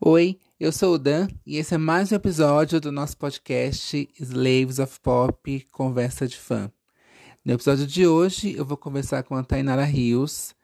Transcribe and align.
Oi, 0.00 0.38
eu 0.60 0.70
sou 0.70 0.94
o 0.94 0.98
Dan 0.98 1.26
e 1.44 1.56
esse 1.56 1.74
é 1.74 1.78
mais 1.78 2.12
um 2.12 2.14
episódio 2.14 2.80
do 2.80 2.92
nosso 2.92 3.16
podcast 3.16 4.08
Slaves 4.20 4.78
of 4.78 5.00
Pop 5.00 5.66
Conversa 5.72 6.28
de 6.28 6.36
Fã. 6.36 6.70
No 7.44 7.54
episódio 7.54 7.84
de 7.84 8.06
hoje 8.06 8.54
eu 8.54 8.64
vou 8.64 8.76
conversar 8.76 9.24
com 9.24 9.34
a 9.34 9.42
Tainara 9.42 9.82
Rios, 9.82 10.54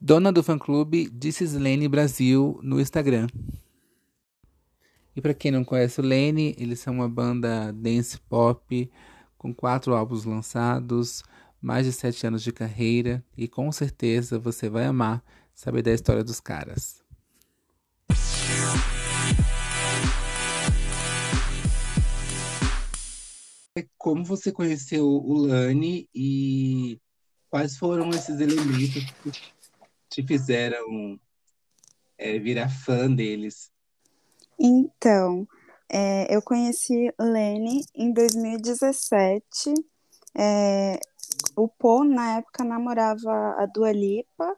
dona 0.00 0.32
do 0.32 0.42
fã-clube 0.42 1.10
This 1.10 1.42
is 1.42 1.52
Lene 1.52 1.86
Brasil 1.86 2.58
no 2.62 2.80
Instagram. 2.80 3.26
E 5.14 5.20
para 5.20 5.34
quem 5.34 5.50
não 5.50 5.64
conhece 5.64 6.00
o 6.00 6.02
Lene, 6.02 6.56
eles 6.56 6.80
são 6.80 6.94
uma 6.94 7.10
banda 7.10 7.72
dance 7.72 8.18
pop 8.20 8.90
com 9.36 9.54
quatro 9.54 9.94
álbuns 9.94 10.24
lançados, 10.24 11.22
mais 11.60 11.84
de 11.84 11.92
sete 11.92 12.26
anos 12.26 12.42
de 12.42 12.52
carreira 12.52 13.22
e 13.36 13.46
com 13.46 13.70
certeza 13.70 14.38
você 14.38 14.70
vai 14.70 14.86
amar 14.86 15.22
saber 15.54 15.82
da 15.82 15.92
história 15.92 16.24
dos 16.24 16.40
caras. 16.40 17.01
Como 23.96 24.24
você 24.24 24.52
conheceu 24.52 25.06
o 25.06 25.34
Lani 25.46 26.08
e 26.14 27.00
quais 27.48 27.76
foram 27.76 28.10
esses 28.10 28.40
elementos 28.40 29.04
que 29.22 29.30
te 30.08 30.26
fizeram 30.26 31.18
é, 32.18 32.38
virar 32.38 32.68
fã 32.68 33.10
deles? 33.10 33.70
Então, 34.58 35.46
é, 35.88 36.34
eu 36.34 36.42
conheci 36.42 37.12
Lene 37.18 37.84
em 37.94 38.12
2017. 38.12 39.74
É, 40.36 40.98
o 41.56 41.68
Paul, 41.68 42.04
na 42.04 42.38
época, 42.38 42.64
namorava 42.64 43.30
a 43.58 43.66
Dua 43.66 43.92
Lipa 43.92 44.56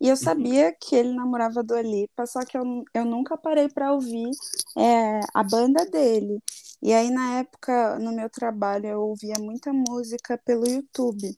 e 0.00 0.08
eu 0.08 0.10
uhum. 0.10 0.16
sabia 0.16 0.72
que 0.72 0.94
ele 0.94 1.12
namorava 1.14 1.62
do 1.62 1.76
Lipa, 1.80 2.26
só 2.26 2.40
que 2.44 2.56
eu, 2.56 2.84
eu 2.94 3.04
nunca 3.04 3.36
parei 3.36 3.68
para 3.68 3.92
ouvir 3.92 4.30
é, 4.76 5.20
a 5.34 5.42
banda 5.42 5.84
dele. 5.86 6.40
E 6.82 6.92
aí, 6.92 7.10
na 7.10 7.38
época, 7.38 7.98
no 7.98 8.12
meu 8.12 8.28
trabalho, 8.28 8.86
eu 8.86 9.00
ouvia 9.00 9.34
muita 9.38 9.72
música 9.72 10.38
pelo 10.38 10.68
YouTube. 10.68 11.36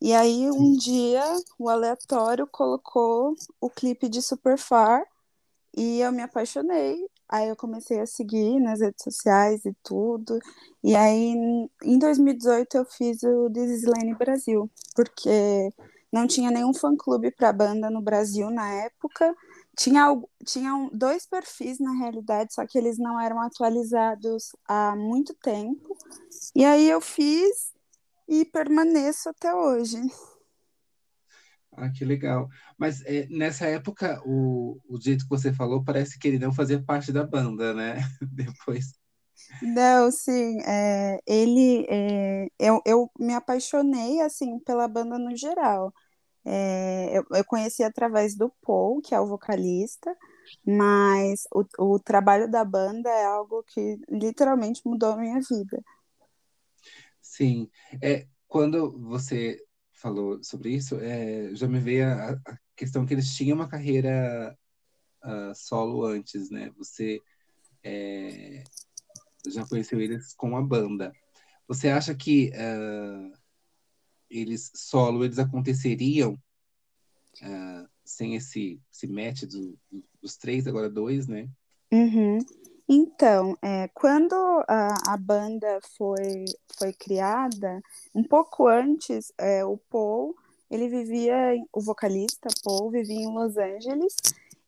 E 0.00 0.12
aí, 0.14 0.50
um 0.50 0.76
dia, 0.76 1.22
o 1.58 1.68
aleatório 1.68 2.46
colocou 2.46 3.34
o 3.60 3.68
clipe 3.68 4.08
de 4.08 4.22
Superfar 4.22 5.04
e 5.76 6.00
eu 6.00 6.12
me 6.12 6.22
apaixonei. 6.22 6.98
Aí 7.28 7.48
eu 7.48 7.56
comecei 7.56 8.00
a 8.00 8.06
seguir 8.06 8.58
nas 8.60 8.80
redes 8.80 9.04
sociais 9.04 9.64
e 9.66 9.74
tudo. 9.82 10.38
E 10.82 10.96
aí, 10.96 11.34
em 11.82 11.98
2018, 11.98 12.76
eu 12.78 12.84
fiz 12.86 13.22
o 13.22 13.50
This 13.50 13.70
is 13.70 13.84
Lane 13.84 14.14
Brasil, 14.14 14.70
porque 14.94 15.70
não 16.12 16.26
tinha 16.26 16.50
nenhum 16.50 16.72
fã-clube 16.74 17.30
para 17.30 17.52
banda 17.52 17.90
no 17.90 18.00
Brasil 18.00 18.50
na 18.50 18.68
época. 18.84 19.34
Tinha, 19.76 20.06
tinham 20.44 20.90
dois 20.92 21.26
perfis 21.26 21.78
na 21.78 21.92
realidade, 21.92 22.52
só 22.54 22.66
que 22.66 22.78
eles 22.78 22.98
não 22.98 23.20
eram 23.20 23.40
atualizados 23.40 24.56
há 24.66 24.96
muito 24.96 25.34
tempo. 25.34 25.96
E 26.54 26.64
aí 26.64 26.88
eu 26.88 27.00
fiz 27.00 27.72
e 28.28 28.44
permaneço 28.44 29.28
até 29.28 29.54
hoje. 29.54 30.00
Ah, 31.72 31.90
que 31.90 32.04
legal. 32.04 32.48
Mas 32.76 33.02
é, 33.02 33.26
nessa 33.28 33.66
época, 33.66 34.20
o, 34.24 34.80
o 34.88 35.00
jeito 35.00 35.24
que 35.24 35.30
você 35.30 35.52
falou, 35.52 35.84
parece 35.84 36.18
que 36.18 36.26
ele 36.26 36.38
não 36.38 36.52
fazia 36.52 36.82
parte 36.82 37.12
da 37.12 37.24
banda, 37.24 37.72
né? 37.72 37.96
Depois. 38.20 38.92
Não, 39.62 40.10
sim, 40.10 40.60
é, 40.62 41.20
ele, 41.26 41.86
é, 41.88 42.46
eu, 42.58 42.80
eu 42.84 43.10
me 43.18 43.34
apaixonei, 43.34 44.20
assim, 44.20 44.58
pela 44.60 44.86
banda 44.86 45.18
no 45.18 45.36
geral. 45.36 45.92
É, 46.44 47.18
eu, 47.18 47.24
eu 47.30 47.44
conheci 47.44 47.82
através 47.82 48.36
do 48.36 48.50
Paul, 48.62 49.00
que 49.02 49.14
é 49.14 49.20
o 49.20 49.26
vocalista, 49.26 50.16
mas 50.64 51.46
o, 51.52 51.64
o 51.78 51.98
trabalho 51.98 52.50
da 52.50 52.64
banda 52.64 53.10
é 53.10 53.24
algo 53.24 53.62
que 53.64 53.98
literalmente 54.08 54.80
mudou 54.84 55.12
a 55.12 55.16
minha 55.16 55.40
vida. 55.40 55.82
Sim, 57.20 57.68
é, 58.02 58.26
quando 58.46 58.98
você 58.98 59.62
falou 59.92 60.42
sobre 60.42 60.70
isso, 60.70 60.96
é, 61.00 61.54
já 61.54 61.68
me 61.68 61.80
veio 61.80 62.06
a, 62.06 62.30
a, 62.30 62.58
questão 62.74 63.04
que 63.04 63.12
eles 63.12 63.34
tinham 63.34 63.56
uma 63.56 63.68
carreira 63.68 64.56
uh, 65.24 65.54
solo 65.54 66.04
antes, 66.04 66.48
né? 66.50 66.70
Você 66.78 67.20
é, 67.82 68.62
já 69.54 69.66
conheceu 69.66 70.00
eles 70.00 70.34
com 70.34 70.56
a 70.56 70.62
banda. 70.62 71.12
Você 71.66 71.88
acha 71.88 72.14
que 72.14 72.50
uh, 72.50 73.32
eles 74.30 74.70
solo 74.74 75.24
eles 75.24 75.38
aconteceriam 75.38 76.34
uh, 77.42 77.88
sem 78.04 78.34
esse, 78.34 78.80
esse 78.92 79.06
match 79.06 79.44
do, 79.44 79.78
dos 80.20 80.36
três, 80.36 80.66
agora 80.66 80.88
dois, 80.88 81.26
né? 81.26 81.48
Uhum. 81.92 82.38
Então, 82.88 83.54
é, 83.60 83.88
quando 83.88 84.34
a, 84.66 85.12
a, 85.12 85.16
banda 85.18 85.78
foi, 85.96 86.46
foi 86.78 86.92
criada, 86.94 87.82
um 88.14 88.24
pouco 88.24 88.66
antes, 88.66 89.30
é, 89.36 89.62
o 89.62 89.76
Paul, 89.76 90.34
ele 90.70 90.88
vivia, 90.88 91.54
o 91.70 91.82
vocalista 91.82 92.48
Paul, 92.64 92.90
vivia 92.90 93.20
em 93.20 93.34
Los 93.34 93.58
Angeles 93.58 94.16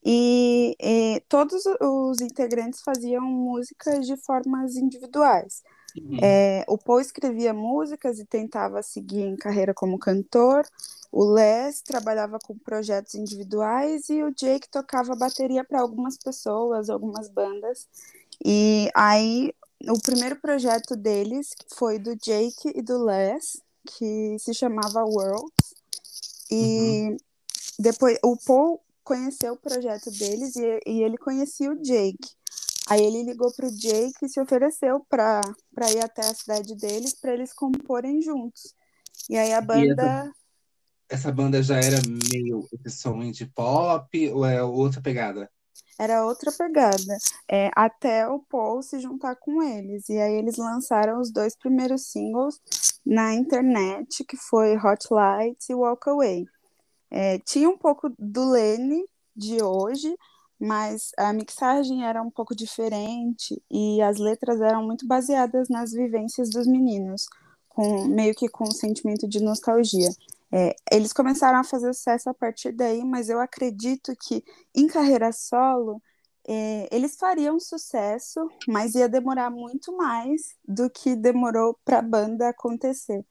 e, 0.04 0.76
e, 0.80 1.20
todos 1.28 1.62
os 1.80 2.20
integrantes 2.20 2.80
faziam 2.82 3.22
músicas 3.22 4.06
de 4.06 4.16
formas 4.16 4.76
individuais. 4.76 5.62
Uhum. 5.96 6.18
É, 6.22 6.64
o 6.68 6.78
Paul 6.78 7.00
escrevia 7.00 7.52
músicas 7.52 8.18
e 8.18 8.24
tentava 8.24 8.82
seguir 8.82 9.22
em 9.22 9.36
carreira 9.36 9.74
como 9.74 9.98
cantor. 9.98 10.66
O 11.12 11.24
Les 11.24 11.82
trabalhava 11.82 12.38
com 12.38 12.56
projetos 12.56 13.14
individuais 13.14 14.08
e 14.08 14.22
o 14.22 14.32
Jake 14.32 14.68
tocava 14.70 15.14
bateria 15.16 15.64
para 15.64 15.80
algumas 15.80 16.16
pessoas, 16.16 16.88
algumas 16.88 17.28
bandas. 17.28 17.88
E 18.42 18.88
aí, 18.94 19.52
o 19.88 20.00
primeiro 20.00 20.36
projeto 20.36 20.96
deles 20.96 21.50
foi 21.74 21.98
do 21.98 22.16
Jake 22.16 22.72
e 22.74 22.80
do 22.80 23.04
Les, 23.04 23.60
que 23.84 24.36
se 24.38 24.54
chamava 24.54 25.04
Worlds. 25.04 25.74
E 26.50 27.10
uhum. 27.10 27.16
depois 27.78 28.18
o 28.22 28.36
Paul 28.36 28.80
conheceu 29.10 29.54
o 29.54 29.56
projeto 29.56 30.08
deles 30.12 30.54
e, 30.54 30.80
e 30.86 31.02
ele 31.02 31.18
conhecia 31.18 31.72
o 31.72 31.82
Jake. 31.82 32.30
Aí 32.88 33.02
ele 33.02 33.24
ligou 33.24 33.52
para 33.52 33.66
o 33.66 33.70
Jake 33.70 34.14
e 34.22 34.28
se 34.28 34.40
ofereceu 34.40 35.04
para 35.08 35.42
ir 35.90 35.98
até 35.98 36.22
a 36.22 36.34
cidade 36.34 36.76
deles 36.76 37.18
para 37.20 37.34
eles 37.34 37.52
comporem 37.52 38.22
juntos. 38.22 38.72
E 39.28 39.36
aí 39.36 39.52
a 39.52 39.60
banda. 39.60 40.02
Essa, 40.02 40.32
essa, 41.08 41.32
banda 41.32 41.60
já 41.60 41.76
era 41.78 41.98
meio 42.32 42.68
som 42.86 43.32
de 43.32 43.46
pop 43.46 44.28
ou 44.30 44.46
é 44.46 44.62
outra 44.62 45.00
pegada? 45.00 45.50
Era 45.98 46.24
outra 46.24 46.52
pegada. 46.52 47.18
É, 47.50 47.68
até 47.74 48.28
o 48.28 48.38
Paul 48.38 48.80
se 48.80 49.00
juntar 49.00 49.34
com 49.34 49.60
eles. 49.60 50.08
E 50.08 50.16
aí 50.16 50.34
eles 50.34 50.56
lançaram 50.56 51.20
os 51.20 51.32
dois 51.32 51.56
primeiros 51.56 52.12
singles 52.12 52.60
na 53.04 53.34
internet, 53.34 54.24
que 54.24 54.36
foi 54.36 54.76
Hot 54.76 55.08
Lights 55.10 55.68
e 55.68 55.74
Walk 55.74 56.08
Away. 56.08 56.46
É, 57.10 57.38
tinha 57.40 57.68
um 57.68 57.76
pouco 57.76 58.12
do 58.18 58.50
Lene 58.50 59.04
de 59.34 59.62
hoje, 59.62 60.16
mas 60.58 61.10
a 61.16 61.32
mixagem 61.32 62.04
era 62.04 62.22
um 62.22 62.30
pouco 62.30 62.54
diferente 62.54 63.60
e 63.70 64.00
as 64.02 64.18
letras 64.18 64.60
eram 64.60 64.84
muito 64.84 65.06
baseadas 65.06 65.68
nas 65.68 65.92
vivências 65.92 66.50
dos 66.50 66.66
meninos, 66.66 67.26
com 67.68 68.04
meio 68.04 68.34
que 68.34 68.48
com 68.48 68.64
um 68.64 68.72
sentimento 68.72 69.26
de 69.26 69.42
nostalgia. 69.42 70.10
É, 70.52 70.74
eles 70.92 71.12
começaram 71.12 71.58
a 71.58 71.64
fazer 71.64 71.94
sucesso 71.94 72.28
a 72.28 72.34
partir 72.34 72.72
daí, 72.72 73.04
mas 73.04 73.28
eu 73.28 73.40
acredito 73.40 74.14
que 74.16 74.44
em 74.74 74.86
carreira 74.86 75.32
solo 75.32 76.02
é, 76.46 76.88
eles 76.90 77.16
fariam 77.16 77.58
sucesso, 77.58 78.50
mas 78.68 78.94
ia 78.94 79.08
demorar 79.08 79.50
muito 79.50 79.96
mais 79.96 80.54
do 80.66 80.90
que 80.90 81.14
demorou 81.14 81.78
para 81.84 82.00
a 82.00 82.02
banda 82.02 82.48
acontecer 82.48 83.24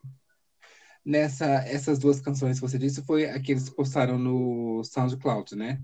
nessa 1.10 1.46
essas 1.66 1.98
duas 1.98 2.22
canções 2.22 2.60
que 2.60 2.62
você 2.62 2.78
disse 2.78 3.02
foi 3.02 3.26
a 3.26 3.42
que 3.42 3.54
eles 3.54 3.68
postaram 3.68 4.20
no 4.20 4.84
SoundCloud, 4.84 5.56
né? 5.56 5.82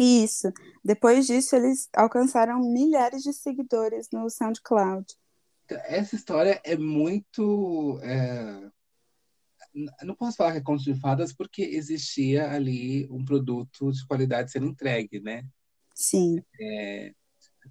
Isso. 0.00 0.50
Depois 0.82 1.26
disso, 1.26 1.54
eles 1.54 1.90
alcançaram 1.94 2.58
milhares 2.58 3.22
de 3.22 3.34
seguidores 3.34 4.08
no 4.10 4.28
SoundCloud. 4.30 5.06
Essa 5.68 6.16
história 6.16 6.58
é 6.64 6.76
muito. 6.76 8.00
É... 8.02 8.70
Não 10.02 10.14
posso 10.14 10.36
falar 10.38 10.52
que 10.52 10.58
é 10.58 10.62
conto 10.62 10.82
de 10.82 10.94
fadas, 10.94 11.32
porque 11.32 11.62
existia 11.62 12.50
ali 12.50 13.06
um 13.10 13.24
produto 13.24 13.92
de 13.92 14.06
qualidade 14.06 14.50
sendo 14.50 14.66
entregue, 14.66 15.20
né? 15.20 15.44
Sim. 15.94 16.42
É... 16.58 17.12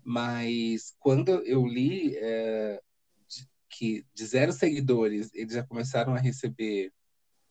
Mas 0.03 0.93
quando 0.99 1.31
eu 1.45 1.65
li, 1.65 2.15
é 2.17 2.79
que 3.71 4.05
de 4.13 4.25
zero 4.25 4.51
seguidores 4.51 5.31
eles 5.33 5.53
já 5.53 5.63
começaram 5.63 6.13
a 6.13 6.19
receber, 6.19 6.91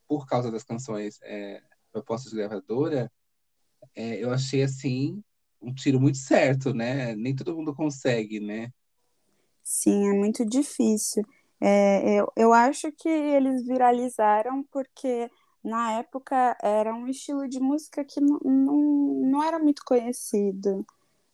por 0.06 0.26
causa 0.26 0.50
das 0.50 0.62
canções, 0.62 1.18
é, 1.22 1.62
propostas 1.90 2.30
de 2.30 2.38
gravadora, 2.38 3.10
é, 3.94 4.22
eu 4.22 4.30
achei 4.30 4.62
assim 4.62 5.22
um 5.60 5.72
tiro 5.72 6.00
muito 6.00 6.18
certo, 6.18 6.72
né? 6.72 7.14
Nem 7.14 7.34
todo 7.34 7.56
mundo 7.56 7.74
consegue, 7.74 8.40
né? 8.40 8.72
Sim, 9.62 10.08
é 10.08 10.12
muito 10.12 10.44
difícil. 10.44 11.22
É, 11.60 12.18
eu, 12.18 12.32
eu 12.36 12.52
acho 12.52 12.90
que 12.92 13.08
eles 13.08 13.64
viralizaram 13.66 14.62
porque 14.70 15.30
na 15.62 15.98
época 15.98 16.56
era 16.62 16.94
um 16.94 17.06
estilo 17.06 17.46
de 17.46 17.60
música 17.60 18.04
que 18.04 18.20
não, 18.20 18.38
não, 18.42 18.76
não 19.30 19.42
era 19.44 19.58
muito 19.58 19.82
conhecido. 19.84 20.84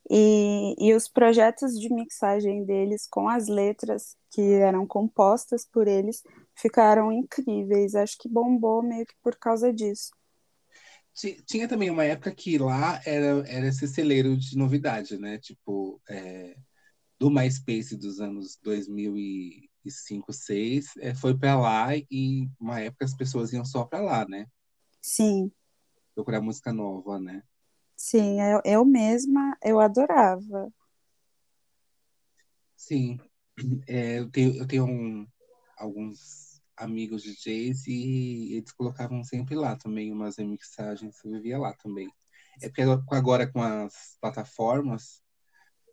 E, 0.09 0.75
e 0.79 0.95
os 0.95 1.09
projetos 1.09 1.79
de 1.79 1.93
mixagem 1.93 2.65
deles 2.65 3.07
com 3.11 3.29
as 3.29 3.49
letras 3.49 4.17
que 4.31 4.41
eram 4.41 4.87
compostas 4.87 5.67
por 5.67 5.89
eles 5.89 6.23
ficaram 6.55 7.11
incríveis. 7.11 7.95
Acho 7.95 8.17
que 8.19 8.29
bombou 8.29 8.83
meio 8.83 9.05
que 9.05 9.15
por 9.23 9.37
causa 9.37 9.73
disso. 9.73 10.11
Tinha 11.47 11.67
também 11.67 11.91
uma 11.91 12.05
época 12.05 12.35
que 12.35 12.59
lá 12.59 13.01
era, 13.07 13.43
era 13.49 13.67
esse 13.67 13.89
celeiro 13.89 14.37
de 14.37 14.57
novidade, 14.57 15.19
né? 15.19 15.39
Tipo, 15.39 16.01
é, 16.09 16.55
do 17.19 17.31
MySpace 17.31 17.97
dos 17.97 18.21
anos 18.21 18.59
2005, 18.63 20.27
2006, 20.27 20.97
é, 20.99 21.15
foi 21.15 21.37
para 21.37 21.59
lá 21.59 21.97
e 21.97 22.49
uma 22.61 22.81
época 22.81 23.05
as 23.05 23.15
pessoas 23.15 23.53
iam 23.53 23.65
só 23.65 23.85
para 23.85 24.01
lá, 24.01 24.27
né? 24.29 24.47
Sim. 25.01 25.51
Procurar 26.15 26.41
música 26.41 26.73
nova, 26.73 27.19
né? 27.19 27.43
Sim, 27.97 28.41
eu, 28.41 28.61
eu 28.65 28.85
mesma, 28.85 29.57
eu 29.63 29.81
adorava. 29.81 30.73
Sim, 32.77 33.19
é, 33.89 34.19
eu 34.19 34.31
tenho, 34.31 34.57
eu 34.57 34.67
tenho 34.67 34.85
um, 34.85 35.27
alguns 35.79 36.61
amigos 36.77 37.23
DJs 37.23 37.87
e 37.87 38.55
eles 38.57 38.73
colocavam 38.73 39.25
sempre 39.25 39.55
lá 39.55 39.77
também 39.77 40.13
umas 40.13 40.37
remixagens, 40.37 41.17
eu 41.25 41.33
vivia 41.33 41.59
lá 41.59 41.73
também. 41.75 42.09
É 42.61 42.69
porque 42.69 42.83
agora 43.11 43.51
com 43.51 43.63
as 43.63 44.17
plataformas 44.21 45.23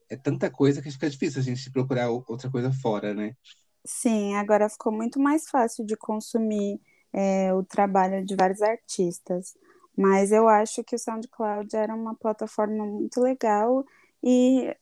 é 0.10 0.18
tanta 0.18 0.52
coisa 0.52 0.82
que 0.82 0.92
fica 0.92 1.10
difícil 1.10 1.42
a 1.42 1.44
gente 1.44 1.72
procurar 1.72 2.10
outra 2.10 2.50
coisa 2.52 2.72
fora, 2.72 3.14
né? 3.14 3.36
Sim, 3.86 4.36
agora 4.36 4.70
ficou 4.70 4.92
muito 4.92 5.20
mais 5.20 5.50
fácil 5.50 5.86
de 5.86 5.96
consumir 5.98 6.80
é, 7.12 7.54
o 7.54 7.64
trabalho 7.64 8.26
de 8.26 8.36
vários 8.36 8.62
artistas. 8.62 9.54
Mas 9.95 10.31
eu 10.31 10.48
acho 10.50 10.84
que 10.84 10.95
o 10.95 11.00
SoundCloud 11.00 11.75
era 11.75 11.94
uma 11.94 12.16
plataforma 12.16 12.86
muito 12.86 13.22
legal 13.22 13.86
e, 14.24 14.75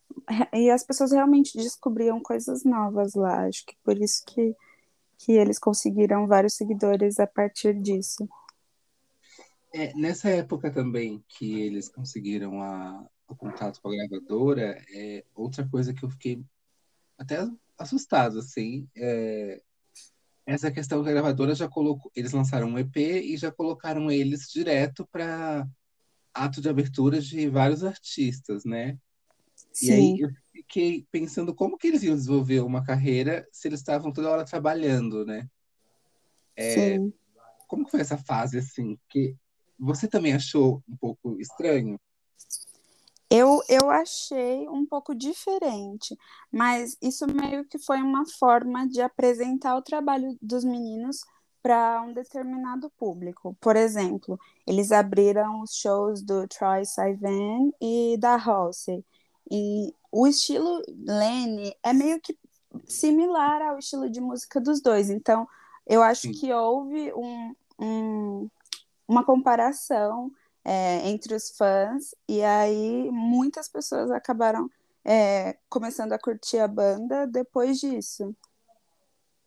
e 0.54 0.70
as 0.70 0.84
pessoas 0.84 1.12
realmente 1.12 1.58
descobriam 1.58 2.22
coisas 2.22 2.64
novas 2.64 3.14
lá. 3.14 3.48
Acho 3.48 3.66
que 3.66 3.76
por 3.84 3.98
isso 3.98 4.24
que, 4.26 4.56
que 5.18 5.34
eles 5.34 5.60
conseguiram 5.60 6.28
vários 6.28 6.54
seguidores 6.54 7.20
a 7.20 7.28
partir 7.28 7.74
disso. 7.74 8.28
É, 9.74 9.94
nessa 9.94 10.30
época 10.30 10.70
também 10.70 11.24
que 11.28 11.62
eles 11.62 11.88
conseguiram 11.88 12.62
a, 12.62 13.06
o 13.28 13.36
contato 13.36 13.82
com 13.82 13.90
a 13.90 13.92
gravadora, 13.96 14.84
é, 14.94 15.24
outra 15.34 15.68
coisa 15.68 15.94
que 15.94 16.04
eu 16.04 16.10
fiquei 16.10 16.44
até 17.18 17.48
assustado, 17.78 18.40
assim, 18.40 18.88
é, 18.96 19.62
essa 20.46 20.72
questão 20.72 21.04
da 21.04 21.12
gravadora 21.12 21.56
já 21.56 21.68
colocou, 21.68 22.12
eles 22.16 22.32
lançaram 22.32 22.68
um 22.68 22.80
EP 22.80 22.98
e 22.98 23.38
já 23.38 23.52
colocaram 23.52 24.10
eles 24.12 24.50
direto 24.52 25.08
para 25.12 25.68
ato 26.34 26.62
de 26.62 26.70
abertura 26.70 27.22
de 27.22 27.50
vários 27.50 27.84
artistas, 27.84 28.66
né? 28.66 28.98
Sim. 29.72 29.88
E 29.88 29.92
aí 29.92 30.20
eu 30.22 30.30
fiquei 30.52 31.06
pensando 31.12 31.54
como 31.54 31.78
que 31.78 31.88
eles 31.88 32.04
iam 32.04 32.16
desenvolver 32.16 32.62
uma 32.62 32.84
carreira 32.84 33.48
se 33.52 33.68
eles 33.68 33.80
estavam 33.80 34.12
toda 34.12 34.30
hora 34.30 34.46
trabalhando, 34.46 35.26
né? 35.26 35.48
É, 36.56 36.74
Sim. 36.74 37.14
Como 37.68 37.86
que 37.86 37.92
foi 37.92 38.02
essa 38.02 38.18
fase 38.18 38.58
assim? 38.58 38.98
Que 39.08 39.36
você 39.80 40.08
também 40.08 40.34
achou 40.34 40.84
um 40.88 40.96
pouco 40.98 41.40
estranho? 41.40 42.00
Eu, 43.34 43.62
eu 43.70 43.90
achei 43.90 44.68
um 44.68 44.86
pouco 44.86 45.16
diferente, 45.16 46.20
mas 46.52 46.98
isso 47.02 47.26
meio 47.26 47.64
que 47.64 47.80
foi 47.80 48.02
uma 48.02 48.26
forma 48.26 48.86
de 48.86 49.02
apresentar 49.02 49.78
o 49.78 49.82
trabalho 49.82 50.38
dos 50.42 50.66
meninos 50.66 51.22
para 51.64 52.02
um 52.02 52.12
determinado 52.12 52.90
público. 52.98 53.56
Por 53.62 53.78
exemplo, 53.78 54.38
eles 54.68 54.92
abriram 54.92 55.62
os 55.62 55.74
shows 55.74 56.22
do 56.22 56.46
Troy 56.46 56.84
Sivan 56.84 57.72
e 57.82 58.18
da 58.20 58.36
Halsey. 58.36 59.02
E 59.50 59.96
o 60.12 60.28
estilo 60.28 60.82
Lenny 60.90 61.74
é 61.82 61.94
meio 61.94 62.20
que 62.20 62.38
similar 62.86 63.62
ao 63.62 63.80
estilo 63.80 64.10
de 64.10 64.20
música 64.20 64.60
dos 64.60 64.82
dois. 64.82 65.10
Então, 65.10 65.48
eu 65.88 66.04
acho 66.04 66.24
Sim. 66.24 66.34
que 66.34 66.52
houve 66.52 67.14
um, 67.14 67.56
um, 67.80 68.50
uma 69.08 69.24
comparação 69.24 70.30
é, 70.64 71.10
entre 71.10 71.34
os 71.34 71.50
fãs, 71.58 72.14
e 72.28 72.44
aí 72.44 73.10
muitas 73.12 73.68
pessoas 73.68 74.12
acabaram 74.12 74.70
é, 75.04 75.58
começando 75.70 76.14
a 76.14 76.20
curtir 76.20 76.60
a 76.60 76.68
banda 76.68 77.26
depois 77.26 77.80
disso. 77.80 78.36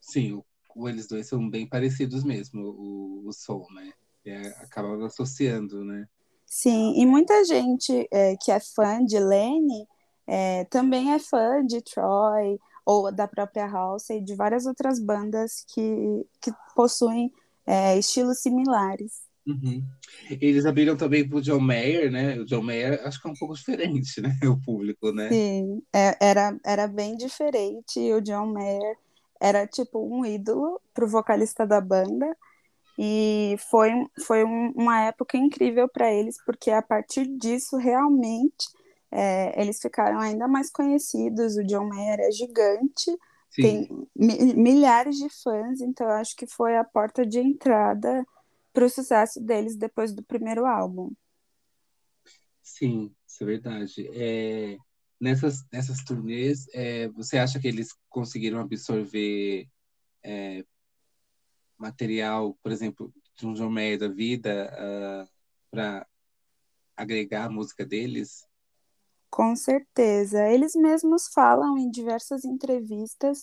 Sim, 0.01 0.43
o, 0.75 0.89
eles 0.89 1.07
dois 1.07 1.27
são 1.27 1.49
bem 1.49 1.67
parecidos 1.67 2.25
mesmo, 2.25 2.63
o, 2.63 3.29
o 3.29 3.33
som, 3.33 3.67
né? 3.73 3.93
É, 4.27 4.49
acabava 4.63 5.07
associando, 5.07 5.85
né? 5.85 6.09
Sim, 6.47 6.95
e 6.97 7.07
muita 7.07 7.45
gente 7.45 8.09
é, 8.11 8.37
que 8.37 8.51
é 8.51 8.61
fã 8.61 9.05
de 9.05 9.19
Lenny 9.19 9.87
é, 10.27 10.65
também 10.65 11.13
é 11.13 11.19
fã 11.19 11.65
de 11.65 11.83
Troy 11.83 12.59
ou 12.85 13.13
da 13.13 13.27
própria 13.27 13.67
House 13.67 14.11
e 14.11 14.21
de 14.21 14.35
várias 14.35 14.67
outras 14.67 14.99
bandas 14.99 15.65
que, 15.69 16.27
que 16.41 16.53
possuem 16.75 17.33
é, 17.67 17.99
estilos 17.99 18.39
similares. 18.39 19.24
Uhum. 19.47 19.85
Eles 20.41 20.65
abriram 20.65 20.97
também 20.97 21.29
pro 21.29 21.43
John 21.43 21.61
Mayer, 21.61 22.11
né? 22.11 22.39
O 22.39 22.45
John 22.47 22.63
Mayer 22.63 23.01
acho 23.07 23.21
que 23.21 23.29
é 23.29 23.31
um 23.31 23.35
pouco 23.35 23.55
diferente, 23.55 24.21
né? 24.23 24.39
O 24.45 24.61
público, 24.61 25.13
né? 25.13 25.29
Sim, 25.29 25.83
é, 25.93 26.17
era, 26.21 26.59
era 26.65 26.87
bem 26.87 27.17
diferente. 27.17 28.01
O 28.13 28.21
John 28.21 28.47
Mayer 28.47 28.97
era 29.41 29.67
tipo 29.67 29.99
um 29.99 30.25
ídolo 30.25 30.81
pro 30.95 31.09
vocalista 31.09 31.67
da 31.67 31.81
banda. 31.81 32.35
E 32.99 33.57
foi, 33.71 33.91
foi 34.25 34.45
um, 34.45 34.73
uma 34.77 35.01
época 35.03 35.37
incrível 35.37 35.89
para 35.89 36.13
eles, 36.13 36.37
porque 36.47 36.71
a 36.71 36.81
partir 36.81 37.27
disso, 37.27 37.77
realmente, 37.77 38.69
é, 39.11 39.61
eles 39.61 39.81
ficaram 39.81 40.21
ainda 40.21 40.47
mais 40.47 40.71
conhecidos. 40.71 41.57
O 41.57 41.65
John 41.65 41.89
Mayer 41.89 42.21
é 42.21 42.31
gigante, 42.31 43.11
Sim. 43.51 43.63
tem 43.63 43.89
mi 44.15 44.55
milhares 44.55 45.17
de 45.17 45.29
fãs, 45.43 45.81
então 45.81 46.07
acho 46.09 46.37
que 46.37 46.47
foi 46.47 46.77
a 46.77 46.85
porta 46.85 47.27
de 47.27 47.41
entrada 47.41 48.25
para 48.75 48.85
o 48.85 48.91
sucesso 48.91 49.41
deles 49.41 49.77
depois 49.77 50.13
do 50.13 50.23
primeiro 50.23 50.67
álbum. 50.67 51.13
Sim, 52.61 53.15
isso 53.27 53.43
é 53.43 53.47
verdade. 53.47 54.09
É, 54.13 54.77
nessas, 55.21 55.65
nessas 55.73 56.03
turnês, 56.03 56.67
é, 56.75 57.09
você 57.09 57.39
acha 57.39 57.61
que 57.61 57.69
eles 57.69 57.97
conseguiram 58.11 58.59
absorver 58.59 59.69
é, 60.23 60.65
material, 61.79 62.59
por 62.63 62.73
exemplo, 62.73 63.15
de 63.37 63.47
um 63.47 63.55
John 63.55 63.71
Mayer 63.71 63.99
da 63.99 64.09
vida 64.09 64.73
uh, 64.73 65.23
ah, 65.23 65.29
para 65.71 66.07
agregar 66.97 67.45
a 67.45 67.51
música 67.51 67.85
deles? 67.85 68.47
Com 69.29 69.57
certeza. 69.57 70.49
Eles 70.49 70.75
mesmos 70.75 71.29
falam 71.29 71.77
em 71.77 71.91
diversas 71.91 72.45
entrevistas 72.45 73.43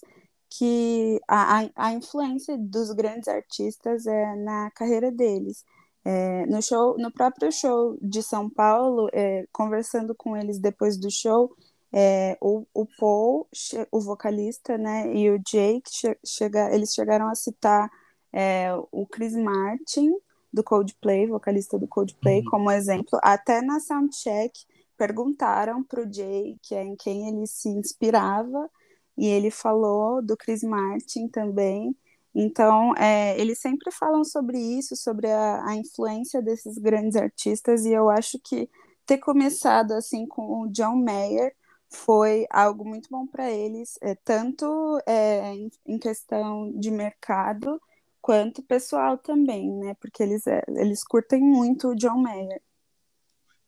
que 0.51 1.21
a, 1.27 1.69
a 1.77 1.93
influência 1.93 2.57
dos 2.57 2.91
grandes 2.91 3.29
artistas 3.29 4.05
é 4.05 4.35
na 4.35 4.69
carreira 4.71 5.09
deles. 5.09 5.63
É, 6.03 6.45
no 6.47 6.61
show, 6.61 6.97
no 6.97 7.09
próprio 7.11 7.51
show 7.51 7.97
de 8.01 8.21
São 8.21 8.49
Paulo, 8.49 9.09
é, 9.13 9.47
conversando 9.51 10.13
com 10.13 10.35
eles 10.35 10.59
depois 10.59 10.97
do 10.97 11.09
show, 11.09 11.55
é, 11.93 12.37
o, 12.41 12.65
o 12.73 12.85
Paul, 12.99 13.47
o 13.91 14.01
vocalista, 14.01 14.77
né, 14.77 15.13
e 15.15 15.29
o 15.29 15.39
Jake, 15.39 15.89
che 15.89 16.17
chega, 16.25 16.73
eles 16.73 16.93
chegaram 16.93 17.29
a 17.29 17.35
citar 17.35 17.89
é, 18.33 18.73
o 18.91 19.05
Chris 19.05 19.33
Martin 19.35 20.11
do 20.51 20.63
Coldplay, 20.63 21.27
vocalista 21.27 21.79
do 21.79 21.87
Coldplay, 21.87 22.39
uhum. 22.39 22.45
como 22.45 22.71
exemplo. 22.71 23.17
Até 23.23 23.61
na 23.61 23.79
soundcheck 23.79 24.51
perguntaram 24.97 25.81
para 25.81 26.01
o 26.01 26.05
Jake 26.05 26.75
em 26.75 26.95
quem 26.95 27.29
ele 27.29 27.47
se 27.47 27.69
inspirava 27.69 28.69
e 29.17 29.27
ele 29.27 29.51
falou 29.51 30.21
do 30.21 30.37
Chris 30.37 30.63
Martin 30.63 31.27
também. 31.27 31.95
Então, 32.33 32.95
é, 32.95 33.39
eles 33.39 33.59
sempre 33.59 33.91
falam 33.91 34.23
sobre 34.23 34.57
isso, 34.57 34.95
sobre 34.95 35.29
a, 35.29 35.65
a, 35.67 35.75
influência 35.75 36.41
desses 36.41 36.77
grandes 36.77 37.15
artistas, 37.17 37.85
e 37.85 37.91
eu 37.91 38.09
acho 38.09 38.39
que 38.39 38.69
ter 39.05 39.17
começado 39.17 39.91
assim 39.91 40.25
com 40.25 40.61
o 40.61 40.67
John 40.69 40.95
Mayer 40.95 41.53
foi 41.89 42.45
algo 42.49 42.85
muito 42.87 43.09
bom 43.11 43.27
para 43.27 43.51
eles, 43.51 43.97
é, 44.01 44.15
tanto 44.15 44.65
é, 45.05 45.53
em, 45.85 45.99
questão 45.99 46.71
de 46.71 46.89
mercado 46.89 47.81
quanto 48.21 48.63
pessoal 48.63 49.17
também, 49.17 49.69
né? 49.69 49.93
Porque 49.95 50.23
eles, 50.23 50.47
é, 50.47 50.63
eles 50.69 51.03
curtem 51.03 51.41
muito 51.41 51.89
o 51.89 51.95
John 51.95 52.21
Mayer. 52.21 52.61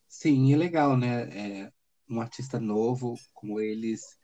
Sim, 0.07 0.53
é 0.53 0.55
legal, 0.55 0.95
né? 0.95 1.23
É, 1.23 1.71
um 2.09 2.21
artista 2.21 2.59
novo 2.59 3.15
como 3.33 3.59
eles 3.59 4.17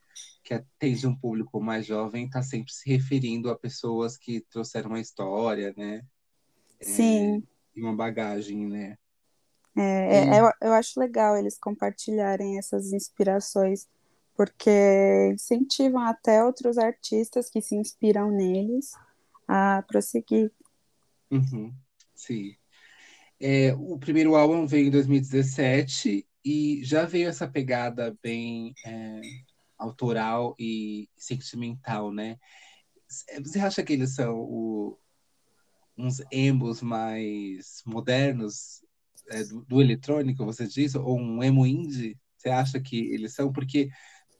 que 0.49 0.53
atende 0.55 1.05
um 1.05 1.15
público 1.15 1.61
mais 1.61 1.85
jovem 1.85 2.25
está 2.25 2.41
sempre 2.41 2.73
se 2.73 2.89
referindo 2.89 3.51
a 3.51 3.55
pessoas 3.55 4.17
que 4.17 4.41
trouxeram 4.49 4.89
uma 4.89 4.99
história, 4.99 5.71
né? 5.77 6.01
Sim. 6.81 7.43
É, 7.75 7.79
e 7.79 7.83
uma 7.83 7.95
bagagem, 7.95 8.65
né? 8.67 8.97
É, 9.77 10.37
é, 10.37 10.39
eu, 10.39 10.51
eu 10.59 10.73
acho 10.73 10.99
legal 10.99 11.37
eles 11.37 11.55
compartilharem 11.59 12.57
essas 12.57 12.91
inspirações, 12.91 13.87
porque 14.35 15.29
incentivam 15.31 16.01
até 16.01 16.43
outros 16.43 16.79
artistas 16.79 17.47
que 17.47 17.61
se 17.61 17.75
inspiram 17.75 18.31
neles 18.31 18.93
a 19.47 19.83
prosseguir. 19.87 20.51
Uhum, 21.29 21.71
sim. 22.15 22.55
É, 23.39 23.71
o 23.75 23.99
primeiro 23.99 24.35
álbum 24.35 24.65
veio 24.65 24.87
em 24.87 24.91
2017 24.91 26.27
e 26.43 26.83
já 26.83 27.05
veio 27.05 27.29
essa 27.29 27.47
pegada 27.47 28.17
bem 28.23 28.73
é, 28.83 29.21
autoral 29.79 30.55
e 30.59 31.09
sentimental, 31.15 32.11
né? 32.11 32.37
Você 33.43 33.59
acha 33.59 33.81
que 33.81 33.93
eles 33.93 34.13
são 34.13 34.35
o, 34.37 34.99
uns 35.97 36.21
emos 36.31 36.81
mais 36.81 37.81
modernos 37.85 38.83
é, 39.29 39.43
do, 39.43 39.61
do, 39.65 39.81
eletrônico, 39.81 40.45
você 40.45 40.67
diz? 40.67 40.93
Ou 40.95 41.17
um 41.17 41.43
emo 41.43 41.65
indie? 41.65 42.17
Você 42.37 42.49
acha 42.49 42.79
que 42.79 42.97
eles 43.11 43.33
são? 43.33 43.51
Porque 43.51 43.89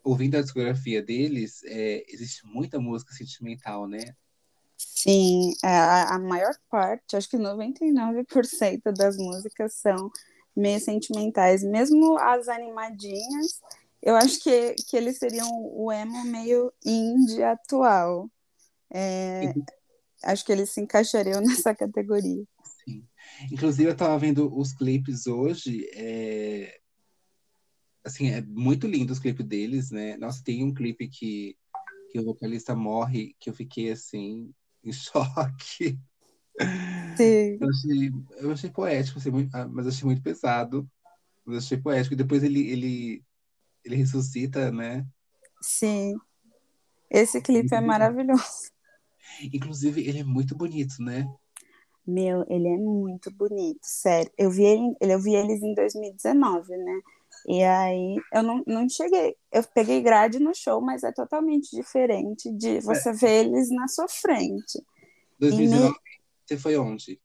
ouvindo 0.04 0.38
a 0.38 0.42
discografia 0.42 1.02
deles, 1.02 1.64
é, 1.64 2.04
existe 2.08 2.46
muita 2.46 2.80
música 2.80 3.14
sentimental, 3.14 3.88
né? 3.88 4.16
Sim, 4.78 5.54
é, 5.64 5.68
a, 5.68 6.16
a 6.16 6.20
maior 6.20 6.54
parte, 6.70 7.16
acho 7.16 7.30
que 7.30 7.38
99% 7.38 8.92
das 8.94 9.18
músicas 9.18 9.74
são 9.74 10.12
meio 10.56 10.80
sentimentais, 10.80 11.64
mesmo 11.64 12.18
as 12.18 12.48
animadinhas, 12.48 13.62
eu 14.02 14.16
acho 14.16 14.40
que, 14.42 14.76
que 14.76 14.96
eles 14.96 15.18
seriam 15.18 15.50
o 15.52 15.92
emo 15.92 16.24
meio 16.26 16.72
indie 16.86 17.44
atual. 17.44 18.30
É, 18.92 19.54
acho 20.24 20.46
que 20.46 20.52
eles 20.52 20.72
se 20.72 20.82
encaixariam 20.82 21.42
nessa 21.42 21.76
categoria. 21.76 22.44
Sim. 22.84 23.06
Inclusive, 23.52 23.90
eu 23.90 23.94
estava 23.94 24.18
vendo 24.18 24.56
os 24.58 24.74
clipes 24.74 25.28
hoje. 25.28 25.88
É... 25.94 26.80
Assim, 28.04 28.30
é 28.30 28.42
muito 28.42 28.88
lindo 28.88 29.12
os 29.12 29.20
clipes 29.20 29.46
deles, 29.46 29.92
né? 29.92 30.18
Nossa, 30.18 30.42
tem 30.44 30.64
um 30.64 30.74
clipe 30.74 31.08
que, 31.08 31.58
que 32.12 32.20
o 32.20 32.26
vocalista 32.26 32.76
morre, 32.76 33.36
que 33.40 33.50
eu 33.50 33.54
fiquei 33.54 33.92
assim, 33.92 34.54
em 34.84 34.94
choque. 34.94 36.00
Sim. 37.18 37.58
Eu 37.60 37.70
achei, 37.70 38.12
eu 38.38 38.52
achei 38.52 38.70
poético, 38.70 39.20
assim, 39.20 39.30
muito, 39.30 39.54
ah, 39.54 39.68
mas 39.68 39.88
achei 39.88 40.06
muito 40.06 40.22
pesado. 40.22 40.90
Mas 41.46 41.66
achei 41.66 41.78
poético. 41.78 42.14
E 42.14 42.18
depois 42.18 42.44
ele, 42.44 42.68
ele, 42.70 43.24
ele 43.84 43.96
ressuscita, 43.96 44.72
né? 44.72 45.06
Sim. 45.62 46.16
Esse 47.10 47.42
clipe 47.42 47.74
é 47.74 47.82
maravilhoso. 47.82 48.72
Inclusive, 49.54 50.08
ele 50.08 50.20
é 50.20 50.24
muito 50.24 50.56
bonito, 50.56 51.02
né? 51.02 51.28
Meu, 52.06 52.44
ele 52.50 52.68
é 52.68 52.78
muito 52.78 53.32
bonito, 53.32 53.80
sério. 53.84 54.32
Eu 54.38 54.50
vi, 54.50 54.64
ele, 54.64 54.96
eu 55.00 55.20
vi 55.20 55.36
eles 55.36 55.62
em 55.62 55.74
2019, 55.74 56.76
né? 56.78 57.00
E 57.48 57.64
aí 57.64 58.18
eu 58.34 58.44
não, 58.44 58.64
não 58.66 58.90
cheguei. 58.90 59.36
Eu 59.52 59.64
peguei 59.74 60.02
grade 60.02 60.40
no 60.40 60.54
show, 60.56 60.82
mas 60.82 61.04
é 61.04 61.12
totalmente 61.12 61.70
diferente 61.76 62.52
de 62.52 62.80
você 62.82 63.10
é. 63.10 63.14
ver 63.14 63.46
eles 63.46 63.70
na 63.70 63.88
sua 63.88 64.08
frente. 64.08 64.84
2019, 65.40 65.90
me... 65.90 65.96
você 66.46 66.58
foi 66.58 66.78
onde? 66.78 67.22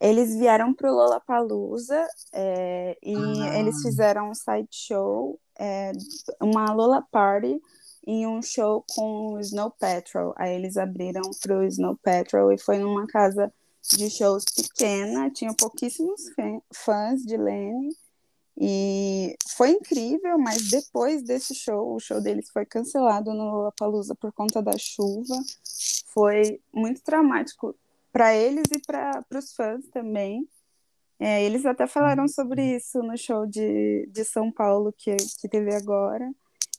Eles 0.00 0.34
vieram 0.34 0.74
para 0.74 0.90
o 0.90 0.94
Lollapalooza 0.94 2.06
é, 2.32 2.98
e 3.02 3.16
ah. 3.16 3.58
eles 3.58 3.80
fizeram 3.80 4.30
um 4.30 4.34
side 4.34 4.68
show, 4.70 5.38
é, 5.58 5.92
uma 6.40 6.72
Lola 6.72 7.02
Party 7.10 7.60
em 8.06 8.26
um 8.26 8.42
show 8.42 8.84
com 8.94 9.34
o 9.34 9.40
Snow 9.40 9.70
Patrol. 9.70 10.34
Aí 10.36 10.54
eles 10.54 10.76
abriram 10.76 11.22
para 11.40 11.58
o 11.58 11.64
Snow 11.64 11.96
Patrol 11.96 12.52
e 12.52 12.58
foi 12.58 12.78
numa 12.78 13.06
casa 13.06 13.52
de 13.88 14.10
shows 14.10 14.44
pequena, 14.44 15.30
tinha 15.30 15.54
pouquíssimos 15.54 16.22
fãs 16.72 17.22
de 17.22 17.36
Lenny. 17.36 17.88
E 18.56 19.36
foi 19.56 19.70
incrível, 19.70 20.38
mas 20.38 20.68
depois 20.70 21.22
desse 21.24 21.54
show, 21.54 21.94
o 21.94 21.98
show 21.98 22.20
deles 22.20 22.48
foi 22.50 22.64
cancelado 22.64 23.34
no 23.34 23.44
Lollapalooza 23.44 24.14
por 24.14 24.32
conta 24.32 24.62
da 24.62 24.78
chuva. 24.78 25.34
Foi 26.12 26.60
muito 26.72 27.02
traumático 27.02 27.74
para 28.14 28.32
eles 28.32 28.62
e 28.70 28.80
para 28.80 29.24
os 29.36 29.52
fãs 29.54 29.88
também. 29.88 30.48
É, 31.18 31.42
eles 31.42 31.66
até 31.66 31.84
falaram 31.88 32.28
sobre 32.28 32.76
isso 32.76 33.02
no 33.02 33.18
show 33.18 33.44
de, 33.44 34.08
de 34.12 34.24
São 34.24 34.52
Paulo 34.52 34.94
que, 34.96 35.16
que 35.40 35.48
teve 35.48 35.74
agora. 35.74 36.30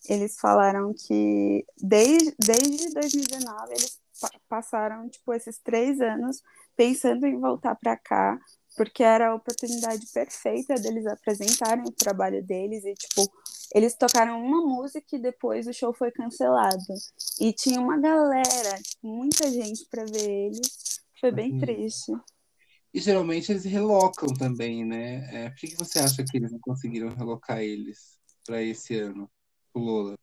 Eles 0.08 0.40
falaram 0.40 0.94
que 0.94 1.66
desde, 1.78 2.34
desde 2.40 2.94
2019 2.94 3.74
eles 3.74 4.00
passaram 4.48 5.10
tipo 5.10 5.34
esses 5.34 5.58
três 5.60 6.00
anos 6.00 6.42
pensando 6.74 7.26
em 7.26 7.38
voltar 7.38 7.76
para 7.76 7.98
cá 7.98 8.40
porque 8.78 9.04
era 9.04 9.30
a 9.30 9.36
oportunidade 9.36 10.06
perfeita 10.14 10.76
deles 10.76 11.06
apresentarem 11.06 11.84
o 11.86 11.92
trabalho 11.92 12.42
deles 12.44 12.86
e 12.86 12.94
tipo 12.94 13.30
eles 13.74 13.94
tocaram 13.96 14.42
uma 14.42 14.62
música 14.62 15.16
e 15.16 15.20
depois 15.20 15.68
o 15.68 15.74
show 15.74 15.94
foi 15.94 16.12
cancelado. 16.12 16.94
E 17.42 17.52
tinha 17.52 17.82
uma 17.82 17.98
galera 18.00 18.82
tipo, 18.82 19.08
muita 19.08 19.52
gente 19.52 19.86
para 19.90 20.06
ver 20.06 20.30
eles 20.30 20.96
foi 21.26 21.32
bem 21.32 21.54
uhum. 21.54 21.60
triste 21.60 22.12
e 22.94 23.00
geralmente 23.00 23.52
eles 23.52 23.66
relocam 23.66 24.34
também 24.34 24.86
né 24.86 25.28
é, 25.32 25.50
por 25.50 25.58
que 25.58 25.76
você 25.76 26.00
acha 26.00 26.24
que 26.24 26.38
eles 26.38 26.52
não 26.52 26.60
conseguiram 26.60 27.10
relocar 27.10 27.60
eles 27.60 28.20
para 28.46 28.62
esse 28.62 28.98
ano 28.98 29.30
o 29.74 29.80
Lola? 29.80 30.16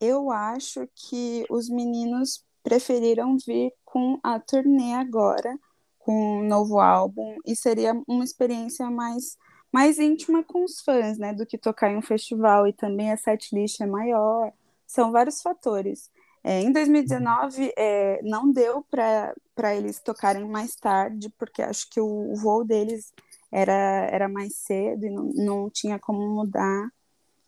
Eu 0.00 0.32
acho 0.32 0.88
que 0.94 1.46
os 1.48 1.68
meninos 1.68 2.44
preferiram 2.62 3.36
vir 3.46 3.72
com 3.84 4.18
a 4.22 4.40
turnê 4.40 4.94
agora, 4.94 5.56
com 5.98 6.40
um 6.40 6.48
novo 6.48 6.80
álbum, 6.80 7.36
e 7.46 7.54
seria 7.54 7.92
uma 8.08 8.24
experiência 8.24 8.90
mais, 8.90 9.36
mais 9.70 9.98
íntima 9.98 10.42
com 10.42 10.64
os 10.64 10.80
fãs, 10.80 11.18
né, 11.18 11.32
do 11.32 11.46
que 11.46 11.56
tocar 11.56 11.90
em 11.90 11.96
um 11.96 12.02
festival, 12.02 12.66
e 12.66 12.72
também 12.72 13.12
a 13.12 13.16
setlist 13.16 13.80
é 13.80 13.86
maior, 13.86 14.52
são 14.86 15.12
vários 15.12 15.40
fatores. 15.40 16.10
É, 16.44 16.60
em 16.60 16.72
2019, 16.72 17.72
é, 17.76 18.20
não 18.22 18.50
deu 18.50 18.84
para 18.90 19.76
eles 19.76 20.00
tocarem 20.00 20.48
mais 20.48 20.74
tarde, 20.74 21.30
porque 21.38 21.62
acho 21.62 21.88
que 21.88 22.00
o, 22.00 22.32
o 22.32 22.36
voo 22.36 22.64
deles 22.64 23.12
era, 23.50 23.72
era 24.10 24.28
mais 24.28 24.56
cedo 24.56 25.06
e 25.06 25.10
não, 25.10 25.30
não 25.34 25.70
tinha 25.70 25.98
como 25.98 26.20
mudar. 26.28 26.90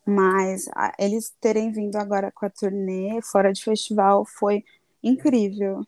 Mas 0.07 0.69
a, 0.77 0.93
eles 0.99 1.35
terem 1.41 1.73
vindo 1.73 1.97
agora 1.97 2.31
com 2.31 2.47
a 2.47 2.51
turnê 2.51 3.21
fora 3.23 3.53
de 3.53 3.65
festival 3.65 4.25
foi 4.25 4.65
incrível. 5.03 5.85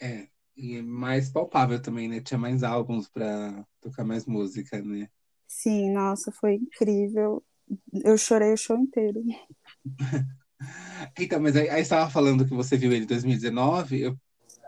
É, 0.00 0.28
e 0.56 0.80
mais 0.80 1.28
palpável 1.28 1.80
também, 1.80 2.08
né? 2.08 2.20
Tinha 2.20 2.38
mais 2.38 2.62
álbuns 2.62 3.08
para 3.08 3.66
tocar 3.80 4.04
mais 4.04 4.24
música, 4.24 4.80
né? 4.82 5.08
Sim, 5.48 5.92
nossa, 5.92 6.32
foi 6.32 6.54
incrível. 6.54 7.42
Eu 8.04 8.16
chorei 8.16 8.52
o 8.52 8.56
show 8.56 8.78
inteiro. 8.78 9.22
então, 11.18 11.40
mas 11.40 11.56
aí, 11.56 11.68
aí 11.68 11.82
estava 11.82 12.10
falando 12.10 12.46
que 12.46 12.54
você 12.54 12.76
viu 12.76 12.92
ele 12.92 13.04
em 13.04 13.08
2019, 13.08 14.00
eu, 14.00 14.16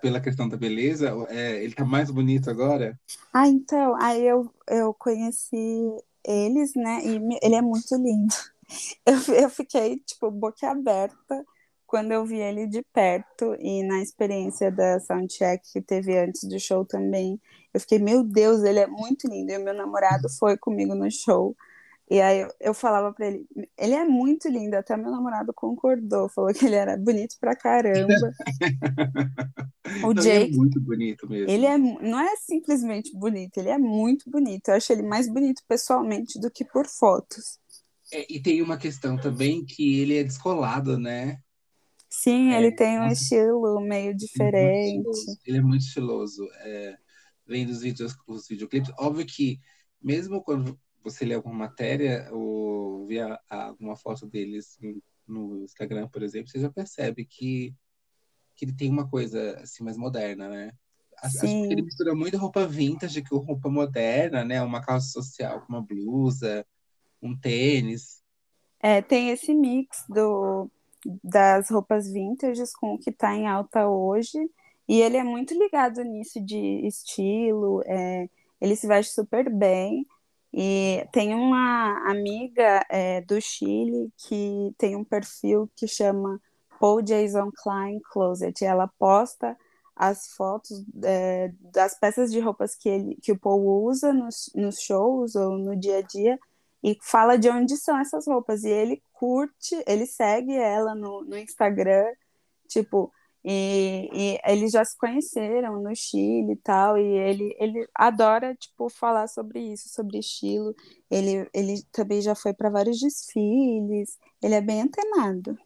pela 0.01 0.21
questão 0.21 0.49
da 0.49 0.57
beleza, 0.57 1.13
é, 1.29 1.63
ele 1.63 1.75
tá 1.75 1.85
mais 1.85 2.11
bonito 2.11 2.51
agora? 2.51 2.99
Ah, 3.33 3.49
então, 3.49 3.95
aí 4.01 4.27
eu, 4.27 4.51
eu 4.69 4.95
conheci 4.95 5.89
eles, 6.25 6.75
né? 6.75 7.01
E 7.05 7.39
ele 7.43 7.55
é 7.55 7.63
muito 7.63 7.95
lindo. 7.97 8.35
Eu, 9.07 9.35
eu 9.35 9.49
fiquei, 9.49 9.97
tipo, 10.01 10.31
boquiaberta 10.31 11.43
quando 11.87 12.13
eu 12.13 12.27
vi 12.27 12.37
ele 12.37 12.67
de 12.67 12.83
perto 12.93 13.57
e 13.59 13.83
na 13.83 14.03
experiência 14.03 14.71
da 14.71 15.01
soundcheck 15.01 15.63
que 15.73 15.81
teve 15.81 16.19
antes 16.19 16.45
do 16.47 16.61
show 16.61 16.85
também. 16.85 17.41
Eu 17.73 17.81
fiquei, 17.81 17.99
meu 17.99 18.23
Deus, 18.23 18.63
ele 18.63 18.79
é 18.79 18.87
muito 18.87 19.27
lindo. 19.27 19.51
E 19.51 19.57
o 19.57 19.65
meu 19.65 19.73
namorado 19.73 20.29
foi 20.39 20.59
comigo 20.59 20.95
no 20.95 21.11
show. 21.11 21.57
E 22.11 22.21
aí 22.23 22.41
eu, 22.41 22.49
eu 22.59 22.75
falava 22.75 23.13
para 23.13 23.27
ele, 23.27 23.47
ele 23.77 23.93
é 23.93 24.05
muito 24.05 24.49
lindo, 24.49 24.75
até 24.75 24.97
meu 24.97 25.11
namorado 25.11 25.53
concordou, 25.53 26.29
falou 26.31 26.53
que 26.55 26.65
ele 26.65 26.75
era 26.75 26.97
bonito 26.97 27.37
pra 27.39 27.55
caramba. 27.55 28.33
o 30.05 30.15
Jake, 30.15 30.55
é 30.55 30.57
muito 30.57 30.81
bonito 30.81 31.29
mesmo. 31.29 31.51
Ele 31.51 31.67
é, 31.67 31.77
não 31.77 32.19
é 32.19 32.35
simplesmente 32.37 33.15
bonito, 33.15 33.59
ele 33.59 33.69
é 33.69 33.77
muito 33.77 34.31
bonito. 34.31 34.69
Eu 34.69 34.75
acho 34.75 34.91
ele 34.91 35.03
mais 35.03 35.29
bonito 35.29 35.63
pessoalmente 35.69 36.41
do 36.41 36.51
que 36.51 36.65
por 36.65 36.87
fotos. 36.87 37.59
É, 38.11 38.27
e 38.33 38.41
tem 38.41 38.63
uma 38.63 38.79
questão 38.79 39.19
também 39.19 39.67
que 39.67 40.01
ele 40.01 40.17
é 40.17 40.25
descolado, 40.25 40.99
né? 40.99 41.39
Sim, 42.09 42.53
é, 42.53 42.59
ele 42.59 42.73
tem 42.73 42.99
um 42.99 43.09
estilo 43.09 43.81
meio 43.83 44.17
diferente. 44.17 45.09
Ele 45.47 45.59
é 45.59 45.61
muito 45.61 45.83
estiloso. 45.83 46.43
É, 46.63 46.97
vendo 47.47 47.69
os 47.69 47.83
vídeos, 47.83 48.17
os 48.27 48.49
videoclipes, 48.49 48.91
óbvio 48.99 49.27
que 49.27 49.59
mesmo 50.03 50.43
quando 50.43 50.79
você 51.03 51.25
lê 51.25 51.35
alguma 51.35 51.55
matéria 51.55 52.29
ou 52.33 53.07
via 53.07 53.39
alguma 53.49 53.97
foto 53.97 54.27
deles 54.27 54.79
no 55.27 55.63
Instagram, 55.63 56.09
por 56.09 56.23
exemplo, 56.23 56.51
você 56.51 56.59
já 56.59 56.71
percebe 56.71 57.25
que, 57.25 57.75
que 58.57 58.65
ele 58.65 58.73
tem 58.73 58.91
uma 58.91 59.09
coisa 59.09 59.59
assim 59.61 59.85
mais 59.85 59.97
moderna, 59.97 60.49
né? 60.49 60.73
Acho 61.23 61.41
que 61.41 61.47
ele 61.47 61.83
mistura 61.83 62.15
muito 62.15 62.37
roupa 62.39 62.67
vintage 62.67 63.23
com 63.23 63.39
roupa 63.39 63.69
moderna, 63.69 64.45
né? 64.45 64.63
Uma 64.63 64.81
calça 64.81 65.09
social 65.09 65.61
com 65.63 65.73
uma 65.73 65.83
blusa, 65.83 66.65
um 67.21 67.37
tênis. 67.37 68.23
É, 68.81 69.03
tem 69.03 69.31
esse 69.31 69.53
mix 69.53 70.05
do, 70.09 70.71
das 71.23 71.71
roupas 71.71 72.11
vintage 72.11 72.63
com 72.81 72.95
o 72.95 72.99
que 72.99 73.11
está 73.11 73.35
em 73.35 73.49
alta 73.49 73.89
hoje. 73.89 74.39
E 74.89 75.01
ele 75.03 75.17
é 75.17 75.25
muito 75.25 75.53
ligado 75.55 76.03
nisso 76.03 76.41
de 76.41 76.87
estilo, 76.87 77.83
é, 77.85 78.29
ele 78.61 78.75
se 78.75 78.87
veste 78.87 79.13
super 79.13 79.51
bem. 79.51 80.07
E 80.53 81.07
tem 81.13 81.35
uma 81.35 82.11
amiga 82.11 82.85
é, 82.89 83.21
do 83.21 83.41
Chile 83.41 84.11
que 84.17 84.75
tem 84.79 84.97
um 84.97 85.05
perfil 85.05 85.71
que 85.77 85.87
chama 85.87 86.41
Paul 86.81 87.03
Jason 87.03 87.51
Klein 87.63 88.01
Closet. 88.13 88.65
Ela 88.65 88.89
posta 88.99 89.57
as 89.95 90.29
fotos 90.29 90.85
é, 91.03 91.53
das 91.61 91.99
peças 91.99 92.31
de 92.31 92.41
roupas 92.41 92.75
que, 92.75 92.89
ele, 92.89 93.17
que 93.17 93.33
o 93.33 93.39
Paul 93.39 93.85
usa 93.85 94.13
nos, 94.13 94.51
nos 94.55 94.81
shows 94.81 95.35
ou 95.35 95.59
no 95.59 95.77
dia 95.77 95.99
a 95.99 96.03
dia. 96.03 96.39
e 96.83 96.97
fala 97.03 97.37
de 97.37 97.51
onde 97.51 97.77
são 97.77 97.99
essas 97.99 98.27
roupas. 98.27 98.65
E 98.65 98.71
ele 98.71 99.03
curte, 99.13 99.83
ele 99.87 100.07
segue 100.07 100.55
ela 100.57 100.95
no, 100.95 101.23
no 101.25 101.37
Instagram, 101.37 102.07
tipo, 102.69 103.13
e, 103.45 104.09
e, 104.13 104.41
eles 104.45 104.73
já 104.73 104.85
se 104.85 104.97
conheceram 104.97 105.81
no 105.81 105.95
Chile 105.95 106.53
e 106.53 106.57
tal, 106.57 106.99
e 106.99 107.03
ele, 107.03 107.57
ele 107.59 107.89
adora, 107.95 108.55
tipo, 108.55 108.89
falar 108.91 109.29
sobre 109.29 109.61
isso, 109.73 109.89
sobre 109.89 110.19
estilo. 110.19 110.75
Ele, 111.11 111.49
ele 111.55 111.83
também 111.93 112.21
já 112.21 112.35
foi 112.35 112.53
para 112.53 112.71
vários 112.71 112.99
desfiles, 113.01 114.19
ele 114.43 114.55
é 114.55 114.61
bem 114.61 114.83
antenado. 114.83 115.57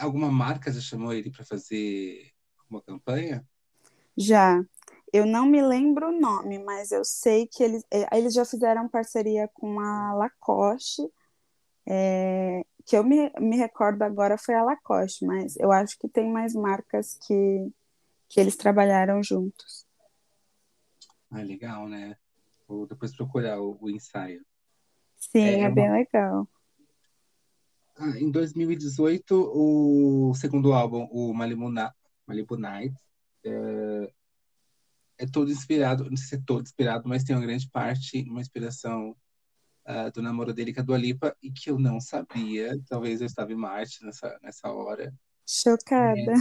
Alguma 0.00 0.30
marca 0.30 0.72
já 0.72 0.80
chamou 0.80 1.12
ele 1.12 1.30
para 1.30 1.44
fazer 1.44 2.32
uma 2.68 2.82
campanha? 2.82 3.46
Já. 4.16 4.60
Eu 5.12 5.24
não 5.24 5.46
me 5.46 5.62
lembro 5.62 6.08
o 6.08 6.20
nome, 6.20 6.58
mas 6.58 6.90
eu 6.90 7.04
sei 7.04 7.46
que 7.46 7.62
eles, 7.62 7.84
é, 7.90 8.18
eles 8.18 8.34
já 8.34 8.44
fizeram 8.44 8.88
parceria 8.88 9.48
com 9.54 9.80
a 9.80 10.12
Lacoste, 10.14 11.02
é, 11.86 12.62
que 12.88 12.96
eu 12.96 13.04
me, 13.04 13.30
me 13.38 13.54
recordo 13.58 14.02
agora 14.02 14.38
foi 14.38 14.54
a 14.54 14.64
Lacoste, 14.64 15.26
mas 15.26 15.56
eu 15.56 15.70
acho 15.70 15.98
que 15.98 16.08
tem 16.08 16.32
mais 16.32 16.54
marcas 16.54 17.18
que, 17.18 17.70
que 18.30 18.40
eles 18.40 18.56
trabalharam 18.56 19.22
juntos. 19.22 19.86
Ah, 21.30 21.42
legal, 21.42 21.86
né? 21.86 22.16
Vou 22.66 22.86
depois 22.86 23.14
procurar 23.14 23.60
o, 23.60 23.76
o 23.78 23.90
ensaio. 23.90 24.42
Sim, 25.18 25.40
é, 25.40 25.60
é 25.60 25.70
bem 25.70 25.86
uma... 25.86 25.98
legal. 25.98 26.48
Ah, 27.98 28.18
em 28.18 28.30
2018, 28.30 29.34
o 29.34 30.32
segundo 30.34 30.72
álbum, 30.72 31.06
o 31.12 31.34
Malibu, 31.34 31.70
Na... 31.70 31.92
Malibu 32.26 32.56
Night, 32.56 32.96
é... 33.44 34.12
é 35.18 35.26
todo 35.26 35.50
inspirado, 35.50 36.08
não 36.08 36.16
sei 36.16 36.26
se 36.26 36.34
é 36.36 36.42
todo 36.46 36.62
inspirado, 36.62 37.06
mas 37.06 37.22
tem 37.22 37.36
uma 37.36 37.44
grande 37.44 37.68
parte, 37.68 38.22
uma 38.30 38.40
inspiração 38.40 39.14
uh, 39.88 40.12
do 40.12 40.22
namoro 40.22 40.52
dele 40.52 40.74
com 40.74 40.80
a 40.80 40.84
Dua 40.84 40.98
Lipa, 40.98 41.34
e 41.42 41.50
que 41.50 41.70
eu 41.70 41.78
não 41.78 42.00
sabia, 42.00 42.78
talvez 42.88 43.20
eu 43.20 43.26
estava 43.26 43.52
em 43.52 43.56
Marte 43.56 44.04
nessa, 44.04 44.38
nessa 44.42 44.70
hora. 44.70 45.12
Chocada. 45.46 46.34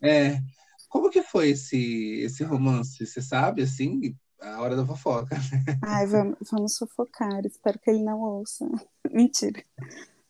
É, 0.00 0.26
é. 0.28 0.40
Como 0.88 1.10
que 1.10 1.22
foi 1.22 1.50
esse, 1.50 2.20
esse 2.20 2.44
romance? 2.44 3.04
Você 3.04 3.20
sabe, 3.20 3.62
assim, 3.62 4.16
a 4.40 4.60
hora 4.60 4.76
da 4.76 4.86
fofoca? 4.86 5.36
Ai, 5.82 6.06
vamos, 6.06 6.36
vamos 6.50 6.78
fofocar, 6.78 7.44
espero 7.44 7.78
que 7.80 7.90
ele 7.90 8.04
não 8.04 8.20
ouça. 8.20 8.64
Mentira. 9.10 9.62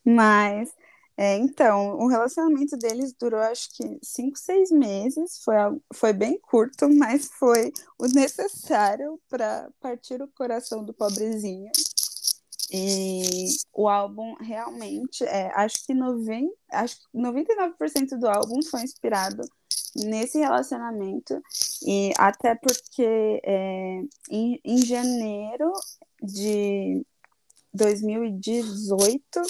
Mas, 0.03 0.73
é, 1.17 1.37
então, 1.37 1.97
o 1.97 2.07
relacionamento 2.07 2.77
deles 2.77 3.13
durou 3.13 3.39
acho 3.39 3.69
que 3.75 3.99
cinco, 4.03 4.37
seis 4.37 4.71
meses. 4.71 5.39
Foi, 5.43 5.55
foi 5.93 6.13
bem 6.13 6.39
curto, 6.39 6.89
mas 6.89 7.27
foi 7.37 7.71
o 7.99 8.07
necessário 8.07 9.19
para 9.29 9.69
partir 9.79 10.21
o 10.21 10.27
coração 10.27 10.83
do 10.83 10.93
pobrezinho. 10.93 11.71
E 12.71 13.47
o 13.73 13.87
álbum 13.87 14.35
realmente, 14.35 15.23
é, 15.23 15.51
acho 15.55 15.85
que 15.85 15.93
90, 15.93 16.51
acho 16.71 16.97
que 16.97 17.17
99% 17.17 18.17
do 18.17 18.27
álbum 18.27 18.61
foi 18.63 18.81
inspirado 18.81 19.43
nesse 19.95 20.39
relacionamento. 20.39 21.41
E 21.85 22.11
até 22.17 22.55
porque 22.55 23.41
é, 23.43 24.01
em, 24.29 24.59
em 24.63 24.85
janeiro 24.85 25.71
de 26.21 27.05
2018 27.73 29.41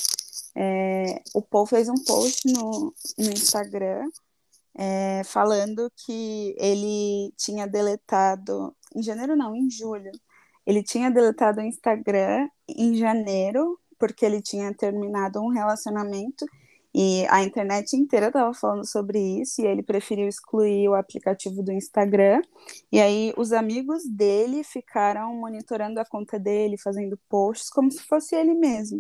é, 0.56 1.22
o 1.34 1.42
Paul 1.42 1.66
fez 1.66 1.90
um 1.90 1.96
post 2.06 2.48
no, 2.52 2.94
no 3.18 3.30
Instagram 3.32 4.10
é, 4.78 5.24
falando 5.24 5.92
que 6.06 6.56
ele 6.58 7.34
tinha 7.38 7.66
deletado, 7.66 8.76
em 8.96 9.02
janeiro 9.02 9.36
não, 9.36 9.56
em 9.56 9.70
julho, 9.70 10.12
ele 10.66 10.84
tinha 10.84 11.12
deletado 11.12 11.60
o 11.60 11.64
Instagram 11.64 12.50
em 12.68 12.96
janeiro, 12.96 13.80
porque 14.00 14.26
ele 14.26 14.42
tinha 14.42 14.74
terminado 14.74 15.40
um 15.42 15.50
relacionamento 15.50 16.46
e 16.98 17.28
a 17.30 17.44
internet 17.44 17.94
inteira 17.98 18.28
estava 18.28 18.54
falando 18.54 18.88
sobre 18.88 19.20
isso 19.42 19.62
e 19.62 19.66
ele 19.66 19.84
preferiu 19.84 20.30
excluir 20.30 20.88
o 20.88 20.96
aplicativo 20.96 21.62
do 21.62 21.74
Instagram. 21.74 22.42
E 22.90 23.02
aí 23.02 23.34
os 23.36 23.52
amigos 23.52 24.08
dele 24.10 24.64
ficaram 24.64 25.36
monitorando 25.36 26.00
a 26.00 26.06
conta 26.06 26.40
dele, 26.40 26.78
fazendo 26.78 27.20
posts 27.28 27.70
como 27.70 27.92
se 27.92 28.02
fosse 28.04 28.34
ele 28.34 28.54
mesmo. 28.54 29.00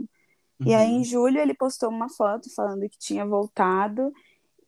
Uhum. 0.60 0.67
E 0.67 0.73
aí, 0.73 0.89
em 0.89 0.97
uhum. 0.97 1.04
julho, 1.06 1.39
ele 1.39 1.54
postou 1.54 1.88
uma 1.89 2.10
foto 2.10 2.54
falando 2.54 2.82
que 2.89 2.99
tinha 2.99 3.25
voltado 3.25 4.12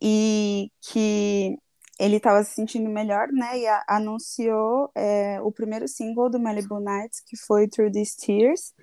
e 0.01 0.71
que 0.81 1.57
ele 1.99 2.17
estava 2.17 2.43
se 2.43 2.53
sentindo 2.53 2.89
melhor, 2.89 3.27
né? 3.31 3.59
E 3.59 3.67
a, 3.67 3.83
anunciou 3.87 4.91
é, 4.95 5.41
o 5.41 5.51
primeiro 5.51 5.87
single 5.87 6.29
do 6.29 6.39
Malibu 6.39 6.79
Nights, 6.79 7.21
que 7.25 7.35
foi 7.37 7.67
Through 7.67 7.91
These 7.91 8.17
Tears. 8.17 8.73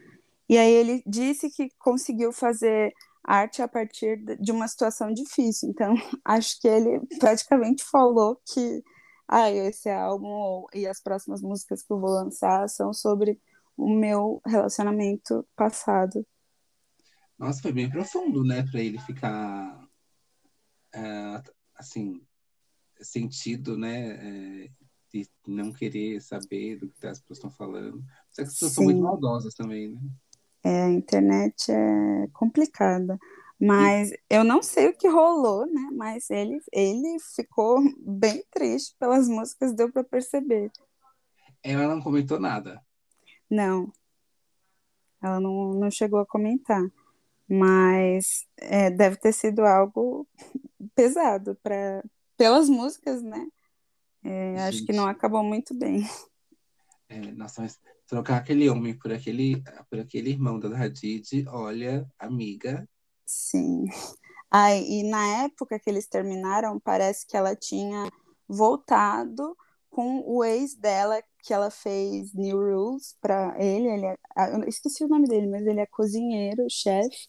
E 0.48 0.58
aí 0.58 0.72
ele 0.72 1.02
disse 1.06 1.48
que 1.50 1.68
conseguiu 1.78 2.32
fazer 2.32 2.92
arte 3.22 3.62
a 3.62 3.68
partir 3.68 4.18
de 4.38 4.52
uma 4.52 4.68
situação 4.68 5.12
difícil. 5.12 5.70
Então, 5.70 5.94
acho 6.24 6.60
que 6.60 6.68
ele 6.68 7.00
praticamente 7.18 7.84
falou 7.84 8.40
que 8.52 8.82
ah, 9.28 9.50
esse 9.50 9.88
álbum 9.88 10.66
e 10.74 10.86
as 10.86 11.00
próximas 11.00 11.40
músicas 11.40 11.82
que 11.82 11.92
eu 11.92 12.00
vou 12.00 12.10
lançar 12.10 12.68
são 12.68 12.92
sobre 12.92 13.40
o 13.76 13.88
meu 13.88 14.40
relacionamento 14.46 15.46
passado. 15.56 16.26
Nossa, 17.38 17.62
foi 17.62 17.72
bem 17.72 17.90
profundo, 17.90 18.44
né? 18.44 18.64
Para 18.70 18.80
ele 18.80 18.98
ficar 19.00 19.88
é, 20.92 21.42
assim 21.74 22.20
sentido, 23.04 23.76
né? 23.76 24.64
É, 24.64 24.70
de 25.12 25.28
não 25.46 25.72
querer 25.72 26.20
saber 26.20 26.76
do 26.76 26.88
que 26.88 27.06
as 27.06 27.20
pessoas 27.20 27.38
estão 27.38 27.50
falando. 27.50 28.04
Só 28.30 28.42
que 28.42 28.48
as 28.48 28.52
pessoas 28.54 28.70
Sim. 28.72 28.74
são 28.74 28.84
muito 28.84 29.00
maldosas 29.00 29.54
também, 29.54 29.90
né? 29.90 30.00
É, 30.64 30.84
a 30.84 30.90
internet 30.90 31.70
é 31.70 32.28
complicada. 32.32 33.18
Mas 33.60 34.10
eu 34.28 34.42
não 34.42 34.62
sei 34.62 34.88
o 34.88 34.96
que 34.96 35.08
rolou, 35.08 35.66
né? 35.66 35.90
Mas 35.92 36.28
ele, 36.30 36.58
ele 36.72 37.16
ficou 37.36 37.78
bem 38.00 38.44
triste 38.50 38.96
pelas 38.98 39.28
músicas, 39.28 39.72
deu 39.72 39.92
para 39.92 40.02
perceber. 40.02 40.70
Ela 41.62 41.86
não 41.86 42.02
comentou 42.02 42.40
nada. 42.40 42.82
Não. 43.48 43.92
Ela 45.22 45.38
não, 45.38 45.74
não 45.74 45.90
chegou 45.90 46.18
a 46.18 46.26
comentar 46.26 46.82
mas 47.48 48.46
é, 48.56 48.90
deve 48.90 49.16
ter 49.16 49.32
sido 49.32 49.60
algo 49.64 50.26
pesado 50.94 51.56
para 51.62 52.02
pelas 52.36 52.68
músicas, 52.68 53.22
né? 53.22 53.46
É, 54.22 54.62
acho 54.64 54.84
que 54.86 54.92
não 54.92 55.06
acabou 55.06 55.42
muito 55.44 55.74
bem. 55.74 56.08
É, 57.08 57.20
nossa, 57.32 57.62
mas 57.62 57.78
trocar 58.06 58.38
aquele 58.38 58.68
homem 58.68 58.98
por 58.98 59.12
aquele, 59.12 59.62
por 59.90 60.00
aquele 60.00 60.30
irmão 60.30 60.58
da 60.58 60.68
Hadid, 60.68 61.46
olha, 61.48 62.08
amiga. 62.18 62.88
Sim. 63.26 63.84
Ai, 64.50 64.82
e 64.82 65.02
na 65.02 65.44
época 65.44 65.78
que 65.78 65.90
eles 65.90 66.06
terminaram, 66.06 66.80
parece 66.80 67.26
que 67.26 67.36
ela 67.36 67.54
tinha 67.54 68.10
voltado 68.48 69.56
com 69.90 70.22
o 70.26 70.42
ex 70.44 70.74
dela, 70.74 71.22
que 71.42 71.52
ela 71.52 71.70
fez 71.70 72.32
New 72.34 72.58
Rules 72.58 73.16
para 73.20 73.54
ele. 73.58 73.88
ele 73.88 74.06
é, 74.06 74.16
eu 74.54 74.64
esqueci 74.68 75.04
o 75.04 75.08
nome 75.08 75.28
dele, 75.28 75.46
mas 75.46 75.66
ele 75.66 75.80
é 75.80 75.86
cozinheiro, 75.86 76.66
chefe. 76.70 77.28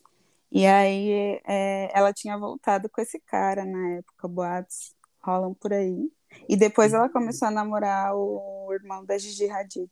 E 0.52 0.66
aí 0.66 1.42
é, 1.46 1.92
ela 1.94 2.14
tinha 2.14 2.38
voltado 2.38 2.90
com 2.90 3.02
esse 3.02 3.20
cara 3.20 3.66
na 3.66 3.98
época, 3.98 4.28
boatos 4.28 4.95
rolam 5.26 5.54
por 5.54 5.74
aí. 5.74 6.12
E 6.48 6.56
depois 6.56 6.94
ela 6.94 7.10
começou 7.10 7.48
a 7.48 7.52
namorar 7.52 8.14
o 8.16 8.70
irmão 8.72 9.04
da 9.06 9.18
Gigi 9.18 9.50
Hadid. 9.50 9.90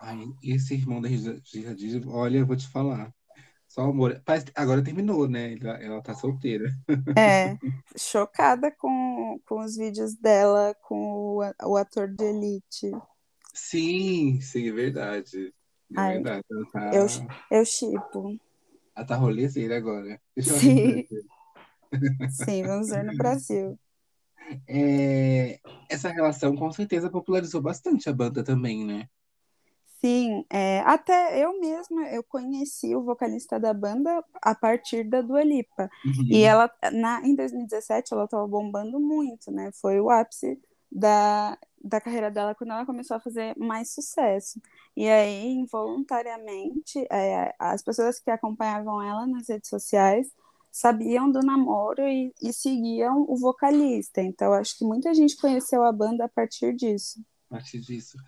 Ai, 0.00 0.24
esse 0.42 0.74
irmão 0.74 1.00
da 1.00 1.08
Gigi 1.08 1.66
Hadid, 1.66 2.06
olha, 2.08 2.38
eu 2.38 2.46
vou 2.46 2.56
te 2.56 2.68
falar. 2.68 3.12
Só 3.68 3.82
amor. 3.82 4.22
Agora 4.54 4.84
terminou, 4.84 5.28
né? 5.28 5.56
Ela, 5.60 5.82
ela 5.82 6.02
tá 6.02 6.14
solteira. 6.14 6.70
É, 7.18 7.56
chocada 7.96 8.70
com, 8.70 9.40
com 9.44 9.64
os 9.64 9.76
vídeos 9.76 10.14
dela 10.14 10.76
com 10.82 11.38
o, 11.38 11.70
o 11.70 11.76
ator 11.76 12.08
de 12.08 12.24
Elite. 12.24 12.90
Sim, 13.52 14.40
sim, 14.40 14.68
é 14.68 14.72
verdade. 14.72 15.54
É 15.92 16.00
Ai, 16.00 16.14
verdade. 16.14 16.44
Tá... 16.72 16.90
Eu, 16.94 17.06
eu 17.50 17.64
chipo. 17.64 18.38
Ela 18.96 19.06
tá 19.06 19.16
rolezeira 19.16 19.76
agora. 19.76 20.20
Deixa 20.36 20.54
Sim. 20.54 21.04
Sim, 22.30 22.62
vamos 22.62 22.88
ver 22.88 23.04
no 23.04 23.16
Brasil. 23.18 23.78
É, 24.68 25.58
essa 25.88 26.08
relação 26.10 26.54
com 26.54 26.70
certeza 26.70 27.10
popularizou 27.10 27.60
bastante 27.60 28.08
a 28.08 28.12
banda 28.12 28.44
também, 28.44 28.84
né? 28.84 29.08
Sim, 30.00 30.44
é, 30.50 30.80
até 30.80 31.42
eu 31.42 31.58
mesma 31.58 32.02
eu 32.10 32.22
conheci 32.22 32.94
o 32.94 33.02
vocalista 33.02 33.58
da 33.58 33.72
banda 33.72 34.22
a 34.42 34.54
partir 34.54 35.02
da 35.04 35.22
Dua 35.22 35.42
Lipa. 35.42 35.88
Uhum. 36.04 36.26
E 36.30 36.42
ela 36.42 36.70
na, 36.92 37.26
em 37.26 37.34
2017 37.34 38.12
ela 38.12 38.24
estava 38.24 38.46
bombando 38.46 39.00
muito, 39.00 39.50
né? 39.50 39.70
Foi 39.80 39.98
o 39.98 40.10
ápice 40.10 40.60
da, 40.92 41.58
da 41.82 42.02
carreira 42.02 42.30
dela 42.30 42.54
quando 42.54 42.72
ela 42.72 42.84
começou 42.84 43.16
a 43.16 43.20
fazer 43.20 43.56
mais 43.56 43.94
sucesso. 43.94 44.60
E 44.94 45.08
aí, 45.08 45.46
involuntariamente, 45.54 47.06
é, 47.10 47.54
as 47.58 47.82
pessoas 47.82 48.20
que 48.20 48.30
acompanhavam 48.30 49.02
ela 49.02 49.26
nas 49.26 49.48
redes 49.48 49.70
sociais 49.70 50.28
sabiam 50.74 51.30
do 51.30 51.38
namoro 51.38 52.02
e, 52.02 52.34
e 52.42 52.52
seguiam 52.52 53.24
o 53.28 53.36
vocalista. 53.36 54.20
Então, 54.20 54.52
acho 54.52 54.76
que 54.76 54.84
muita 54.84 55.14
gente 55.14 55.36
conheceu 55.36 55.84
a 55.84 55.92
banda 55.92 56.24
a 56.24 56.28
partir 56.28 56.74
disso. 56.74 57.24
A 57.48 57.54
partir 57.54 57.80
disso. 57.80 58.18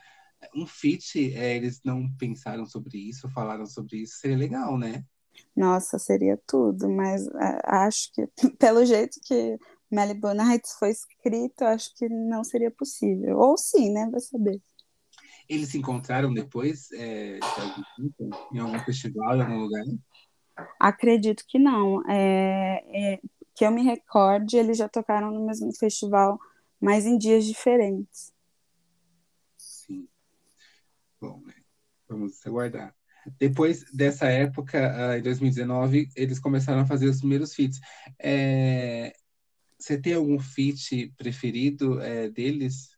Um 0.55 0.65
feat, 0.65 1.35
é, 1.35 1.57
eles 1.57 1.81
não 1.85 2.09
pensaram 2.17 2.65
sobre 2.65 2.99
isso, 2.99 3.29
falaram 3.31 3.67
sobre 3.67 3.97
isso, 3.97 4.19
seria 4.21 4.37
legal, 4.37 4.79
né? 4.79 5.05
Nossa, 5.57 5.99
seria 5.99 6.41
tudo, 6.47 6.89
mas 6.89 7.27
é, 7.27 7.61
acho 7.65 8.13
que, 8.13 8.29
pelo 8.61 8.87
jeito 8.87 9.19
que 9.25 9.59
Malibu 9.91 10.33
Nights 10.33 10.77
foi 10.79 10.91
escrito, 10.91 11.63
acho 11.63 11.93
que 11.97 12.09
não 12.09 12.45
seria 12.45 12.71
possível. 12.71 13.39
Ou 13.39 13.59
sim, 13.59 13.91
né? 13.91 14.09
Vai 14.09 14.21
saber. 14.21 14.63
Eles 15.49 15.71
se 15.71 15.79
encontraram 15.79 16.33
depois 16.33 16.93
é, 16.93 17.41
em 18.53 18.59
algum 18.61 18.79
festival, 18.85 19.37
em 19.37 19.43
algum 19.43 19.59
lugar? 19.63 19.83
Acredito 20.79 21.45
que 21.47 21.59
não. 21.59 22.03
É, 22.09 23.15
é, 23.15 23.21
que 23.55 23.65
eu 23.65 23.71
me 23.71 23.83
recorde, 23.83 24.57
eles 24.57 24.77
já 24.77 24.89
tocaram 24.89 25.31
no 25.31 25.47
mesmo 25.47 25.73
festival, 25.75 26.39
mas 26.81 27.07
em 27.07 27.17
dias 27.17 27.45
diferentes. 27.45 28.33
Sim. 29.57 30.07
Bom, 31.21 31.41
né? 31.45 31.55
Vamos 32.09 32.47
aguardar. 32.47 32.95
Depois 33.39 33.85
dessa 33.93 34.27
época, 34.27 34.79
uh, 34.79 35.19
em 35.19 35.23
2019, 35.23 36.09
eles 36.15 36.39
começaram 36.39 36.83
a 36.83 36.87
fazer 36.87 37.09
os 37.09 37.19
primeiros 37.19 37.55
feats. 37.55 37.81
É... 38.19 39.13
Você 39.79 40.01
tem 40.01 40.15
algum 40.15 40.39
feat 40.39 41.13
preferido 41.17 42.01
é, 42.01 42.31
deles? 42.31 42.97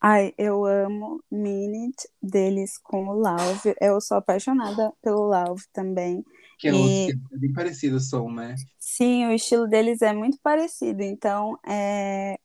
Ai, 0.00 0.32
eu 0.38 0.64
amo 0.64 1.20
Minute 1.28 2.08
deles 2.22 2.78
com 2.78 3.08
o 3.08 3.18
Lauve. 3.18 3.74
Eu 3.80 4.00
sou 4.00 4.16
apaixonada 4.16 4.92
pelo 5.02 5.26
Lauve 5.26 5.64
também. 5.72 6.24
Que 6.58 6.68
é, 6.68 6.72
e... 6.72 7.10
é 7.10 7.38
bem 7.38 7.52
parecido 7.52 7.96
o 7.96 8.00
som, 8.00 8.30
né? 8.30 8.56
Sim, 8.78 9.26
o 9.26 9.32
estilo 9.32 9.68
deles 9.68 10.02
é 10.02 10.12
muito 10.12 10.38
parecido. 10.42 11.02
Então, 11.02 11.58
é... 11.66 12.38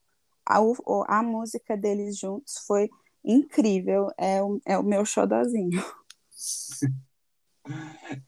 a, 0.45 0.59
a 1.07 1.23
música 1.23 1.75
deles 1.75 2.17
juntos 2.17 2.63
foi 2.67 2.89
incrível. 3.23 4.09
É 4.17 4.41
o, 4.41 4.61
é 4.65 4.77
o 4.77 4.83
meu 4.83 5.03
xodozinho. 5.03 5.83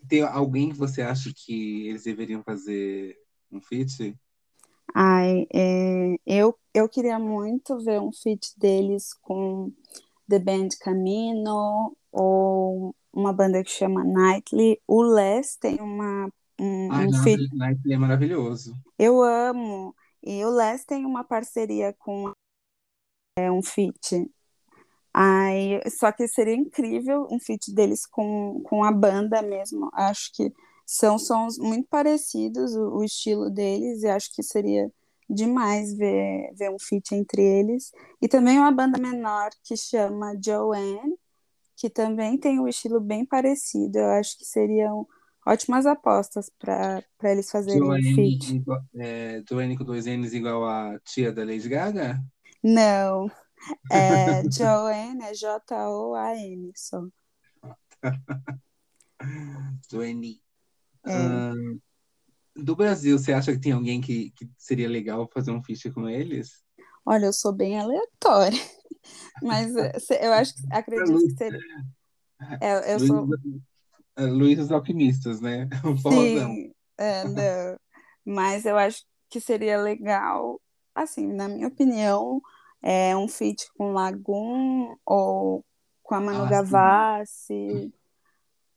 Tem 0.07 0.21
alguém 0.21 0.69
que 0.69 0.77
você 0.77 1.01
acha 1.01 1.31
que 1.35 1.87
eles 1.87 2.03
deveriam 2.03 2.41
fazer 2.41 3.17
um 3.51 3.61
feat? 3.61 4.17
Ai, 4.93 5.45
é, 5.53 6.15
eu, 6.25 6.57
eu 6.73 6.87
queria 6.87 7.19
muito 7.19 7.77
ver 7.79 7.99
um 7.99 8.13
feat 8.13 8.57
deles 8.57 9.13
com 9.21 9.71
The 10.29 10.39
Band 10.39 10.69
Camino 10.79 11.95
ou 12.11 12.95
uma 13.15 13.33
banda 13.33 13.63
que 13.63 13.71
chama 13.71 14.03
Nightly. 14.03 14.79
O 14.87 15.01
Les 15.01 15.55
tem 15.55 15.79
uma 15.81 16.29
um, 16.59 16.91
Ai, 16.91 17.07
um 17.07 17.13
feat... 17.23 17.39
Nightly 17.55 17.93
é 17.93 17.97
maravilhoso. 17.97 18.75
Eu 18.99 19.21
amo. 19.21 19.95
E 20.21 20.43
o 20.43 20.49
Les 20.49 20.85
tem 20.85 21.05
uma 21.05 21.23
parceria 21.23 21.93
com 21.93 22.31
é, 23.37 23.51
um 23.51 23.63
feat 23.63 24.29
Aí, 25.17 25.79
só 25.97 26.11
que 26.11 26.27
seria 26.27 26.53
incrível 26.53 27.25
um 27.31 27.39
feat 27.39 27.73
deles 27.73 28.05
com, 28.05 28.61
com 28.65 28.83
a 28.83 28.91
banda 28.91 29.41
mesmo. 29.41 29.89
Acho 29.93 30.29
que 30.33 30.51
são 30.85 31.17
sons 31.17 31.57
muito 31.57 31.87
parecidos, 31.87 32.75
o, 32.75 32.97
o 32.97 33.03
estilo 33.03 33.49
deles, 33.49 34.03
e 34.03 34.09
acho 34.09 34.35
que 34.35 34.43
seria 34.43 34.91
demais 35.29 35.93
ver, 35.95 36.53
ver 36.57 36.69
um 36.69 36.77
feat 36.77 37.15
entre 37.15 37.41
eles. 37.41 37.93
E 38.21 38.27
também 38.27 38.59
uma 38.59 38.71
banda 38.73 38.99
menor 38.99 39.51
que 39.63 39.77
chama 39.77 40.33
Joanne, 40.43 41.15
que 41.75 41.89
também 41.89 42.37
tem 42.37 42.59
um 42.59 42.67
estilo 42.67 42.99
bem 42.99 43.25
parecido. 43.25 43.97
Eu 43.97 44.09
acho 44.11 44.37
que 44.37 44.45
seriam 44.45 45.07
ótimas 45.45 45.85
apostas 45.85 46.49
para 46.49 47.03
eles 47.23 47.51
fazerem 47.51 47.79
Joanne, 47.79 48.11
um 48.11 48.15
feat. 48.15 48.63
É, 48.95 49.43
Joanne 49.47 49.77
com 49.77 49.83
dois 49.83 50.05
N's 50.05 50.33
igual 50.33 50.65
a 50.65 50.99
tia 50.99 51.31
da 51.31 51.43
Lady 51.43 51.69
Gaga? 51.69 52.23
Não. 52.63 53.29
É 53.91 54.43
Joanne, 54.49 55.23
é 55.23 55.33
J-O-A-N 55.33 56.71
só. 56.75 57.05
Joanne. 59.91 60.41
É. 61.05 61.17
Uh, 61.17 61.81
do 62.55 62.75
Brasil, 62.75 63.17
você 63.17 63.33
acha 63.33 63.51
que 63.51 63.59
tem 63.59 63.73
alguém 63.73 63.99
que, 63.99 64.31
que 64.31 64.49
seria 64.57 64.87
legal 64.87 65.29
fazer 65.31 65.51
um 65.51 65.61
feat 65.61 65.91
com 65.91 66.07
eles? 66.07 66.63
Olha, 67.05 67.25
eu 67.25 67.33
sou 67.33 67.51
bem 67.53 67.77
aleatória, 67.77 68.59
mas 69.41 69.75
eh, 69.75 69.91
eu 70.21 70.33
acho 70.33 70.55
que 70.55 70.61
acredito 70.71 71.19
que 71.19 71.37
seria. 71.37 71.59
É, 72.61 72.93
eu 72.93 72.97
Luiz, 72.97 73.07
sou. 73.07 73.27
Luiz 74.17 74.57
dos 74.57 74.71
Alquimistas, 74.71 75.41
né? 75.41 75.67
Sim, 76.01 76.71
é. 76.97 77.77
Mas 78.23 78.65
eu 78.65 78.77
acho 78.77 79.03
que 79.29 79.39
seria 79.39 79.81
legal, 79.81 80.59
assim, 80.93 81.27
na 81.31 81.47
minha 81.47 81.67
opinião, 81.67 82.41
é, 82.81 83.15
um 83.15 83.27
feat 83.27 83.67
com 83.77 83.91
Lagoon 83.91 84.95
ou 85.05 85.63
com 86.01 86.15
a 86.15 86.21
Manu 86.21 86.43
ah, 86.43 86.49
Gavassi, 86.49 87.93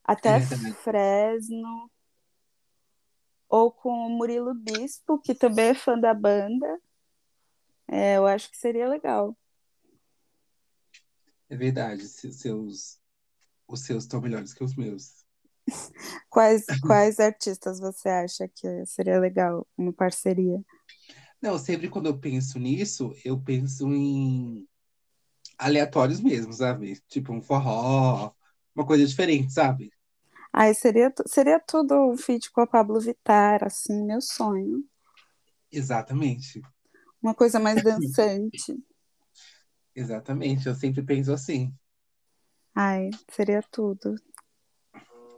até 0.05 0.37
é, 0.37 0.41
Fresno, 0.41 1.91
ou 3.49 3.71
com 3.71 3.91
o 3.91 4.11
Murilo 4.11 4.55
Bispo, 4.55 5.19
que 5.19 5.35
também 5.35 5.69
é 5.69 5.75
fã 5.75 5.99
da 5.99 6.12
banda. 6.12 6.81
É, 7.87 8.17
eu 8.17 8.27
acho 8.27 8.51
que 8.51 8.57
seria 8.57 8.88
legal. 8.88 9.37
É 11.51 11.57
verdade, 11.57 12.07
seus, 12.07 12.99
os 13.67 13.81
seus 13.81 14.05
estão 14.05 14.21
melhores 14.21 14.53
que 14.53 14.63
os 14.63 14.77
meus. 14.77 15.25
quais, 16.29 16.67
quais 16.87 17.19
artistas 17.19 17.81
você 17.81 18.09
acha 18.09 18.49
que 18.49 18.85
seria 18.87 19.19
legal 19.19 19.67
uma 19.77 19.93
parceria? 19.93 20.63
Não, 21.41 21.59
sempre 21.59 21.89
quando 21.89 22.07
eu 22.07 22.19
penso 22.19 22.59
nisso, 22.59 23.15
eu 23.25 23.41
penso 23.41 23.93
em 23.93 24.67
aleatórios 25.57 26.21
mesmo, 26.21 26.53
sabe? 26.53 27.01
Tipo 27.09 27.33
um 27.33 27.41
forró, 27.41 28.33
uma 28.75 28.87
coisa 28.87 29.07
diferente, 29.07 29.53
sabe? 29.53 29.91
Ai, 30.53 30.75
seria, 30.75 31.13
seria 31.27 31.61
tudo 31.61 31.95
um 31.95 32.17
feat 32.17 32.51
com 32.51 32.61
a 32.61 32.67
Pablo 32.67 33.01
Vittar, 33.01 33.65
assim, 33.65 34.05
meu 34.05 34.21
sonho. 34.21 34.85
Exatamente. 35.71 36.61
Uma 37.23 37.35
coisa 37.35 37.61
mais 37.61 37.81
dançante. 37.85 38.77
Exatamente, 39.99 40.69
eu 40.69 40.77
sempre 40.77 41.03
penso 41.03 41.33
assim. 41.33 41.75
Ai, 42.73 43.11
seria 43.29 43.61
tudo. 43.65 44.15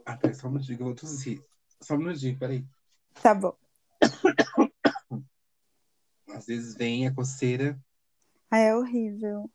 Ah, 0.05 0.15
peraí, 0.15 0.35
só 0.35 0.47
um 0.47 0.51
minutinho 0.51 0.77
que 0.77 0.83
eu 0.83 0.87
vou 0.87 0.95
tossir. 0.95 1.43
Só 1.81 1.95
um 1.95 1.97
minutinho, 1.97 2.37
peraí. 2.37 2.63
Tá 3.23 3.33
bom. 3.33 3.57
Às 6.29 6.45
vezes 6.45 6.75
vem 6.75 7.07
a 7.07 7.13
coceira. 7.13 7.83
Ah, 8.51 8.59
é 8.59 8.75
horrível. 8.75 9.51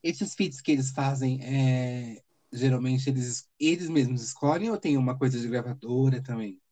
Esses 0.00 0.36
feats 0.36 0.60
que 0.60 0.70
eles 0.70 0.92
fazem, 0.92 1.40
é, 1.42 2.22
geralmente 2.52 3.10
eles, 3.10 3.50
eles 3.58 3.88
mesmos 3.88 4.22
escolhem 4.22 4.70
ou 4.70 4.78
tem 4.78 4.96
uma 4.96 5.18
coisa 5.18 5.36
de 5.40 5.48
gravadora 5.48 6.22
também? 6.22 6.62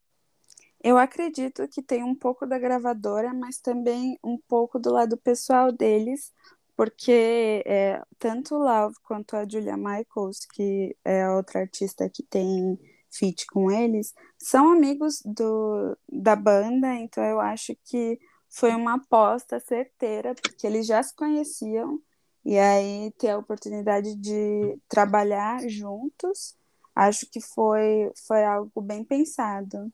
Eu 0.84 0.98
acredito 0.98 1.66
que 1.68 1.82
tem 1.82 2.04
um 2.04 2.14
pouco 2.14 2.46
da 2.46 2.58
gravadora, 2.58 3.32
mas 3.32 3.58
também 3.58 4.18
um 4.22 4.38
pouco 4.46 4.78
do 4.78 4.92
lado 4.92 5.16
pessoal 5.16 5.72
deles, 5.72 6.30
porque 6.76 7.62
é, 7.66 8.02
tanto 8.18 8.54
o 8.56 8.58
Love 8.58 8.94
quanto 9.02 9.34
a 9.34 9.48
Julia 9.48 9.78
Michaels, 9.78 10.40
que 10.52 10.94
é 11.02 11.22
a 11.24 11.36
outra 11.36 11.60
artista 11.60 12.10
que 12.10 12.22
tem 12.22 12.78
feat 13.10 13.46
com 13.46 13.70
eles, 13.70 14.12
são 14.38 14.72
amigos 14.72 15.22
do, 15.24 15.96
da 16.06 16.36
banda, 16.36 16.94
então 16.96 17.24
eu 17.24 17.40
acho 17.40 17.74
que 17.84 18.18
foi 18.50 18.74
uma 18.74 18.96
aposta 18.96 19.58
certeira, 19.60 20.34
porque 20.34 20.66
eles 20.66 20.86
já 20.86 21.02
se 21.02 21.14
conheciam, 21.16 21.98
e 22.44 22.58
aí 22.58 23.10
ter 23.18 23.30
a 23.30 23.38
oportunidade 23.38 24.14
de 24.16 24.78
trabalhar 24.88 25.66
juntos, 25.66 26.54
acho 26.94 27.26
que 27.30 27.40
foi, 27.40 28.12
foi 28.26 28.44
algo 28.44 28.82
bem 28.82 29.02
pensado. 29.02 29.90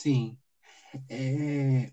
Sim. 0.00 0.38
É... 1.10 1.92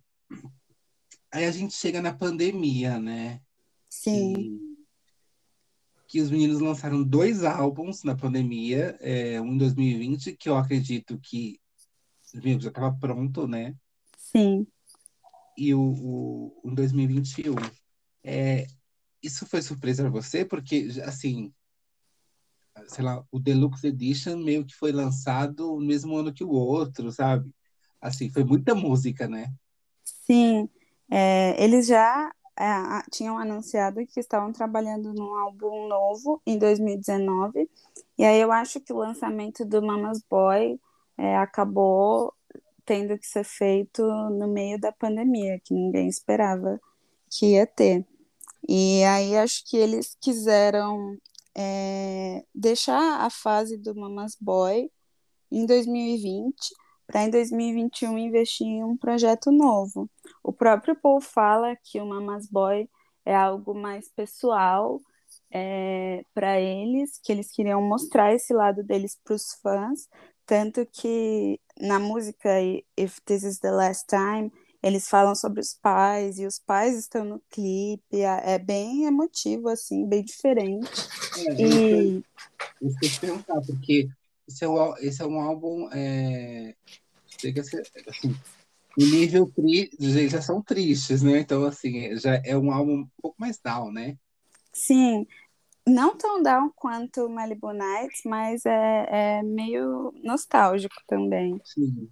Aí 1.29 1.43
a 1.43 1.51
gente 1.51 1.73
chega 1.73 2.01
na 2.01 2.13
pandemia, 2.13 2.97
né? 3.01 3.41
Sim. 3.89 4.33
E 4.33 4.67
que 6.07 6.21
os 6.21 6.31
meninos 6.31 6.61
lançaram 6.61 7.03
dois 7.03 7.43
álbuns 7.43 8.05
na 8.05 8.15
pandemia, 8.15 8.97
é, 9.01 9.41
um 9.41 9.55
em 9.55 9.57
2020, 9.57 10.37
que 10.37 10.47
eu 10.47 10.55
acredito 10.55 11.19
que 11.19 11.59
já 12.33 12.69
estava 12.69 12.97
pronto, 12.97 13.45
né? 13.45 13.75
Sim. 14.17 14.65
E 15.57 15.73
o, 15.73 15.81
o, 15.81 16.61
o 16.63 16.71
em 16.71 16.75
2021. 16.75 17.55
É, 18.23 18.67
isso 19.21 19.45
foi 19.45 19.61
surpresa 19.61 20.03
para 20.03 20.11
você? 20.11 20.45
Porque, 20.45 20.87
assim, 21.03 21.53
sei 22.87 23.03
lá, 23.03 23.21
o 23.29 23.37
Deluxe 23.37 23.87
Edition 23.87 24.37
meio 24.37 24.65
que 24.65 24.75
foi 24.75 24.93
lançado 24.93 25.75
no 25.75 25.85
mesmo 25.85 26.15
ano 26.15 26.33
que 26.33 26.45
o 26.45 26.51
outro, 26.51 27.11
sabe? 27.11 27.51
Assim, 28.01 28.29
foi 28.29 28.43
muita 28.43 28.75
música, 28.75 29.27
né? 29.27 29.51
Sim. 30.03 30.69
É, 31.09 31.61
eles 31.63 31.87
já 31.87 32.31
é, 32.59 33.01
tinham 33.11 33.37
anunciado 33.37 34.05
que 34.05 34.19
estavam 34.19 34.51
trabalhando 34.51 35.13
num 35.13 35.35
álbum 35.35 35.87
novo 35.87 36.41
em 36.45 36.57
2019. 36.57 37.69
E 38.17 38.23
aí 38.23 38.39
eu 38.39 38.51
acho 38.51 38.79
que 38.79 38.91
o 38.91 38.97
lançamento 38.97 39.63
do 39.63 39.81
Mama's 39.81 40.21
Boy 40.29 40.79
é, 41.17 41.37
acabou 41.37 42.33
tendo 42.85 43.17
que 43.17 43.27
ser 43.27 43.43
feito 43.43 44.01
no 44.31 44.47
meio 44.47 44.79
da 44.79 44.91
pandemia, 44.91 45.59
que 45.59 45.73
ninguém 45.73 46.07
esperava 46.07 46.79
que 47.29 47.53
ia 47.53 47.67
ter. 47.67 48.05
E 48.67 49.03
aí 49.03 49.35
acho 49.37 49.65
que 49.65 49.77
eles 49.77 50.17
quiseram 50.19 51.17
é, 51.55 52.43
deixar 52.53 53.21
a 53.21 53.29
fase 53.29 53.77
do 53.77 53.95
Mamas 53.95 54.37
Boy 54.39 54.89
em 55.51 55.65
2020 55.65 56.75
para 57.07 57.23
em 57.23 57.29
2021 57.29 58.17
investir 58.17 58.67
em 58.67 58.83
um 58.83 58.97
projeto 58.97 59.49
novo. 59.51 60.09
O 60.43 60.51
próprio 60.51 60.95
Paul 60.95 61.21
fala 61.21 61.75
que 61.81 61.99
o 62.01 62.05
Mamas 62.05 62.47
Boy 62.47 62.89
é 63.25 63.33
algo 63.33 63.73
mais 63.73 64.09
pessoal 64.09 64.99
é, 65.49 66.23
para 66.33 66.59
eles, 66.59 67.19
que 67.23 67.31
eles 67.31 67.51
queriam 67.51 67.81
mostrar 67.81 68.33
esse 68.33 68.53
lado 68.53 68.83
deles 68.83 69.17
para 69.23 69.35
os 69.35 69.53
fãs, 69.61 70.07
tanto 70.45 70.85
que 70.85 71.59
na 71.79 71.99
música 71.99 72.49
If 72.97 73.19
This 73.25 73.43
Is 73.43 73.59
the 73.59 73.71
Last 73.71 74.05
Time 74.07 74.51
eles 74.83 75.09
falam 75.09 75.35
sobre 75.35 75.59
os 75.59 75.73
pais 75.73 76.37
e 76.39 76.45
os 76.45 76.59
pais 76.59 76.97
estão 76.97 77.25
no 77.25 77.41
clipe, 77.49 78.21
é, 78.21 78.53
é 78.53 78.59
bem 78.59 79.05
emotivo 79.05 79.69
assim, 79.69 80.07
bem 80.07 80.23
diferente. 80.23 80.89
É, 81.47 81.61
e 81.61 82.23
que 82.79 83.05
eu 83.05 83.09
te 83.09 83.19
perguntar, 83.19 83.61
porque 83.61 84.07
esse 84.47 84.63
é, 84.63 84.67
o, 84.67 84.95
esse 84.97 85.21
é 85.21 85.25
um 85.25 85.39
álbum 85.39 85.89
é, 85.91 86.75
chega 87.39 87.61
a 87.61 87.63
ser 87.63 87.83
assim, 88.07 88.33
o 88.97 89.05
nível 89.05 89.51
tri, 89.51 89.91
já 90.29 90.41
são 90.41 90.61
tristes, 90.61 91.21
né? 91.21 91.39
Então 91.39 91.65
assim, 91.65 92.15
já 92.17 92.41
é 92.43 92.57
um 92.57 92.71
álbum 92.71 93.01
um 93.01 93.09
pouco 93.21 93.35
mais 93.39 93.59
down, 93.59 93.91
né? 93.91 94.17
Sim, 94.73 95.25
não 95.87 96.17
tão 96.17 96.41
down 96.41 96.71
quanto 96.75 97.29
Malibu 97.29 97.71
Nights, 97.73 98.21
mas 98.25 98.65
é, 98.65 99.39
é 99.39 99.43
meio 99.43 100.13
nostálgico 100.23 100.95
também. 101.07 101.59
Sim, 101.63 102.09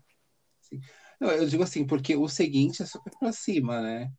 sim. 0.62 0.80
Não, 1.20 1.32
eu 1.32 1.48
digo 1.48 1.64
assim, 1.64 1.86
porque 1.86 2.16
o 2.16 2.28
seguinte 2.28 2.82
é 2.82 2.86
super 2.86 3.14
pra 3.18 3.32
cima, 3.32 3.82
né? 3.82 4.12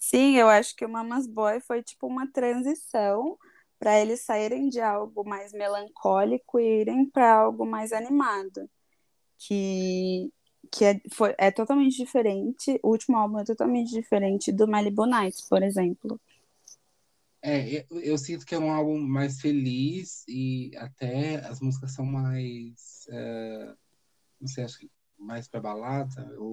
Sim, 0.00 0.36
eu 0.36 0.48
acho 0.48 0.74
que 0.74 0.84
o 0.84 0.88
Mamas 0.88 1.26
Boy 1.26 1.60
foi 1.60 1.82
tipo 1.82 2.06
uma 2.06 2.26
transição 2.26 3.38
para 3.82 4.00
eles 4.00 4.20
saírem 4.20 4.68
de 4.68 4.80
algo 4.80 5.28
mais 5.28 5.52
melancólico 5.52 6.60
e 6.60 6.82
irem 6.82 7.04
para 7.04 7.34
algo 7.34 7.66
mais 7.66 7.92
animado. 7.92 8.70
Que, 9.36 10.32
que 10.70 10.84
é, 10.84 11.00
foi, 11.12 11.34
é 11.36 11.50
totalmente 11.50 11.96
diferente. 11.96 12.78
O 12.80 12.90
último 12.90 13.16
álbum 13.16 13.40
é 13.40 13.44
totalmente 13.44 13.90
diferente 13.90 14.52
do 14.52 14.68
Malibu 14.68 15.04
Nights, 15.04 15.48
por 15.48 15.64
exemplo. 15.64 16.20
É, 17.42 17.84
eu, 17.90 18.00
eu, 18.00 18.16
sinto 18.16 18.46
que 18.46 18.54
é 18.54 18.58
um 18.58 18.70
álbum 18.70 19.00
mais 19.00 19.40
feliz 19.40 20.22
e 20.28 20.70
até 20.76 21.44
as 21.44 21.60
músicas 21.60 21.90
são 21.90 22.06
mais. 22.06 23.08
Uh, 23.08 23.76
não 24.40 24.46
sei, 24.46 24.62
acho 24.62 24.78
que 24.78 24.88
mais 25.18 25.48
pra 25.48 25.60
balada. 25.60 26.32
Ou... 26.38 26.52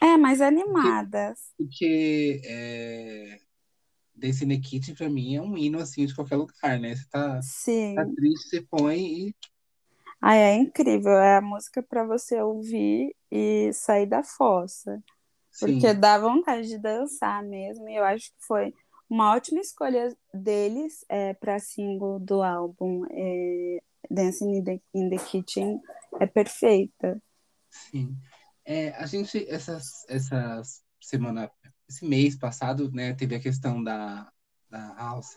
É, 0.00 0.16
mais 0.16 0.40
animadas. 0.40 1.40
Porque, 1.56 2.38
porque 2.38 2.42
é, 2.44 3.47
Destiny 4.18 4.60
Kitchen, 4.60 4.94
pra 4.94 5.08
mim, 5.08 5.36
é 5.36 5.42
um 5.42 5.56
hino 5.56 5.78
assim 5.78 6.04
de 6.06 6.14
qualquer 6.14 6.36
lugar, 6.36 6.78
né? 6.78 6.94
Você 6.94 7.08
tá, 7.08 7.40
Sim. 7.42 7.94
tá 7.94 8.04
triste, 8.04 8.48
você 8.48 8.62
põe 8.62 9.28
e. 9.28 9.34
Ah, 10.20 10.34
é 10.34 10.54
incrível. 10.56 11.12
É 11.12 11.36
a 11.36 11.40
música 11.40 11.82
para 11.82 12.04
você 12.04 12.40
ouvir 12.42 13.14
e 13.30 13.72
sair 13.72 14.06
da 14.06 14.22
fossa. 14.22 15.02
Porque 15.60 15.92
Sim. 15.92 16.00
dá 16.00 16.18
vontade 16.18 16.68
de 16.68 16.78
dançar 16.78 17.42
mesmo. 17.42 17.88
E 17.88 17.96
eu 17.96 18.04
acho 18.04 18.30
que 18.30 18.46
foi 18.46 18.74
uma 19.08 19.34
ótima 19.34 19.60
escolha 19.60 20.14
deles 20.34 21.04
é, 21.08 21.34
para 21.34 21.58
single 21.58 22.18
do 22.18 22.42
álbum. 22.42 23.04
É, 23.10 23.78
Dancing 24.10 24.56
in 24.56 24.64
the, 24.64 24.80
in 24.94 25.10
the 25.10 25.18
Kitchen 25.18 25.80
é 26.20 26.26
perfeita. 26.26 27.20
Sim. 27.70 28.16
É, 28.64 28.90
a 28.90 29.06
gente, 29.06 29.48
essas, 29.48 30.04
essas 30.08 30.82
semana, 31.00 31.50
esse 31.88 32.04
mês 32.04 32.36
passado, 32.36 32.90
né, 32.92 33.14
teve 33.14 33.34
a 33.34 33.40
questão 33.40 33.82
da, 33.82 34.30
da 34.68 34.94
House 34.94 35.36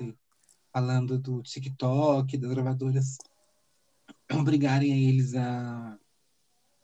falando 0.72 1.18
do 1.18 1.42
TikTok, 1.42 2.38
das 2.38 2.52
gravadoras 2.52 3.18
obrigarem 4.32 5.10
eles 5.10 5.36
a, 5.36 5.98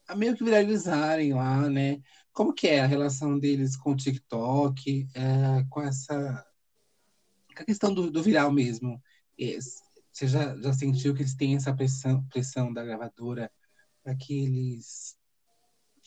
a 0.08 0.16
meio 0.16 0.36
que 0.36 0.44
viralizarem 0.44 1.34
lá, 1.34 1.70
né? 1.70 2.02
Como 2.34 2.54
que 2.54 2.68
é 2.68 2.82
a 2.82 2.88
relação 2.88 3.40
deles 3.40 3.76
com 3.76 3.92
o 3.92 3.96
TikTok, 3.96 5.08
é, 5.14 5.64
com 5.70 5.82
essa 5.82 6.46
com 7.56 7.64
a 7.64 7.66
questão 7.66 7.94
do, 7.94 8.12
do 8.12 8.22
viral 8.22 8.52
mesmo? 8.52 9.02
Você 10.12 10.28
já, 10.28 10.56
já 10.58 10.74
sentiu 10.74 11.14
que 11.14 11.22
eles 11.22 11.36
têm 11.36 11.56
essa 11.56 11.74
pressão, 11.74 12.24
pressão 12.26 12.72
da 12.72 12.84
gravadora 12.84 13.52
para 14.04 14.16
que 14.16 14.46
eles 14.46 15.18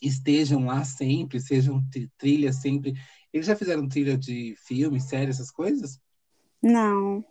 estejam 0.01 0.65
lá 0.65 0.85
sempre, 0.85 1.41
sejam 1.41 1.85
trilha 2.17 2.53
sempre. 2.53 2.95
Eles 3.33 3.47
já 3.47 3.55
fizeram 3.55 3.89
trilha 3.89 4.17
de 4.17 4.55
filme, 4.67 5.01
série, 5.01 5.31
essas 5.31 5.51
coisas? 5.51 6.01
Não. 6.63 7.25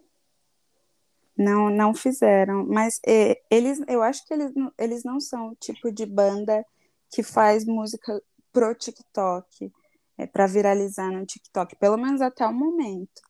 Não, 1.38 1.70
não 1.70 1.94
fizeram. 1.94 2.66
Mas 2.66 3.00
é, 3.06 3.42
eles, 3.50 3.82
eu 3.88 4.02
acho 4.02 4.26
que 4.26 4.34
eles, 4.34 4.52
eles 4.78 5.04
não 5.04 5.20
são 5.20 5.50
o 5.50 5.56
tipo 5.56 5.92
de 5.92 6.06
banda 6.06 6.66
que 7.12 7.24
faz 7.24 7.66
música 7.66 8.22
pro 8.52 8.76
TikTok, 8.76 9.72
é, 10.18 10.28
para 10.28 10.48
viralizar 10.48 11.12
no 11.12 11.26
TikTok, 11.26 11.76
pelo 11.78 11.98
menos 11.98 12.22
até 12.22 12.46
o 12.46 12.54
momento. 12.54 13.22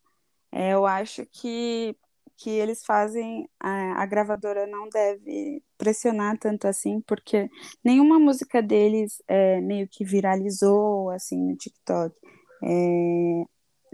É, 0.52 0.74
eu 0.74 0.86
acho 0.86 1.26
que 1.26 1.96
que 2.40 2.50
eles 2.50 2.86
fazem, 2.86 3.50
a, 3.60 4.02
a, 4.02 4.06
gravadora 4.06 4.66
não 4.66 4.88
deve 4.88 5.62
pressionar 5.78 6.38
tanto 6.40 6.68
assim, 6.68 7.02
porque 7.02 7.50
nenhuma 7.84 8.18
música 8.18 8.62
deles 8.62 9.22
é, 9.28 9.60
meio 9.60 9.90
que 9.90 10.06
viralizou 10.06 11.10
assim 11.10 11.38
no 11.38 11.58
TikTok. 11.58 12.16
É, 12.64 13.46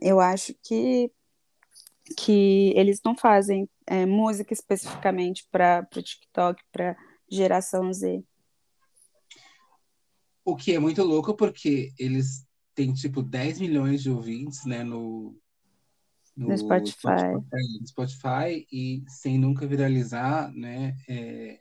eu 0.02 0.20
acho 0.20 0.54
que, 0.64 1.12
que 2.18 2.74
eles 2.76 3.00
não 3.04 3.16
fazem 3.16 3.70
é, 3.88 4.06
música 4.06 4.54
especificamente 4.54 5.48
para 5.52 5.88
o 5.96 6.02
TikTok, 6.02 6.62
para 6.72 6.96
geração 7.30 7.92
Z. 7.92 8.24
O 10.44 10.56
que 10.56 10.74
é 10.74 10.80
muito 10.80 11.04
louco, 11.04 11.36
porque 11.36 11.92
eles 11.98 12.46
têm 12.76 12.94
tipo 12.94 13.24
10 13.24 13.60
milhões 13.60 14.04
de 14.04 14.12
ouvintes 14.12 14.66
né, 14.66 14.84
no, 14.84 15.36
no, 16.36 16.50
no 16.50 16.58
Spotify. 16.58 16.98
Spotify, 16.98 17.80
no 17.80 17.88
Spotify 17.88 18.68
e 18.72 19.04
sem 19.08 19.40
nunca 19.40 19.66
viralizar, 19.66 20.52
né? 20.54 20.96
É, 21.08 21.60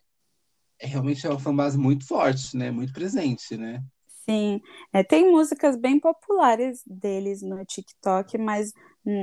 é 0.78 0.86
realmente 0.86 1.26
é 1.26 1.30
uma 1.30 1.38
fanbase 1.38 1.78
muito 1.78 2.06
forte, 2.06 2.56
né? 2.56 2.70
Muito 2.70 2.92
presente, 2.92 3.56
né? 3.56 3.82
Sim, 4.24 4.62
é, 4.90 5.02
tem 5.02 5.30
músicas 5.30 5.76
bem 5.76 6.00
populares 6.00 6.82
deles 6.86 7.42
no 7.42 7.62
TikTok, 7.64 8.38
mas 8.38 8.72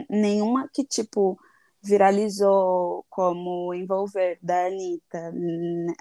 nenhuma 0.07 0.69
que, 0.71 0.83
tipo, 0.85 1.39
viralizou 1.81 3.03
como 3.09 3.73
Envolver, 3.73 4.37
da 4.41 4.67
Anitta. 4.67 5.31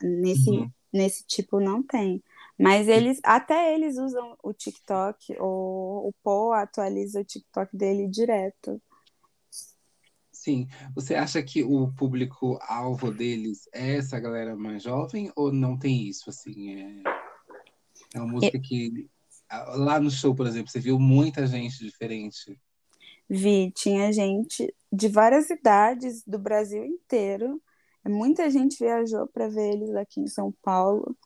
Nesse, 0.03 0.51
uhum. 0.51 0.71
nesse 0.93 1.25
tipo 1.27 1.59
não 1.61 1.83
tem. 1.83 2.23
Mas 2.59 2.89
eles, 2.89 3.19
até 3.25 3.75
eles 3.75 3.97
usam 3.97 4.37
o 4.43 4.53
TikTok, 4.53 5.35
o, 5.41 6.09
o 6.09 6.13
Paul 6.23 6.53
atualiza 6.53 7.21
o 7.21 7.25
TikTok 7.25 7.75
dele 7.75 8.07
direto. 8.07 8.81
Sim. 10.31 10.69
Você 10.95 11.15
acha 11.15 11.43
que 11.43 11.63
o 11.63 11.91
público-alvo 11.93 13.11
deles 13.11 13.67
é 13.73 13.97
essa 13.97 14.21
galera 14.21 14.55
mais 14.57 14.83
jovem 14.83 15.33
ou 15.35 15.51
não 15.51 15.79
tem 15.79 16.07
isso? 16.07 16.29
Assim, 16.29 16.81
é, 16.83 17.03
é 18.15 18.19
uma 18.19 18.33
música 18.33 18.59
que. 18.59 19.09
Lá 19.75 19.99
no 19.99 20.11
show, 20.11 20.33
por 20.35 20.47
exemplo, 20.47 20.71
você 20.71 20.79
viu 20.79 20.99
muita 20.99 21.45
gente 21.47 21.85
diferente? 21.85 22.57
Vi, 23.29 23.73
tinha 23.73 24.13
gente 24.13 24.73
de 24.93 25.09
várias 25.09 25.51
idades 25.51 26.23
do 26.25 26.39
Brasil 26.39 26.85
inteiro. 26.85 27.61
Muita 28.07 28.49
gente 28.49 28.79
viajou 28.79 29.27
para 29.27 29.49
ver 29.49 29.75
eles 29.75 29.95
aqui 29.95 30.21
em 30.21 30.27
São 30.29 30.53
Paulo. 30.63 31.17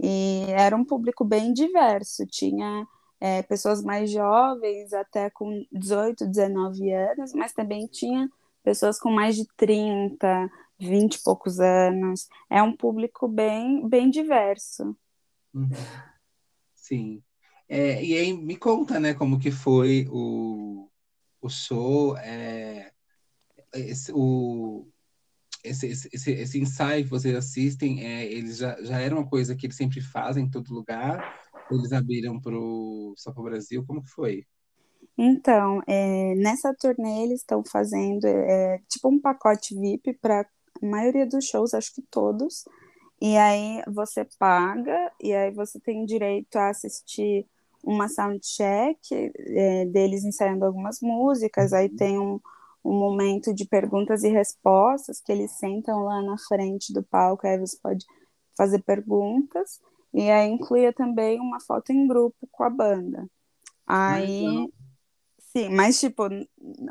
E 0.00 0.46
era 0.48 0.76
um 0.76 0.84
público 0.84 1.24
bem 1.24 1.52
diverso. 1.52 2.24
Tinha 2.26 2.86
é, 3.20 3.42
pessoas 3.42 3.82
mais 3.82 4.10
jovens, 4.10 4.92
até 4.92 5.30
com 5.30 5.64
18, 5.72 6.26
19 6.26 6.92
anos, 6.92 7.32
mas 7.32 7.52
também 7.52 7.86
tinha 7.86 8.28
pessoas 8.62 8.98
com 8.98 9.10
mais 9.10 9.36
de 9.36 9.46
30, 9.56 10.50
20 10.78 11.14
e 11.14 11.22
poucos 11.22 11.60
anos. 11.60 12.28
É 12.50 12.62
um 12.62 12.76
público 12.76 13.28
bem, 13.28 13.86
bem 13.88 14.10
diverso. 14.10 14.96
Uhum. 15.54 15.70
Sim. 16.84 17.22
É, 17.66 18.04
e 18.04 18.14
aí 18.14 18.34
me 18.34 18.58
conta, 18.58 19.00
né, 19.00 19.14
como 19.14 19.38
que 19.38 19.50
foi 19.50 20.06
o, 20.10 20.90
o 21.40 21.48
show, 21.48 22.14
é, 22.18 22.92
esse, 23.72 24.12
o, 24.14 24.86
esse, 25.64 25.86
esse, 25.86 26.30
esse 26.30 26.60
ensaio 26.60 27.04
que 27.04 27.10
vocês 27.10 27.34
assistem, 27.34 28.04
é, 28.04 28.26
eles 28.30 28.58
já, 28.58 28.76
já 28.82 29.00
era 29.00 29.14
uma 29.14 29.26
coisa 29.26 29.56
que 29.56 29.64
eles 29.64 29.76
sempre 29.76 30.02
fazem 30.02 30.44
em 30.44 30.50
todo 30.50 30.74
lugar? 30.74 31.40
Eles 31.70 31.90
abriram 31.90 32.38
pro, 32.38 33.14
só 33.16 33.32
para 33.32 33.40
o 33.40 33.44
Brasil? 33.44 33.82
Como 33.86 34.02
que 34.02 34.10
foi? 34.10 34.44
Então, 35.16 35.80
é, 35.86 36.34
nessa 36.34 36.74
turnê 36.78 37.24
eles 37.24 37.40
estão 37.40 37.64
fazendo 37.64 38.26
é, 38.26 38.78
tipo 38.90 39.08
um 39.08 39.18
pacote 39.18 39.74
VIP 39.74 40.18
para 40.20 40.42
a 40.42 40.86
maioria 40.86 41.26
dos 41.26 41.46
shows, 41.46 41.72
acho 41.72 41.94
que 41.94 42.02
todos. 42.10 42.64
E 43.24 43.38
aí 43.38 43.82
você 43.88 44.26
paga 44.38 45.10
e 45.18 45.32
aí 45.32 45.50
você 45.50 45.80
tem 45.80 46.04
direito 46.04 46.56
a 46.56 46.68
assistir 46.68 47.46
uma 47.82 48.06
soundcheck 48.06 48.98
é, 49.38 49.86
deles 49.86 50.24
ensaiando 50.24 50.66
algumas 50.66 51.00
músicas. 51.00 51.72
Aí 51.72 51.88
tem 51.88 52.18
um, 52.18 52.38
um 52.84 52.92
momento 52.92 53.54
de 53.54 53.64
perguntas 53.64 54.24
e 54.24 54.28
respostas, 54.28 55.22
que 55.22 55.32
eles 55.32 55.52
sentam 55.52 56.04
lá 56.04 56.20
na 56.20 56.36
frente 56.36 56.92
do 56.92 57.02
palco, 57.02 57.46
aí 57.46 57.58
você 57.58 57.78
pode 57.82 58.04
fazer 58.58 58.82
perguntas, 58.82 59.80
e 60.12 60.30
aí 60.30 60.50
incluía 60.50 60.92
também 60.92 61.40
uma 61.40 61.60
foto 61.60 61.92
em 61.92 62.06
grupo 62.06 62.46
com 62.52 62.62
a 62.62 62.68
banda. 62.70 63.26
Aí, 63.86 64.70
sim, 65.38 65.70
mas 65.70 65.98
tipo, 66.00 66.24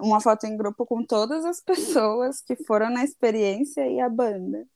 uma 0.02 0.22
foto 0.22 0.46
em 0.48 0.58
grupo 0.58 0.86
com 0.86 1.06
todas 1.06 1.46
as 1.46 1.62
pessoas 1.64 2.42
que 2.42 2.56
foram 2.66 2.90
na 2.90 3.04
experiência 3.04 3.88
e 3.88 4.00
a 4.00 4.10
banda. 4.10 4.68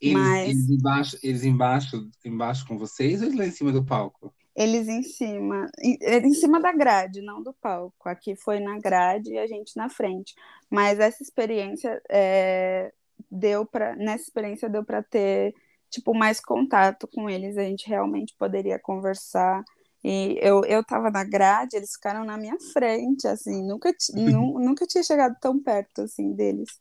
Eles, 0.00 0.16
Mas- 0.16 0.48
eles 0.48 0.70
embaixo, 0.70 1.18
eles 1.22 1.44
embaixo, 1.44 2.10
embaixo 2.24 2.66
com 2.66 2.78
vocês 2.78 3.20
ou 3.20 3.26
eles 3.26 3.38
lá 3.38 3.46
em 3.46 3.50
cima 3.50 3.72
do 3.72 3.84
palco? 3.84 4.32
Eles 4.56 4.88
em 4.88 5.02
cima, 5.02 5.70
em, 5.82 5.96
em 6.02 6.34
cima 6.34 6.60
da 6.60 6.72
grade, 6.72 7.22
não 7.22 7.42
do 7.42 7.52
palco. 7.54 8.08
Aqui 8.08 8.34
foi 8.34 8.60
na 8.60 8.78
grade 8.78 9.32
e 9.32 9.38
a 9.38 9.46
gente 9.46 9.76
na 9.76 9.88
frente. 9.88 10.34
Mas 10.68 10.98
essa 10.98 11.22
experiência 11.22 12.00
é, 12.10 12.92
deu 13.30 13.64
para, 13.64 13.94
nessa 13.96 14.24
experiência 14.24 14.68
deu 14.68 14.84
para 14.84 15.02
ter 15.02 15.54
tipo 15.88 16.14
mais 16.14 16.40
contato 16.40 17.06
com 17.08 17.28
eles. 17.28 17.56
A 17.56 17.62
gente 17.62 17.88
realmente 17.88 18.34
poderia 18.38 18.78
conversar. 18.78 19.62
E 20.02 20.38
eu 20.40 20.64
eu 20.64 20.80
estava 20.80 21.10
na 21.10 21.24
grade, 21.24 21.76
eles 21.76 21.92
ficaram 21.92 22.24
na 22.24 22.36
minha 22.36 22.56
frente, 22.72 23.28
assim, 23.28 23.62
nunca 23.66 23.94
nu, 24.14 24.58
nunca 24.58 24.86
tinha 24.86 25.02
chegado 25.04 25.36
tão 25.40 25.62
perto 25.62 26.02
assim 26.02 26.32
deles. 26.32 26.80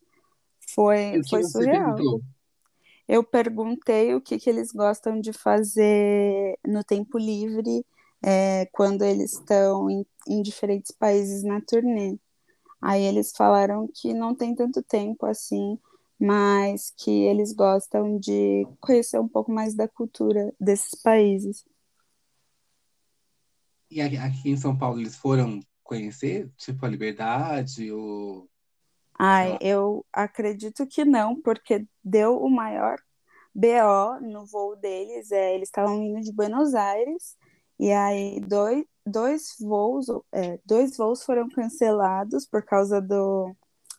Foi 0.74 1.22
foi 1.30 1.44
surreal. 1.44 1.96
perguntou? 1.96 2.22
Eu 3.10 3.24
perguntei 3.24 4.14
o 4.14 4.22
que, 4.22 4.38
que 4.38 4.48
eles 4.48 4.72
gostam 4.72 5.20
de 5.20 5.34
fazer 5.34 6.60
no 6.64 6.84
tempo 6.84 7.18
livre, 7.18 7.84
é, 8.22 8.68
quando 8.68 9.04
eles 9.04 9.34
estão 9.34 9.90
em, 9.90 10.06
em 10.28 10.44
diferentes 10.44 10.92
países 10.92 11.44
na 11.44 11.60
turnê. 11.60 12.20
Aí 12.80 13.02
eles 13.02 13.32
falaram 13.36 13.90
que 13.92 14.14
não 14.14 14.36
tem 14.36 14.54
tanto 14.54 14.84
tempo 14.84 15.26
assim, 15.26 15.80
mas 16.20 16.94
que 16.96 17.10
eles 17.10 17.52
gostam 17.52 18.20
de 18.20 18.68
conhecer 18.80 19.20
um 19.20 19.28
pouco 19.28 19.52
mais 19.52 19.74
da 19.74 19.88
cultura 19.88 20.54
desses 20.60 20.94
países. 21.02 21.66
E 23.90 24.02
aqui, 24.02 24.52
em 24.52 24.58
São 24.58 24.78
Paulo 24.78 25.00
eles 25.00 25.16
foram 25.16 25.60
conhecer, 25.84 26.48
tipo, 26.58 26.86
a 26.86 26.90
Liberdade 26.90 27.92
ou, 27.92 28.48
Ai, 29.20 29.58
lá, 29.58 29.60
eu 29.62 30.06
acredito 30.14 30.88
que 30.88 31.04
não, 31.06 31.42
porque 31.42 31.86
deu 32.04 32.38
o 32.42 32.50
maior 32.50 32.98
BO 33.54 34.20
no 34.22 34.46
voo 34.46 34.76
deles. 34.78 35.32
É, 35.32 35.56
eles 35.56 35.70
estavam 35.70 36.02
indo 36.04 36.22
de 36.22 36.32
Buenos 36.34 36.74
Aires 36.76 37.38
e 37.80 37.92
aí 37.92 38.40
dois, 38.42 38.86
dois 39.06 39.56
voos, 39.60 40.08
é, 40.34 40.60
dois 40.66 40.96
voos 40.98 41.24
foram 41.24 41.50
cancelados 41.50 42.46
por 42.46 42.64
causa 42.64 43.02
do, 43.02 43.56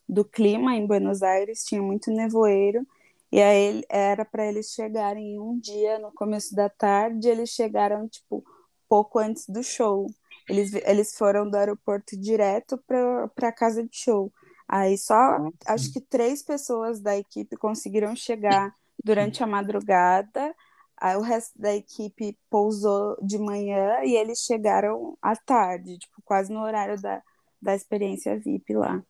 do 0.09 0.25
clima 0.25 0.75
em 0.75 0.87
Buenos 0.87 1.23
Aires, 1.23 1.63
tinha 1.65 1.81
muito 1.81 2.11
nevoeiro. 2.11 2.85
E 3.31 3.41
aí 3.41 3.83
era 3.89 4.25
para 4.25 4.45
eles 4.47 4.71
chegarem 4.73 5.39
um 5.39 5.59
dia 5.59 5.99
no 5.99 6.11
começo 6.13 6.55
da 6.55 6.69
tarde, 6.69 7.29
eles 7.29 7.49
chegaram 7.51 8.07
tipo 8.07 8.43
pouco 8.89 9.19
antes 9.19 9.47
do 9.47 9.63
show. 9.63 10.07
Eles, 10.49 10.73
eles 10.73 11.15
foram 11.17 11.49
do 11.49 11.55
aeroporto 11.57 12.17
direto 12.19 12.77
para 12.87 13.27
para 13.29 13.49
a 13.49 13.53
casa 13.53 13.83
de 13.83 13.95
show. 13.97 14.31
Aí 14.71 14.97
só 14.97 15.15
nossa, 15.37 15.57
acho 15.67 15.91
que 15.93 16.01
três 16.01 16.43
pessoas 16.43 17.01
da 17.01 17.17
equipe 17.17 17.57
conseguiram 17.57 18.15
chegar 18.15 18.73
durante 19.03 19.43
a 19.43 19.47
madrugada. 19.47 20.55
Aí 20.97 21.17
o 21.17 21.21
resto 21.21 21.59
da 21.59 21.75
equipe 21.75 22.37
pousou 22.49 23.17
de 23.23 23.39
manhã 23.39 24.01
e 24.05 24.15
eles 24.17 24.41
chegaram 24.41 25.17
à 25.21 25.35
tarde, 25.37 25.99
tipo, 25.99 26.21
quase 26.25 26.53
no 26.53 26.61
horário 26.61 27.01
da, 27.01 27.21
da 27.61 27.75
experiência 27.75 28.39
VIP 28.39 28.75
lá. 28.75 29.03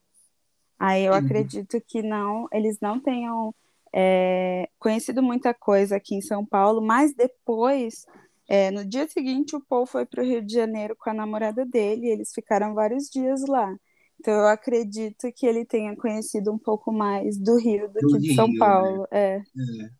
Aí 0.80 1.04
eu 1.04 1.13
e- 1.13 1.15
acredito 1.15 1.80
que 1.88 2.02
não, 2.02 2.47
eles 2.52 2.80
não 2.82 3.00
tenham 3.00 3.54
é, 3.93 4.69
conhecido 4.80 5.21
muita 5.24 5.54
coisa 5.54 5.97
aqui 5.97 6.15
em 6.15 6.21
São 6.21 6.45
Paulo, 6.45 6.82
mas 6.82 7.13
depois, 7.15 8.06
é, 8.50 8.71
no 8.71 8.84
dia 8.86 9.08
seguinte, 9.08 9.56
o 9.56 9.62
Paul 9.62 9.86
foi 9.86 10.06
para 10.06 10.24
o 10.24 10.26
Rio 10.26 10.41
de 10.45 10.54
Janeiro 10.54 10.95
com 10.97 11.10
a 11.12 11.13
namorada 11.13 11.65
dele, 11.65 12.08
e 12.08 12.12
eles 12.12 12.34
ficaram 12.34 12.74
vários 12.74 13.10
dias 13.10 13.41
lá. 13.47 13.76
Então 14.21 14.34
eu 14.36 14.47
acredito 14.47 15.31
que 15.34 15.47
ele 15.47 15.65
tenha 15.65 15.95
conhecido 15.97 16.53
um 16.53 16.57
pouco 16.60 16.93
mais 16.93 17.38
do 17.39 17.57
Rio 17.57 17.89
do 17.91 18.01
do 18.01 18.07
que 18.07 18.19
de 18.19 18.31
São 18.34 18.53
Rio, 18.53 18.71
né? 18.81 19.01
Paulo. 19.01 19.07
É. 19.12 19.41
É. 19.57 19.91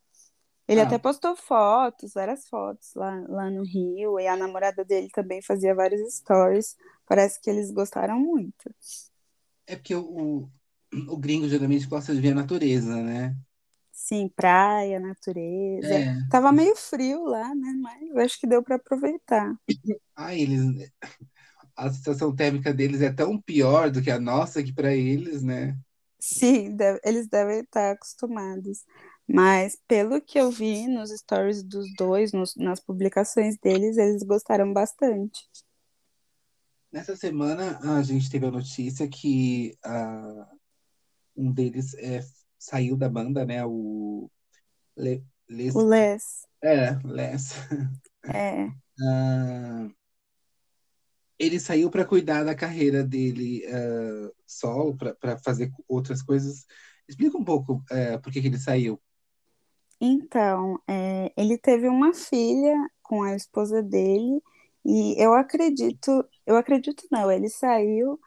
Ele 0.68 0.80
Ah, 0.80 0.82
até 0.82 0.98
postou 0.98 1.36
fotos, 1.36 2.14
várias 2.14 2.48
fotos 2.48 2.94
lá, 2.96 3.20
lá 3.28 3.50
no 3.50 3.64
Rio, 3.64 4.20
e 4.20 4.28
a 4.28 4.36
namorada 4.38 4.86
dele 4.86 5.10
também 5.10 5.42
fazia 5.42 5.76
vários 5.76 6.16
stories. 6.16 6.78
Parece 7.06 7.40
que 7.42 7.50
eles 7.50 7.72
gostaram 7.72 8.20
muito. 8.20 8.74
é 9.68 9.76
porque 9.76 9.96
o, 9.96 10.04
o, 10.44 10.52
o 11.14 11.18
gringo 11.18 11.48
geralmente 11.50 11.88
gosta 11.88 12.14
de 12.14 12.22
ver 12.22 12.32
a 12.32 12.36
natureza, 12.36 12.96
né? 13.02 13.36
Sim, 13.92 14.30
praia, 14.30 15.00
natureza. 15.00 16.04
É. 16.04 16.16
Tava 16.30 16.52
meio 16.52 16.76
frio 16.76 17.24
lá, 17.26 17.54
né? 17.56 17.74
Mas 17.82 18.16
acho 18.26 18.40
que 18.40 18.48
deu 18.48 18.64
para 18.64 18.76
aproveitar. 18.76 19.56
Ah, 20.16 20.34
eles, 20.36 20.92
a 21.88 21.92
situação 21.92 22.36
térmica 22.36 22.74
deles 22.74 23.02
é 23.02 23.12
tão 23.12 23.40
pior 23.42 23.90
do 23.92 24.02
que 24.02 24.12
a 24.12 24.20
nossa 24.20 24.64
que 24.64 24.74
para 24.74 24.94
eles, 24.96 25.42
né? 25.44 25.78
Sim, 26.20 26.76
deve- 26.76 27.00
eles 27.04 27.28
devem 27.28 27.62
estar 27.62 27.92
acostumados. 27.92 28.84
Mas 29.28 29.78
pelo 29.88 30.22
que 30.22 30.40
eu 30.40 30.52
vi 30.52 30.88
nos 30.88 31.10
stories 31.12 31.64
dos 31.64 31.86
dois, 31.96 32.32
nos- 32.32 32.56
nas 32.56 32.80
publicações 32.80 33.58
deles, 33.58 33.98
eles 33.98 34.24
gostaram 34.24 34.72
bastante. 34.74 35.40
Nessa 36.92 37.16
semana 37.16 37.80
a 37.98 38.04
gente 38.04 38.30
teve 38.30 38.46
a 38.46 38.52
notícia 38.52 39.08
que 39.08 39.78
ah, 39.84 40.48
um 41.36 41.52
deles 41.52 41.94
é, 41.96 42.22
saiu 42.60 42.98
da 42.98 43.10
banda, 43.10 43.46
né? 43.46 43.66
O 43.66 44.30
Le, 44.98 45.24
Les, 45.50 45.74
O 45.76 45.82
Les, 45.84 46.44
é, 46.64 46.92
Les. 47.06 47.54
é, 48.26 48.72
Ah, 49.04 49.90
ele 51.42 51.60
saiu 51.60 51.90
para 51.90 52.06
cuidar 52.06 52.44
da 52.44 52.54
carreira 52.54 53.04
dele 53.04 53.66
ah, 53.68 54.32
solo, 54.46 54.96
para 54.96 55.38
fazer 55.40 55.72
outras 55.88 56.22
coisas. 56.22 56.66
Explica 57.08 57.38
um 57.38 57.44
pouco 57.44 57.84
eh, 57.90 58.18
por 58.20 58.32
que 58.32 58.42
que 58.42 58.48
ele 58.48 58.58
saiu. 58.58 59.02
Então, 60.00 60.80
é, 60.88 61.32
ele 61.38 61.58
teve 61.58 61.88
uma 61.88 62.14
filha 62.14 62.76
com 63.04 63.22
a 63.22 63.36
esposa 63.36 63.84
dele 63.84 64.42
e 64.84 65.16
eu 65.22 65.34
acredito, 65.34 66.26
eu 66.46 66.56
acredito 66.56 67.06
não, 67.12 67.32
ele 67.32 67.50
saiu 67.50 68.20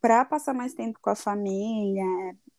para 0.00 0.24
passar 0.24 0.52
mais 0.52 0.74
tempo 0.74 0.98
com 1.00 1.08
a 1.08 1.14
família, 1.14 2.04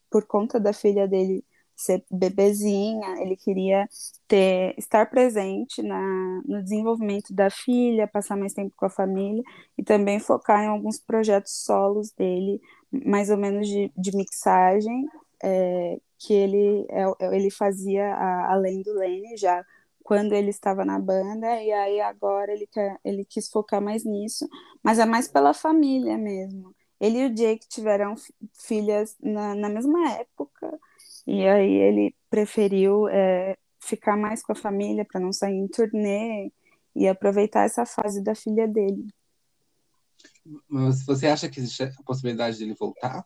por 0.09 0.25
conta 0.25 0.59
da 0.59 0.73
filha 0.73 1.07
dele 1.07 1.45
ser 1.75 2.03
bebezinha, 2.11 3.21
ele 3.21 3.35
queria 3.35 3.87
ter, 4.27 4.73
estar 4.77 5.09
presente 5.09 5.81
na, 5.81 6.41
no 6.45 6.61
desenvolvimento 6.63 7.33
da 7.33 7.49
filha, 7.49 8.07
passar 8.07 8.35
mais 8.37 8.53
tempo 8.53 8.73
com 8.75 8.85
a 8.85 8.89
família 8.89 9.43
e 9.77 9.83
também 9.83 10.19
focar 10.19 10.63
em 10.63 10.67
alguns 10.67 10.99
projetos 10.99 11.53
solos 11.63 12.11
dele, 12.11 12.61
mais 13.05 13.29
ou 13.29 13.37
menos 13.37 13.67
de, 13.67 13.91
de 13.97 14.15
mixagem, 14.15 15.05
é, 15.43 15.99
que 16.19 16.33
ele, 16.33 16.85
é- 16.89 17.35
ele 17.35 17.49
fazia 17.51 18.05
a- 18.15 18.53
além 18.53 18.81
do 18.81 18.93
Lenny 18.93 19.35
já 19.37 19.63
quando 20.03 20.33
ele 20.33 20.49
estava 20.49 20.83
na 20.83 20.99
banda, 20.99 21.61
e 21.61 21.71
aí 21.71 22.01
agora 22.01 22.51
ele, 22.51 22.67
quer, 22.67 22.97
ele 23.05 23.23
quis 23.25 23.49
focar 23.49 23.81
mais 23.81 24.03
nisso, 24.03 24.47
mas 24.83 24.99
é 24.99 25.05
mais 25.05 25.27
pela 25.29 25.53
família 25.53 26.17
mesmo. 26.17 26.75
Ele 26.99 27.19
e 27.19 27.25
o 27.27 27.33
Jake 27.33 27.67
tiveram 27.69 28.15
fi- 28.17 28.33
filhas 28.53 29.15
na, 29.21 29.55
na 29.55 29.69
mesma 29.69 30.09
época, 30.11 30.77
e 31.25 31.47
aí 31.47 31.73
ele 31.73 32.15
preferiu 32.29 33.07
é, 33.07 33.57
ficar 33.79 34.17
mais 34.17 34.43
com 34.43 34.51
a 34.51 34.55
família 34.55 35.05
para 35.05 35.21
não 35.21 35.31
sair 35.31 35.55
em 35.55 35.67
turnê 35.67 36.51
e 36.95 37.07
aproveitar 37.07 37.63
essa 37.63 37.85
fase 37.85 38.23
da 38.23 38.35
filha 38.35 38.67
dele. 38.67 39.07
Mas 40.67 41.05
você 41.05 41.27
acha 41.27 41.49
que 41.49 41.59
existe 41.59 41.83
a 41.83 41.91
possibilidade 42.05 42.59
dele 42.59 42.73
voltar? 42.73 43.25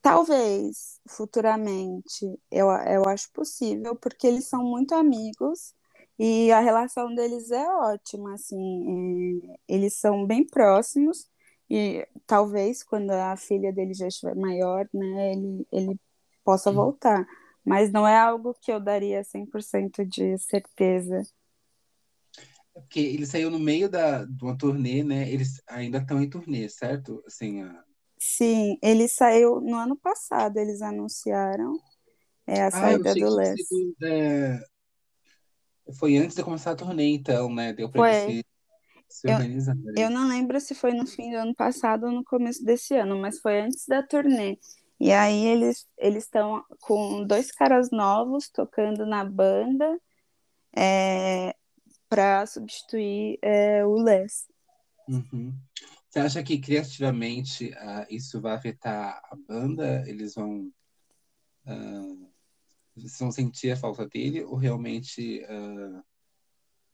Talvez 0.00 1.00
futuramente, 1.06 2.24
eu, 2.50 2.68
eu 2.70 3.04
acho 3.08 3.30
possível, 3.32 3.94
porque 3.96 4.26
eles 4.26 4.46
são 4.46 4.62
muito 4.62 4.94
amigos 4.94 5.74
e 6.18 6.50
a 6.50 6.60
relação 6.60 7.14
deles 7.14 7.50
é 7.50 7.68
ótima, 7.68 8.34
assim, 8.34 9.42
é, 9.52 9.56
eles 9.68 9.94
são 9.94 10.26
bem 10.26 10.46
próximos 10.46 11.28
e 11.68 12.06
talvez 12.26 12.82
quando 12.82 13.10
a 13.10 13.36
filha 13.36 13.72
dele 13.72 13.92
já 13.92 14.08
estiver 14.08 14.34
maior, 14.34 14.88
né, 14.94 15.32
ele, 15.32 15.66
ele 15.70 16.00
possa 16.48 16.72
voltar, 16.72 17.26
mas 17.62 17.92
não 17.92 18.08
é 18.08 18.16
algo 18.18 18.54
que 18.62 18.72
eu 18.72 18.80
daria 18.80 19.22
100% 19.22 20.02
de 20.06 20.38
certeza. 20.38 21.22
É 22.74 22.80
Porque 22.80 23.00
ele 23.00 23.26
saiu 23.26 23.50
no 23.50 23.58
meio 23.58 23.88
da, 23.88 24.24
de 24.24 24.42
uma 24.44 24.56
turnê, 24.56 25.02
né? 25.02 25.30
Eles 25.30 25.60
ainda 25.68 25.98
estão 25.98 26.22
em 26.22 26.30
turnê, 26.30 26.68
certo? 26.68 27.22
Assim, 27.26 27.60
a... 27.62 27.84
Sim, 28.20 28.78
ele 28.82 29.08
saiu 29.08 29.60
no 29.60 29.76
ano 29.76 29.96
passado, 29.96 30.56
eles 30.58 30.82
anunciaram 30.82 31.78
é, 32.46 32.62
a 32.64 32.70
Ah, 32.72 32.80
saída 32.80 33.14
do 33.14 33.20
que 33.20 33.20
tinha 33.20 33.36
Les. 33.36 33.60
sido, 33.66 34.06
é, 34.06 34.60
Foi 35.98 36.16
antes 36.16 36.36
de 36.36 36.42
começar 36.44 36.72
a 36.72 36.76
turnê, 36.76 37.08
então, 37.08 37.52
né? 37.54 37.72
Deu 37.72 37.90
pra 37.90 38.00
Foi. 38.00 38.10
ele 38.10 38.14
se. 38.14 38.44
se 39.08 39.28
organizarem. 39.28 39.82
Eu, 39.96 40.04
eu 40.04 40.10
não 40.10 40.28
lembro 40.28 40.60
se 40.60 40.74
foi 40.74 40.92
no 40.92 41.06
fim 41.06 41.30
do 41.30 41.36
ano 41.36 41.54
passado 41.54 42.06
ou 42.06 42.12
no 42.12 42.24
começo 42.24 42.64
desse 42.64 42.94
ano, 42.94 43.18
mas 43.18 43.40
foi 43.40 43.60
antes 43.60 43.86
da 43.86 44.02
turnê. 44.02 44.58
E 45.00 45.12
aí 45.12 45.46
eles 45.46 45.86
eles 45.96 46.24
estão 46.24 46.64
com 46.80 47.24
dois 47.24 47.52
caras 47.52 47.90
novos 47.90 48.48
tocando 48.48 49.06
na 49.06 49.24
banda 49.24 49.98
é, 50.76 51.54
para 52.08 52.46
substituir 52.46 53.38
é, 53.42 53.84
o 53.84 53.94
Les. 53.94 54.46
Uhum. 55.08 55.54
Você 56.08 56.20
acha 56.20 56.42
que 56.42 56.58
criativamente 56.58 57.68
uh, 57.68 58.06
isso 58.08 58.40
vai 58.40 58.54
afetar 58.54 59.20
a 59.24 59.36
banda? 59.36 60.04
Eles 60.06 60.34
vão, 60.34 60.72
uh, 61.66 62.32
eles 62.96 63.18
vão 63.18 63.30
sentir 63.30 63.70
a 63.70 63.76
falta 63.76 64.06
dele 64.06 64.42
ou 64.42 64.56
realmente 64.56 65.44
uh, 65.44 66.02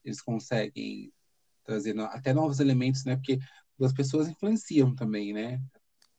eles 0.04 0.20
conseguem 0.20 1.12
trazer 1.64 1.94
no, 1.94 2.04
até 2.04 2.32
novos 2.32 2.60
elementos, 2.60 3.04
né? 3.04 3.16
Porque 3.16 3.38
as 3.80 3.92
pessoas 3.92 4.28
influenciam 4.28 4.94
também, 4.94 5.32
né? 5.32 5.60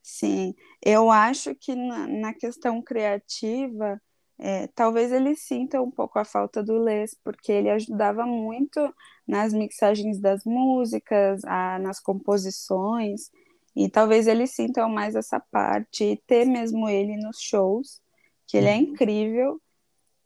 Sim, 0.08 0.53
eu 0.84 1.10
acho 1.10 1.56
que 1.56 1.74
na, 1.74 2.08
na 2.08 2.32
questão 2.32 2.80
criativa, 2.80 3.99
é, 4.38 4.68
talvez 4.68 5.12
ele 5.12 5.36
sinta 5.36 5.82
um 5.82 5.89
pouco 5.89 6.20
a 6.20 6.24
falta 6.24 6.62
do 6.64 6.78
Les, 6.78 7.18
porque 7.24 7.51
ele 7.51 7.72
ajudava 7.72 8.24
muito 8.24 8.80
nas 9.28 9.51
mixagens 9.51 10.20
das 10.20 10.43
músicas, 10.45 11.43
a, 11.45 11.80
nas 11.80 11.99
composições, 11.99 13.32
e 13.76 13.89
talvez 13.89 14.28
ele 14.28 14.45
sinta 14.45 14.88
mais 14.88 15.16
essa 15.16 15.39
parte, 15.39 16.03
e 16.03 16.18
ter 16.28 16.45
mesmo 16.45 16.88
ele 16.88 17.18
nos 17.18 17.39
shows, 17.41 17.99
que 18.45 18.58
ele 18.58 18.68
é 18.68 18.76
uhum. 18.76 18.82
incrível, 18.82 19.60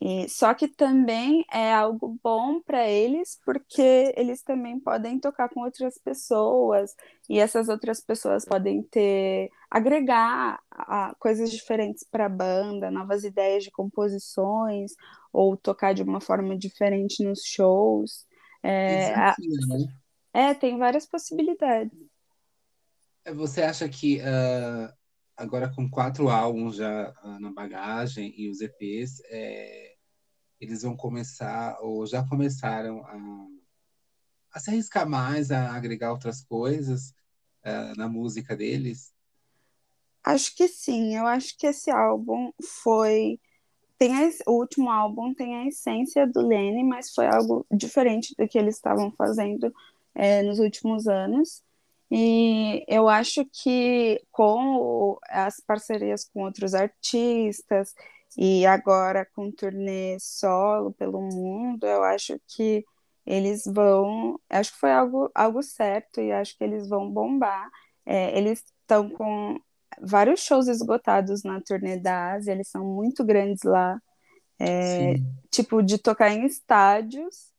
e, 0.02 0.30
só 0.30 0.54
que 0.54 0.68
também 0.68 1.46
é 1.52 1.74
algo 1.74 2.18
bom 2.24 2.62
para 2.62 2.88
eles, 2.88 3.38
porque 3.44 4.14
eles 4.16 4.42
também 4.42 4.80
podem 4.80 5.20
tocar 5.20 5.50
com 5.50 5.62
outras 5.62 5.98
pessoas, 5.98 6.96
e 7.30 7.38
essas 7.38 7.68
outras 7.68 8.00
pessoas 8.00 8.46
podem 8.46 8.82
ter, 8.82 9.50
agregar 9.70 10.62
a, 10.72 11.14
coisas 11.20 11.52
diferentes 11.52 12.06
para 12.10 12.28
a 12.28 12.30
banda, 12.30 12.90
novas 12.90 13.26
ideias 13.26 13.66
de 13.66 13.72
composições, 13.72 14.94
ou 15.34 15.58
tocar 15.58 15.94
de 15.94 16.02
uma 16.02 16.22
forma 16.22 16.58
diferente 16.58 17.22
nos 17.22 17.44
shows. 17.44 18.26
É, 18.64 19.14
a, 19.14 19.36
né? 19.38 19.86
é 20.34 20.54
tem 20.54 20.78
várias 20.78 21.06
possibilidades. 21.06 21.92
É, 23.26 23.34
você 23.34 23.64
acha 23.64 23.88
que 23.90 24.20
uh, 24.20 24.99
agora 25.40 25.74
com 25.74 25.90
quatro 25.90 26.30
álbuns 26.30 26.76
já 26.76 27.14
uh, 27.24 27.40
na 27.40 27.52
bagagem 27.52 28.34
e 28.38 28.50
os 28.50 28.60
EPs, 28.62 29.22
é 29.26 29.96
eles 30.60 30.82
vão 30.82 30.96
começar, 30.96 31.78
ou 31.82 32.06
já 32.06 32.22
começaram 32.28 33.02
a, 33.06 33.48
a 34.54 34.60
se 34.60 34.70
arriscar 34.70 35.08
mais, 35.08 35.52
a 35.52 35.74
agregar 35.74 36.12
outras 36.12 36.42
coisas 36.42 37.14
uh, 37.64 37.96
na 37.96 38.10
música 38.10 38.58
deles? 38.58 39.14
Acho 40.22 40.54
que 40.54 40.68
sim, 40.68 41.16
eu 41.16 41.26
acho 41.26 41.58
que 41.58 41.66
esse 41.66 41.90
álbum 41.90 42.52
foi. 42.62 43.40
Tem 43.98 44.14
a, 44.14 44.30
o 44.48 44.60
último 44.60 44.90
álbum 44.90 45.34
tem 45.34 45.56
a 45.56 45.68
essência 45.68 46.28
do 46.28 46.46
Lenny, 46.46 46.84
mas 46.84 47.14
foi 47.14 47.28
algo 47.28 47.66
diferente 47.72 48.36
do 48.38 48.48
que 48.48 48.58
eles 48.58 48.76
estavam 48.76 49.12
fazendo 49.12 49.74
é, 50.14 50.44
nos 50.44 50.60
últimos 50.60 51.08
anos. 51.08 51.64
E 52.12 52.84
eu 52.88 53.08
acho 53.08 53.46
que 53.46 54.22
com 54.32 55.18
as 55.30 55.60
parcerias 55.60 56.26
com 56.26 56.44
outros 56.44 56.74
artistas 56.74 57.94
e 58.38 58.66
agora 58.66 59.28
com 59.36 59.52
turnê 59.52 60.18
solo 60.20 60.92
pelo 60.94 61.22
mundo, 61.22 61.86
eu 61.86 62.04
acho 62.04 62.40
que 62.48 62.84
eles 63.26 63.64
vão. 63.66 64.40
Acho 64.50 64.74
que 64.74 64.80
foi 64.80 64.92
algo, 64.92 65.32
algo 65.36 65.62
certo 65.62 66.20
e 66.20 66.32
acho 66.32 66.58
que 66.58 66.64
eles 66.64 66.90
vão 66.90 67.12
bombar. 67.12 67.70
É, 68.06 68.38
eles 68.38 68.64
estão 68.82 69.10
com 69.10 69.60
vários 70.02 70.42
shows 70.42 70.68
esgotados 70.68 71.44
na 71.44 71.62
turnê 71.62 71.98
da 71.98 72.34
Ásia, 72.34 72.52
eles 72.54 72.70
são 72.70 72.84
muito 72.86 73.24
grandes 73.24 73.64
lá. 73.64 74.02
É, 74.60 75.16
tipo, 75.52 75.82
de 75.82 75.98
tocar 75.98 76.32
em 76.32 76.46
estádios 76.46 77.54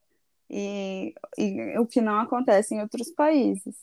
e, 0.51 1.15
e 1.39 1.79
o 1.79 1.87
que 1.87 2.01
não 2.01 2.19
acontece 2.21 2.75
em 2.75 2.83
outros 2.83 3.11
países. 3.13 3.75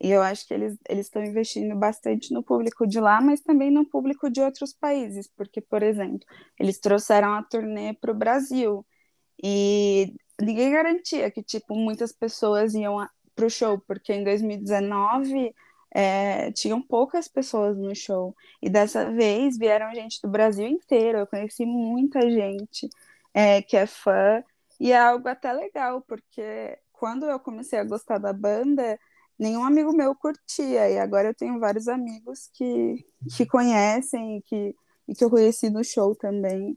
E 0.00 0.10
eu 0.10 0.22
acho 0.22 0.46
que 0.46 0.54
eles 0.54 0.78
estão 0.88 1.22
investindo 1.24 1.74
bastante 1.76 2.32
no 2.32 2.42
público 2.42 2.86
de 2.86 3.00
lá, 3.00 3.20
mas 3.20 3.40
também 3.40 3.70
no 3.70 3.84
público 3.84 4.30
de 4.30 4.40
outros 4.40 4.72
países, 4.72 5.28
porque, 5.36 5.60
por 5.60 5.82
exemplo, 5.82 6.20
eles 6.58 6.78
trouxeram 6.78 7.34
a 7.34 7.42
turnê 7.42 7.94
para 7.94 8.12
o 8.12 8.14
Brasil. 8.14 8.86
E 9.42 10.14
ninguém 10.40 10.70
garantia 10.72 11.30
que 11.30 11.42
tipo 11.42 11.74
muitas 11.74 12.12
pessoas 12.12 12.74
iam 12.74 13.06
para 13.34 13.46
o 13.46 13.50
show, 13.50 13.78
porque 13.86 14.12
em 14.12 14.24
2019 14.24 15.54
é, 15.94 16.52
tinham 16.52 16.80
poucas 16.82 17.28
pessoas 17.28 17.76
no 17.76 17.94
show. 17.94 18.34
E 18.62 18.68
dessa 18.70 19.10
vez 19.10 19.58
vieram 19.58 19.94
gente 19.94 20.20
do 20.22 20.28
Brasil 20.28 20.66
inteiro. 20.66 21.18
Eu 21.18 21.26
conheci 21.26 21.64
muita 21.66 22.20
gente 22.30 22.88
é, 23.34 23.62
que 23.62 23.76
é 23.76 23.86
fã. 23.86 24.42
E 24.80 24.92
é 24.92 24.98
algo 24.98 25.28
até 25.28 25.52
legal, 25.52 26.02
porque 26.02 26.78
quando 26.92 27.26
eu 27.26 27.38
comecei 27.40 27.78
a 27.78 27.84
gostar 27.84 28.18
da 28.18 28.32
banda 28.32 28.98
nenhum 29.38 29.64
amigo 29.64 29.92
meu 29.92 30.14
curtia, 30.14 30.90
e 30.90 30.98
agora 30.98 31.28
eu 31.28 31.34
tenho 31.34 31.60
vários 31.60 31.88
amigos 31.88 32.50
que, 32.52 33.04
que 33.36 33.46
conhecem 33.46 34.38
e 34.38 34.42
que, 34.42 34.74
e 35.06 35.14
que 35.14 35.24
eu 35.24 35.30
conheci 35.30 35.70
no 35.70 35.84
show 35.84 36.14
também. 36.14 36.76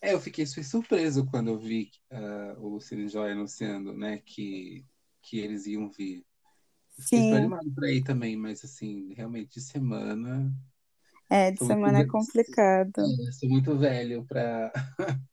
É, 0.00 0.12
eu 0.12 0.20
fiquei 0.20 0.46
surpreso 0.46 1.26
quando 1.26 1.48
eu 1.48 1.58
vi 1.58 1.90
uh, 2.12 2.66
o 2.66 2.80
Cine 2.80 3.08
Joy 3.08 3.32
anunciando, 3.32 3.94
né, 3.94 4.18
que, 4.24 4.84
que 5.22 5.38
eles 5.38 5.66
iam 5.66 5.90
vir. 5.90 6.24
Sim. 6.98 7.24
Estou 7.24 7.38
animado 7.38 7.72
para 7.74 7.90
ir 7.90 8.04
também, 8.04 8.36
mas 8.36 8.64
assim, 8.64 9.12
realmente 9.14 9.54
de 9.54 9.60
semana. 9.62 10.54
É, 11.30 11.50
de 11.50 11.64
semana 11.64 12.00
é 12.00 12.06
complicado. 12.06 13.00
É, 13.00 13.32
sou 13.32 13.48
muito 13.48 13.76
velho 13.76 14.24
para 14.24 14.72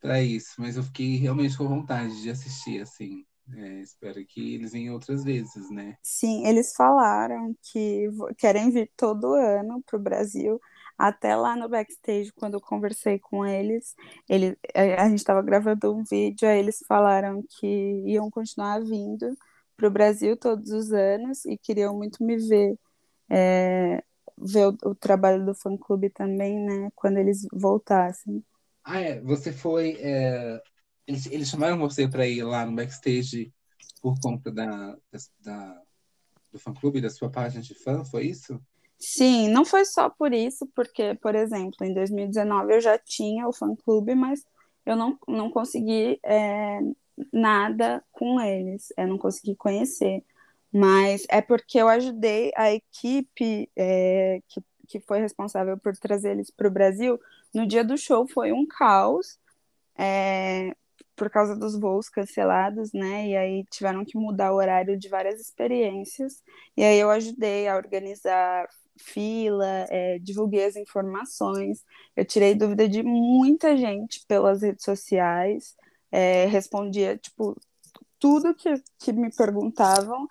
para 0.00 0.22
isso, 0.22 0.54
mas 0.58 0.76
eu 0.76 0.82
fiquei 0.82 1.16
realmente 1.16 1.56
com 1.56 1.66
vontade 1.66 2.20
de 2.22 2.30
assistir, 2.30 2.80
assim. 2.80 3.24
É, 3.54 3.80
espero 3.80 4.24
que 4.26 4.54
eles 4.54 4.72
venham 4.72 4.94
outras 4.94 5.22
vezes, 5.22 5.70
né? 5.70 5.96
Sim, 6.02 6.46
eles 6.46 6.74
falaram 6.74 7.54
que 7.62 8.08
querem 8.38 8.70
vir 8.70 8.90
todo 8.96 9.34
ano 9.34 9.82
para 9.84 9.96
o 9.96 10.02
Brasil. 10.02 10.60
Até 10.98 11.36
lá 11.36 11.54
no 11.54 11.68
backstage, 11.68 12.32
quando 12.32 12.54
eu 12.54 12.60
conversei 12.60 13.18
com 13.18 13.44
eles, 13.44 13.94
ele, 14.28 14.58
a 14.74 15.08
gente 15.08 15.18
estava 15.18 15.42
gravando 15.42 15.94
um 15.94 16.02
vídeo, 16.02 16.48
aí 16.48 16.58
eles 16.58 16.78
falaram 16.88 17.44
que 17.58 18.02
iam 18.06 18.30
continuar 18.30 18.80
vindo 18.80 19.36
para 19.76 19.86
o 19.86 19.90
Brasil 19.90 20.36
todos 20.36 20.70
os 20.70 20.90
anos 20.92 21.44
e 21.44 21.58
queriam 21.58 21.94
muito 21.94 22.24
me 22.24 22.38
ver, 22.38 22.78
é, 23.30 24.02
ver 24.38 24.68
o, 24.68 24.90
o, 24.90 24.94
trabalho 24.94 25.44
do 25.44 25.54
fã-clube 25.54 26.08
também, 26.08 26.58
né, 26.58 26.88
quando 26.94 27.18
eles 27.18 27.46
voltassem. 27.52 28.42
Ah, 28.82 29.00
é, 29.00 29.20
você 29.20 29.52
foi 29.52 29.98
é, 30.00 30.62
eles, 31.06 31.26
eles 31.26 31.48
chamaram 31.48 31.78
você 31.78 32.08
para 32.08 32.26
ir 32.26 32.42
lá 32.42 32.66
no 32.66 32.74
backstage 32.74 33.52
por 34.00 34.18
conta 34.20 34.50
da, 34.50 34.96
da, 35.40 35.82
do 36.52 36.58
fã-clube, 36.58 37.00
da 37.00 37.10
sua 37.10 37.30
página 37.30 37.62
de 37.62 37.74
fã, 37.74 38.04
foi 38.04 38.26
isso? 38.26 38.60
Sim, 38.98 39.48
não 39.48 39.64
foi 39.64 39.84
só 39.84 40.08
por 40.08 40.32
isso, 40.32 40.66
porque, 40.74 41.14
por 41.16 41.34
exemplo, 41.34 41.84
em 41.84 41.92
2019 41.92 42.74
eu 42.74 42.80
já 42.80 42.98
tinha 42.98 43.46
o 43.46 43.52
fã-clube, 43.52 44.14
mas 44.14 44.44
eu 44.84 44.96
não, 44.96 45.18
não 45.28 45.50
consegui 45.50 46.18
é, 46.24 46.80
nada 47.32 48.02
com 48.12 48.40
eles, 48.40 48.92
eu 48.96 49.06
não 49.06 49.18
consegui 49.18 49.54
conhecer. 49.54 50.24
Mas 50.72 51.24
é 51.28 51.40
porque 51.40 51.78
eu 51.78 51.88
ajudei 51.88 52.52
a 52.56 52.72
equipe 52.72 53.70
é, 53.76 54.40
que, 54.48 54.62
que 54.88 55.00
foi 55.00 55.20
responsável 55.20 55.78
por 55.78 55.96
trazer 55.96 56.32
eles 56.32 56.50
para 56.50 56.68
o 56.68 56.70
Brasil. 56.70 57.18
No 57.54 57.66
dia 57.66 57.84
do 57.84 57.96
show 57.96 58.26
foi 58.26 58.52
um 58.52 58.66
caos, 58.66 59.38
é, 59.96 60.74
por 61.16 61.30
causa 61.30 61.56
dos 61.56 61.78
voos 61.78 62.08
cancelados, 62.08 62.92
né? 62.92 63.28
E 63.28 63.36
aí 63.36 63.64
tiveram 63.70 64.04
que 64.04 64.18
mudar 64.18 64.52
o 64.52 64.56
horário 64.56 64.98
de 64.98 65.08
várias 65.08 65.40
experiências. 65.40 66.42
E 66.76 66.82
aí 66.84 66.98
eu 66.98 67.10
ajudei 67.10 67.68
a 67.68 67.76
organizar 67.76 68.68
fila, 68.98 69.86
é, 69.90 70.18
divulguei 70.18 70.64
as 70.64 70.76
informações, 70.76 71.84
eu 72.16 72.24
tirei 72.24 72.54
dúvida 72.54 72.88
de 72.88 73.02
muita 73.02 73.76
gente 73.76 74.24
pelas 74.26 74.62
redes 74.62 74.84
sociais, 74.84 75.76
é, 76.10 76.46
respondia, 76.46 77.16
tipo, 77.18 77.56
tudo 78.18 78.54
que, 78.54 78.82
que 78.98 79.12
me 79.12 79.30
perguntavam, 79.30 80.26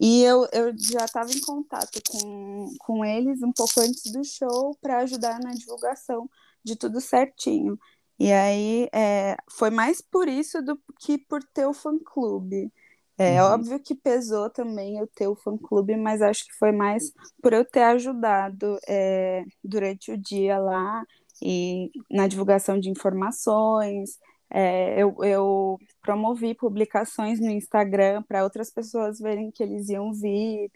e 0.00 0.22
eu, 0.22 0.46
eu 0.52 0.76
já 0.76 1.04
estava 1.06 1.30
em 1.32 1.40
contato 1.40 2.00
com, 2.08 2.70
com 2.78 3.04
eles 3.04 3.42
um 3.42 3.52
pouco 3.52 3.80
antes 3.80 4.12
do 4.12 4.22
show 4.24 4.76
para 4.80 4.98
ajudar 4.98 5.40
na 5.40 5.52
divulgação 5.52 6.28
de 6.62 6.76
tudo 6.76 7.00
certinho. 7.00 7.78
E 8.18 8.32
aí 8.32 8.88
é, 8.92 9.36
foi 9.50 9.70
mais 9.70 10.00
por 10.02 10.28
isso 10.28 10.62
do 10.62 10.78
que 11.00 11.18
por 11.18 11.42
ter 11.44 11.66
o 11.66 11.74
fã-clube. 11.74 12.72
É 13.18 13.42
uhum. 13.42 13.50
óbvio 13.54 13.80
que 13.80 13.94
pesou 13.94 14.50
também 14.50 14.98
eu 14.98 15.06
ter 15.06 15.26
o 15.28 15.36
fã-clube, 15.36 15.96
mas 15.96 16.22
acho 16.22 16.44
que 16.46 16.54
foi 16.58 16.72
mais 16.72 17.12
por 17.42 17.52
eu 17.52 17.64
ter 17.64 17.82
ajudado 17.82 18.78
é, 18.88 19.44
durante 19.64 20.12
o 20.12 20.18
dia 20.18 20.58
lá 20.58 21.04
e 21.42 21.90
na 22.10 22.26
divulgação 22.28 22.78
de 22.80 22.90
informações, 22.90 24.18
É, 24.48 25.02
eu, 25.02 25.16
eu 25.24 25.78
promovi 26.02 26.54
publicações 26.54 27.40
no 27.40 27.50
Instagram 27.50 28.22
para 28.22 28.44
outras 28.44 28.70
pessoas 28.70 29.18
verem 29.18 29.50
que 29.50 29.62
eles 29.62 29.88
iam 29.88 30.12
vir, 30.12 30.70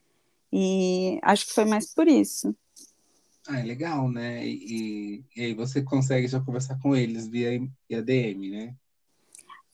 e 0.53 1.18
acho 1.22 1.47
que 1.47 1.55
foi 1.55 1.64
mais 1.64 1.93
por 1.95 2.09
isso. 2.09 2.55
Ah, 3.51 3.59
é 3.59 3.65
legal, 3.65 4.09
né? 4.09 4.47
E, 4.47 5.25
e 5.35 5.43
aí 5.43 5.55
você 5.55 5.83
consegue 5.83 6.29
já 6.29 6.41
conversar 6.41 6.79
com 6.79 6.95
eles 6.95 7.27
via, 7.27 7.51
via 7.89 8.01
DM, 8.01 8.49
né? 8.49 8.77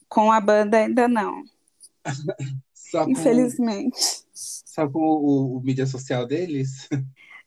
Com 0.08 0.32
a 0.32 0.40
banda 0.40 0.78
ainda 0.78 1.06
não. 1.06 1.44
Com, 2.90 3.10
Infelizmente. 3.10 4.24
só 4.32 4.88
com 4.88 5.00
o, 5.00 5.56
o 5.56 5.60
mídia 5.60 5.84
social 5.86 6.24
deles? 6.24 6.88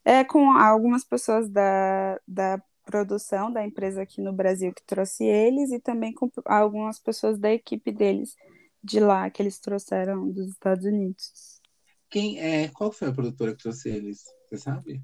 É 0.04 0.24
com 0.24 0.52
algumas 0.52 1.04
pessoas 1.04 1.50
da, 1.50 2.20
da 2.28 2.62
produção 2.84 3.52
da 3.52 3.66
empresa 3.66 4.02
aqui 4.02 4.22
no 4.22 4.34
Brasil 4.34 4.74
que 4.74 4.84
trouxe 4.84 5.24
eles 5.24 5.72
e 5.72 5.80
também 5.80 6.14
com 6.14 6.30
algumas 6.46 7.00
pessoas 7.00 7.40
da 7.40 7.52
equipe 7.52 7.92
deles 7.92 8.36
de 8.84 9.00
lá 9.00 9.30
que 9.30 9.42
eles 9.42 9.60
trouxeram 9.60 10.30
dos 10.30 10.50
Estados 10.50 10.86
Unidos. 10.86 11.62
Quem 12.10 12.40
é? 12.40 12.68
Qual 12.68 12.92
foi 12.92 13.08
a 13.08 13.14
produtora 13.14 13.56
que 13.56 13.64
trouxe 13.64 13.90
eles? 13.90 14.26
Você 14.48 14.58
sabe? 14.58 15.02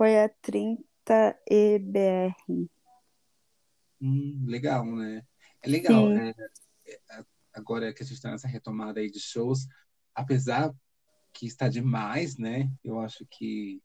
Foi 0.00 0.16
a 0.18 0.30
30EBR. 0.30 2.34
Hum, 4.00 4.46
legal, 4.46 4.86
né? 4.96 5.22
É 5.60 5.68
legal. 5.68 6.06
Sim. 6.06 6.16
É, 6.16 6.34
é, 6.88 6.98
agora 7.52 7.92
que 7.92 8.02
a 8.02 8.06
gente 8.06 8.14
está 8.14 8.30
nessa 8.30 8.48
retomada 8.48 8.98
aí 8.98 9.10
de 9.10 9.20
shows, 9.20 9.66
apesar 10.14 10.74
que 11.34 11.46
está 11.46 11.68
demais, 11.68 12.38
né? 12.38 12.72
Eu 12.82 12.98
acho 12.98 13.26
que 13.26 13.82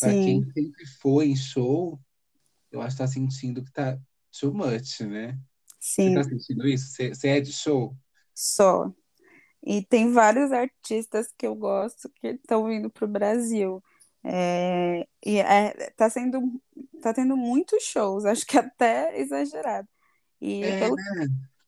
para 0.00 0.12
quem 0.12 0.42
sempre 0.52 0.86
foi 1.00 1.28
em 1.28 1.36
show, 1.36 2.00
eu 2.72 2.80
acho 2.80 2.96
que 2.96 3.02
está 3.04 3.06
sentindo 3.06 3.62
que 3.62 3.70
tá 3.70 3.96
too 4.40 4.52
much, 4.52 5.02
né? 5.02 5.38
Você 5.38 5.38
sim, 5.78 6.08
está 6.08 6.24
sentindo 6.24 6.66
isso? 6.66 6.90
Você, 6.90 7.14
você 7.14 7.28
é 7.28 7.40
de 7.40 7.52
show? 7.52 7.96
só. 8.34 8.92
E 9.64 9.84
tem 9.84 10.12
vários 10.12 10.50
artistas 10.52 11.32
que 11.38 11.46
eu 11.46 11.54
gosto 11.54 12.10
que 12.10 12.26
estão 12.28 12.66
vindo 12.66 12.90
para 12.90 13.04
o 13.04 13.08
Brasil. 13.08 13.80
É, 14.28 15.06
e 15.24 15.38
é, 15.38 15.90
tá 15.92 16.10
sendo, 16.10 16.40
tá 17.02 17.14
tendo 17.14 17.36
muitos 17.36 17.82
shows, 17.84 18.24
acho 18.24 18.44
que 18.46 18.58
até 18.58 19.18
exagerado. 19.20 19.88
E 20.40 20.72
É, 20.72 20.76
pelo, 20.78 21.00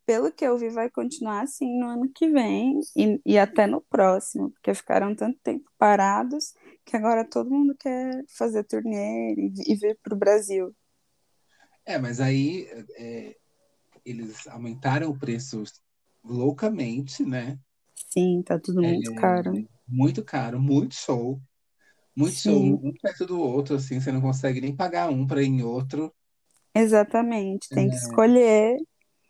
pelo 0.06 0.32
que 0.32 0.44
eu 0.46 0.58
vi, 0.58 0.70
vai 0.70 0.90
continuar 0.90 1.42
assim 1.42 1.78
no 1.80 1.88
ano 1.88 2.10
que 2.14 2.28
vem 2.30 2.80
e, 2.96 3.20
e 3.26 3.38
até 3.38 3.66
no 3.66 3.80
próximo, 3.82 4.50
porque 4.52 4.74
ficaram 4.74 5.14
tanto 5.16 5.38
tempo 5.42 5.70
parados 5.78 6.54
que 6.86 6.96
agora 6.96 7.24
todo 7.28 7.50
mundo 7.50 7.76
quer 7.78 8.24
fazer 8.28 8.64
turnê 8.64 9.34
e, 9.36 9.52
e 9.72 9.76
vir 9.76 9.98
para 10.02 10.14
o 10.14 10.18
Brasil. 10.18 10.74
é, 11.84 11.98
mas 11.98 12.20
aí 12.20 12.66
é, 12.96 13.36
eles 14.04 14.46
aumentaram 14.48 15.10
o 15.10 15.18
preço 15.18 15.62
loucamente, 16.24 17.24
né? 17.24 17.58
Sim, 18.08 18.42
tá 18.42 18.58
tudo 18.58 18.82
É, 18.82 18.88
muito 18.88 19.12
caro. 19.14 19.62
muito 19.86 20.24
caro, 20.24 20.60
muito 20.60 20.94
show, 20.94 21.40
muito 22.18 22.40
show, 22.40 22.62
Sim, 22.64 22.82
um 22.84 22.92
perto 22.94 23.26
do 23.26 23.40
outro, 23.40 23.76
assim, 23.76 24.00
você 24.00 24.12
não 24.12 24.20
consegue 24.22 24.60
nem 24.60 24.74
pagar 24.76 25.10
um 25.10 25.26
para 25.26 25.42
ir 25.42 25.46
em 25.48 25.62
outro. 25.62 26.14
exatamente. 26.74 27.70
Tem 27.72 27.88
que 27.90 27.96
É, 27.96 27.96
escolher 27.96 28.76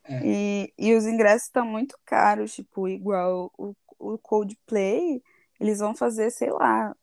é, 0.05 0.25
e, 0.25 0.73
e 0.79 0.95
os 0.95 1.07
ingressos 1.07 1.45
estão 1.49 1.67
muito 1.67 1.99
caros, 2.07 2.55
tipo, 2.55 2.89
igual 2.89 3.53
o, 3.59 3.75
o 3.99 4.19
Coldplay, 4.19 5.23
eles 5.61 5.81
vão 5.81 5.95
fazer, 5.95 6.31
sei 6.33 6.51
lá, 6.53 6.95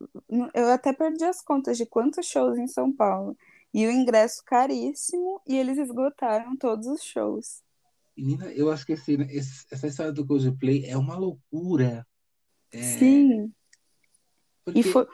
eu 0.53 0.69
até 0.71 0.93
perdi 0.93 1.25
as 1.25 1.41
contas 1.43 1.77
de 1.77 1.85
quantos 1.85 2.27
shows 2.27 2.57
em 2.59 2.67
São 2.67 2.93
Paulo. 2.95 3.37
E 3.73 3.87
o 3.87 3.91
ingresso 3.91 4.43
caríssimo 4.45 5.41
e 5.47 5.57
eles 5.57 5.77
esgotaram 5.79 6.57
todos 6.57 6.87
os 6.87 7.03
shows. 7.03 7.63
menina, 8.17 8.51
eu 8.53 8.71
acho 8.71 8.85
que 8.85 8.93
esse, 8.93 9.13
esse- 9.29 9.65
essa 9.71 9.87
história 9.87 10.11
do 10.13 10.25
Coldplay 10.25 10.85
é 10.85 10.97
uma 10.97 11.15
loucura, 11.17 12.05
é, 12.73 12.79
Sim, 12.79 13.53
e 14.73 14.83
porque 14.83 14.91
foi, 14.91 15.05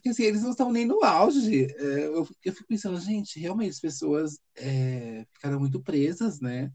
Porque 0.00 0.10
assim, 0.10 0.24
eles 0.24 0.42
não 0.42 0.50
estão 0.50 0.72
nem 0.72 0.86
no 0.86 1.04
auge. 1.04 1.66
É, 1.66 2.06
eu, 2.06 2.28
eu 2.44 2.52
fico 2.54 2.66
pensando, 2.68 3.00
gente, 3.00 3.38
realmente 3.40 3.70
as 3.72 3.80
pessoas 3.80 4.38
é, 4.56 5.26
ficaram 5.34 5.60
muito 5.60 5.82
presas, 5.82 6.40
né? 6.40 6.72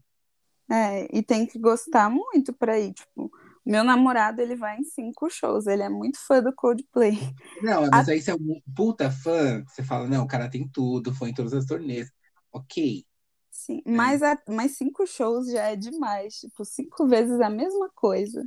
é, 0.70 1.06
e 1.16 1.22
tem 1.22 1.46
que 1.46 1.58
gostar 1.58 2.10
muito 2.10 2.52
pra 2.52 2.78
ir, 2.78 2.92
tipo, 2.94 3.30
meu 3.64 3.84
namorado, 3.84 4.40
ele 4.42 4.56
vai 4.56 4.78
em 4.78 4.84
cinco 4.84 5.30
shows, 5.30 5.66
ele 5.66 5.82
é 5.82 5.88
muito 5.88 6.18
fã 6.26 6.42
do 6.42 6.52
Coldplay. 6.54 7.12
Não, 7.60 7.90
mas 7.92 8.08
A- 8.08 8.08
aí 8.08 8.20
você 8.20 8.30
é 8.30 8.34
um 8.34 8.60
puta 8.74 9.10
fã, 9.10 9.64
você 9.64 9.82
fala, 9.82 10.06
não, 10.08 10.24
o 10.24 10.28
cara 10.28 10.50
tem 10.50 10.68
tudo, 10.68 11.14
foi 11.14 11.30
em 11.30 11.34
todas 11.34 11.54
as 11.54 11.64
turnês. 11.66 12.10
Ok, 12.52 13.04
Sim, 13.50 13.82
né? 13.92 14.10
mas, 14.10 14.22
a, 14.22 14.38
mas 14.48 14.76
cinco 14.76 15.06
shows 15.06 15.50
já 15.50 15.68
é 15.70 15.76
demais, 15.76 16.34
tipo, 16.40 16.64
cinco 16.64 17.06
vezes 17.08 17.40
a 17.40 17.48
mesma 17.50 17.90
coisa. 17.94 18.44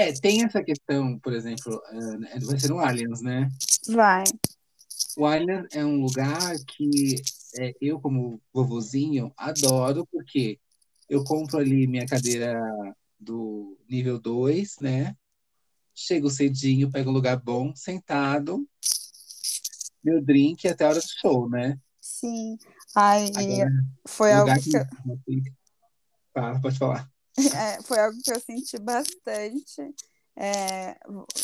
É, 0.00 0.14
tem 0.14 0.42
essa 0.42 0.64
questão, 0.64 1.18
por 1.18 1.34
exemplo, 1.34 1.78
é, 2.32 2.38
vai 2.40 2.58
ser 2.58 2.70
no 2.70 2.78
Allianz, 2.78 3.20
né? 3.20 3.50
Vai. 3.86 4.24
O 5.14 5.26
Allianz 5.26 5.66
é 5.72 5.84
um 5.84 6.00
lugar 6.00 6.56
que 6.66 7.16
é, 7.58 7.74
eu, 7.82 8.00
como 8.00 8.40
vovozinho, 8.50 9.30
adoro, 9.36 10.06
porque 10.10 10.58
eu 11.06 11.22
compro 11.22 11.58
ali 11.58 11.86
minha 11.86 12.06
cadeira 12.06 12.58
do 13.18 13.76
nível 13.86 14.18
2, 14.18 14.76
né? 14.80 15.14
Chego 15.94 16.30
cedinho, 16.30 16.90
pego 16.90 17.10
um 17.10 17.12
lugar 17.12 17.36
bom, 17.38 17.76
sentado, 17.76 18.66
meu 20.02 20.24
drink 20.24 20.66
até 20.66 20.86
a 20.86 20.88
hora 20.88 20.98
do 20.98 21.20
show, 21.20 21.46
né? 21.46 21.78
Sim. 22.00 22.56
Aí 22.96 23.30
Agora, 23.36 23.70
foi 24.08 24.32
algo 24.32 24.54
que 24.54 24.70
que. 25.42 25.52
Fala, 26.32 26.58
pode 26.58 26.78
falar. 26.78 27.10
é, 27.78 27.82
foi 27.82 27.98
algo 27.98 28.18
que 28.22 28.32
eu 28.32 28.40
senti 28.40 28.78
bastante 28.78 29.94
é, 30.36 30.96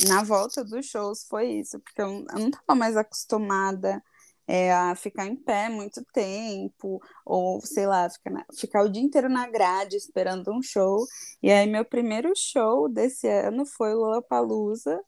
na 0.08 0.22
volta 0.22 0.64
dos 0.64 0.86
shows, 0.86 1.24
foi 1.28 1.48
isso, 1.60 1.78
porque 1.80 2.00
eu, 2.00 2.08
eu 2.08 2.38
não 2.38 2.48
estava 2.48 2.74
mais 2.74 2.96
acostumada 2.96 4.02
é, 4.46 4.72
a 4.72 4.94
ficar 4.94 5.26
em 5.26 5.36
pé 5.36 5.68
muito 5.68 6.04
tempo, 6.12 7.00
ou 7.24 7.60
sei 7.60 7.86
lá, 7.86 8.08
ficar, 8.08 8.30
na- 8.30 8.46
ficar 8.58 8.82
o 8.84 8.88
dia 8.88 9.02
inteiro 9.02 9.28
na 9.28 9.48
grade 9.48 9.96
esperando 9.96 10.52
um 10.52 10.62
show. 10.62 11.04
E 11.42 11.50
aí, 11.50 11.66
meu 11.66 11.84
primeiro 11.84 12.32
show 12.36 12.88
desse 12.88 13.28
ano 13.28 13.66
foi 13.66 13.92
Lollapalooza. 13.94 15.00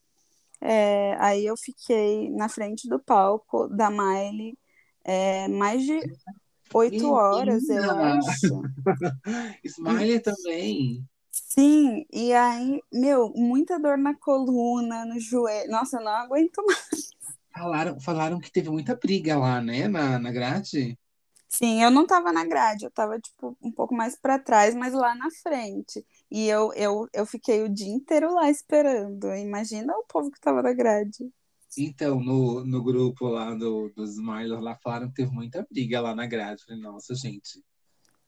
É, 0.61 1.15
aí 1.21 1.47
eu 1.47 1.57
fiquei 1.57 2.31
na 2.31 2.49
frente 2.49 2.89
do 2.89 2.99
palco 2.99 3.69
da 3.69 3.91
Miley 3.91 4.59
é, 5.05 5.49
mais 5.49 5.83
de 5.85 6.01
oito 6.75 7.11
horas, 7.11 7.69
eu 7.69 7.91
acho. 7.91 8.63
Smiley 9.65 10.21
também. 10.21 11.07
sim, 11.31 12.05
e 12.13 12.33
aí, 12.35 12.83
meu, 12.93 13.31
muita 13.35 13.79
dor 13.79 13.97
na 13.99 14.15
coluna, 14.15 15.05
no 15.07 15.19
joelho. 15.21 15.71
Nossa, 15.71 15.99
eu 15.99 16.05
não 16.05 16.13
aguento 16.13 16.65
mais. 16.67 17.17
Falaram, 17.53 18.01
falaram 18.01 18.41
que 18.41 18.51
teve 18.51 18.71
muita 18.71 18.95
briga 18.97 19.37
lá, 19.37 19.61
né? 19.61 19.87
Na, 19.89 20.19
na 20.19 20.31
grade. 20.33 20.99
Sim, 21.49 21.83
eu 21.83 21.91
não 21.91 22.07
tava 22.07 22.33
na 22.33 22.45
grade, 22.45 22.85
eu 22.85 22.91
tava, 22.91 23.19
tipo, 23.19 23.57
um 23.63 23.73
pouco 23.73 23.95
mais 23.95 24.15
para 24.17 24.39
trás, 24.39 24.75
mas 24.75 24.93
lá 24.93 25.15
na 25.15 25.31
frente. 25.43 26.07
E 26.31 26.47
eu, 26.47 26.73
eu, 26.75 27.09
eu 27.13 27.25
fiquei 27.27 27.63
o 27.63 27.69
dia 27.69 27.89
inteiro 27.93 28.33
lá 28.35 28.51
esperando. 28.51 29.35
Imagina 29.35 29.97
o 29.97 30.05
povo 30.05 30.31
que 30.31 30.41
tava 30.41 30.63
na 30.63 30.73
grade. 30.75 31.33
Então, 31.77 32.21
no, 32.21 32.65
no 32.65 32.83
grupo 32.83 33.27
lá 33.29 33.55
do, 33.55 33.91
dos 33.95 34.13
Smilers, 34.15 34.63
lá 34.63 34.77
falaram 34.83 35.09
que 35.09 35.15
teve 35.15 35.31
muita 35.31 35.67
briga 35.71 36.01
lá 36.01 36.15
na 36.15 36.27
grade. 36.27 36.65
Falei, 36.65 36.81
nossa, 36.81 37.15
gente. 37.15 37.63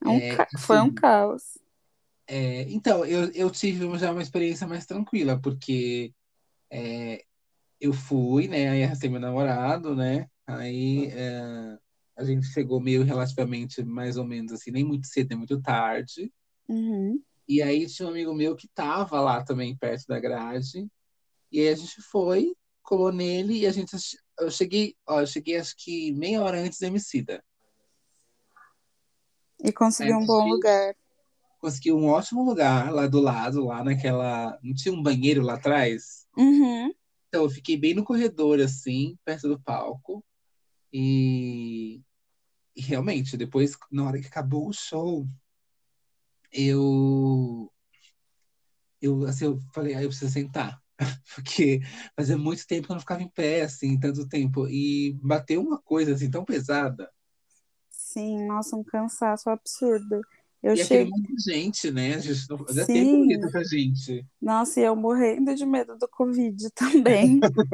É 0.05 0.09
Um 0.09 0.19
É, 0.19 0.37
ca- 0.37 0.49
Foi 0.59 0.79
um 0.79 0.85
assim, 0.87 0.95
caos. 0.95 1.43
é, 2.27 2.63
então, 2.71 3.05
eu, 3.05 3.31
eu 3.33 3.51
tive 3.51 3.99
já 3.99 4.13
uma 4.13 4.23
experiência 4.23 4.67
mais 4.67 4.87
tranquila, 4.87 5.41
porque 5.41 6.13
é, 6.71 7.25
eu 7.81 7.93
fui, 7.93 8.47
né? 8.47 8.69
Aí 8.69 8.85
arrastei 8.85 9.09
meu 9.11 9.21
namorado, 9.21 9.97
né? 9.97 10.29
Aí 10.47 11.07
é, 11.13 11.79
a 12.17 12.25
gente 12.25 12.47
chegou 12.47 12.81
meio 12.81 13.03
relativamente, 13.05 13.83
mais 13.83 14.17
ou 14.17 14.25
menos 14.25 14.53
assim, 14.53 14.71
nem 14.71 14.85
muito 14.85 15.07
cedo, 15.07 15.31
nem 15.31 15.39
muito 15.39 15.61
tarde. 15.63 16.33
Uhum. 16.69 17.21
E 17.49 17.61
aí 17.63 17.87
tinha 17.87 18.07
um 18.07 18.11
amigo 18.13 18.33
meu 18.35 18.55
que 18.55 18.69
tava 18.69 19.21
lá 19.21 19.43
também 19.43 19.77
perto 19.77 20.07
da 20.07 20.21
grade. 20.21 20.87
E 21.51 21.59
aí 21.61 21.69
a 21.69 21.75
gente 21.75 22.01
foi, 22.03 22.55
colou 22.83 23.13
nele 23.13 23.61
e 23.61 23.67
a 23.67 23.73
gente. 23.73 23.97
Eu 24.39 24.51
cheguei, 24.51 24.97
ó, 25.07 25.21
eu 25.21 25.27
cheguei 25.27 25.57
acho 25.59 25.75
que 25.77 26.13
meia 26.13 26.43
hora 26.43 26.61
antes 26.61 26.79
do 26.79 26.87
Emicida. 26.87 27.45
E 29.63 29.67
Aí 29.67 29.73
conseguiu 29.73 30.17
um 30.17 30.27
bom 30.27 30.49
lugar. 30.49 30.95
conseguiu 31.61 31.99
um 31.99 32.07
ótimo 32.09 32.43
lugar 32.43 32.91
lá 32.91 33.07
do 33.07 33.21
lado, 33.21 33.67
lá 33.67 33.85
naquela. 33.85 34.59
Não 34.63 34.75
tinha 34.75 34.95
um 34.95 35.03
banheiro 35.03 35.43
lá 35.43 35.55
atrás? 35.55 36.27
Uhum. 36.37 36.93
Então 37.29 37.45
eu 37.45 37.51
fiquei 37.51 37.77
bem 37.77 37.95
no 37.95 38.05
corredor, 38.05 38.61
assim, 38.61 39.17
perto 39.25 39.49
do 39.49 39.61
palco. 39.61 40.25
E, 40.93 42.03
e 42.75 42.81
realmente, 42.81 43.37
depois, 43.37 43.77
na 43.93 44.05
hora 44.05 44.21
que 44.21 44.27
acabou 44.27 44.69
o 44.69 44.73
show, 44.73 45.25
eu, 46.51 47.71
eu, 49.01 49.25
assim, 49.25 49.45
eu 49.45 49.61
falei, 49.73 49.95
ah, 49.95 50.03
eu 50.03 50.09
preciso 50.09 50.33
sentar. 50.33 50.83
Porque 51.35 51.81
fazia 52.17 52.37
muito 52.39 52.67
tempo 52.67 52.87
que 52.87 52.93
eu 52.93 52.95
não 52.97 53.01
ficava 53.01 53.23
em 53.23 53.29
pé, 53.31 53.63
assim, 53.63 53.99
tanto 53.99 54.29
tempo. 54.29 54.69
E 54.69 55.15
bateu 55.23 55.63
uma 55.63 55.81
coisa, 55.81 56.15
assim, 56.15 56.31
tão 56.31 56.45
pesada. 56.45 57.11
sim, 57.91 58.47
nossa, 58.47 58.77
um 58.77 58.85
cansaço 58.85 59.49
absurdo. 59.51 60.25
Eu 60.63 60.75
E 60.75 60.81
cheguei. 60.81 61.11
de 61.23 61.51
gente, 61.53 61.91
né? 61.91 62.15
A 62.15 62.19
gente 62.19 62.49
não 62.49 62.65
tempo 62.91 63.17
Sim, 63.17 63.17
bonito 63.19 63.49
pra 63.51 63.63
gente. 63.65 64.27
nossa, 64.41 64.81
e 64.81 64.85
eu 64.85 64.97
morrendo 64.97 65.55
de 65.55 65.67
medo 65.67 65.97
do 65.99 66.09
Covid 66.09 66.71
também. 66.75 67.47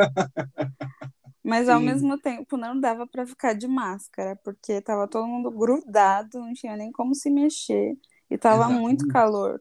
Mas 1.43 1.69
ao 1.69 1.81
Sim, 1.81 1.81
mesmo 1.81 2.19
tempo 2.21 2.57
não 2.57 2.79
dava 2.81 3.07
para 3.07 3.27
ficar 3.27 3.55
de 3.55 3.69
máscara, 3.69 4.37
porque 4.45 4.81
tava 4.83 5.09
todo 5.09 5.27
mundo 5.27 5.51
grudado, 5.51 6.39
não 6.41 6.53
tinha 6.53 6.77
nem 6.77 6.91
como 6.93 7.15
se 7.15 7.31
mexer, 7.31 7.97
e 8.31 8.37
tava 8.39 8.69
muito 8.71 9.07
exatamente. 9.07 9.07
calor. 9.07 9.61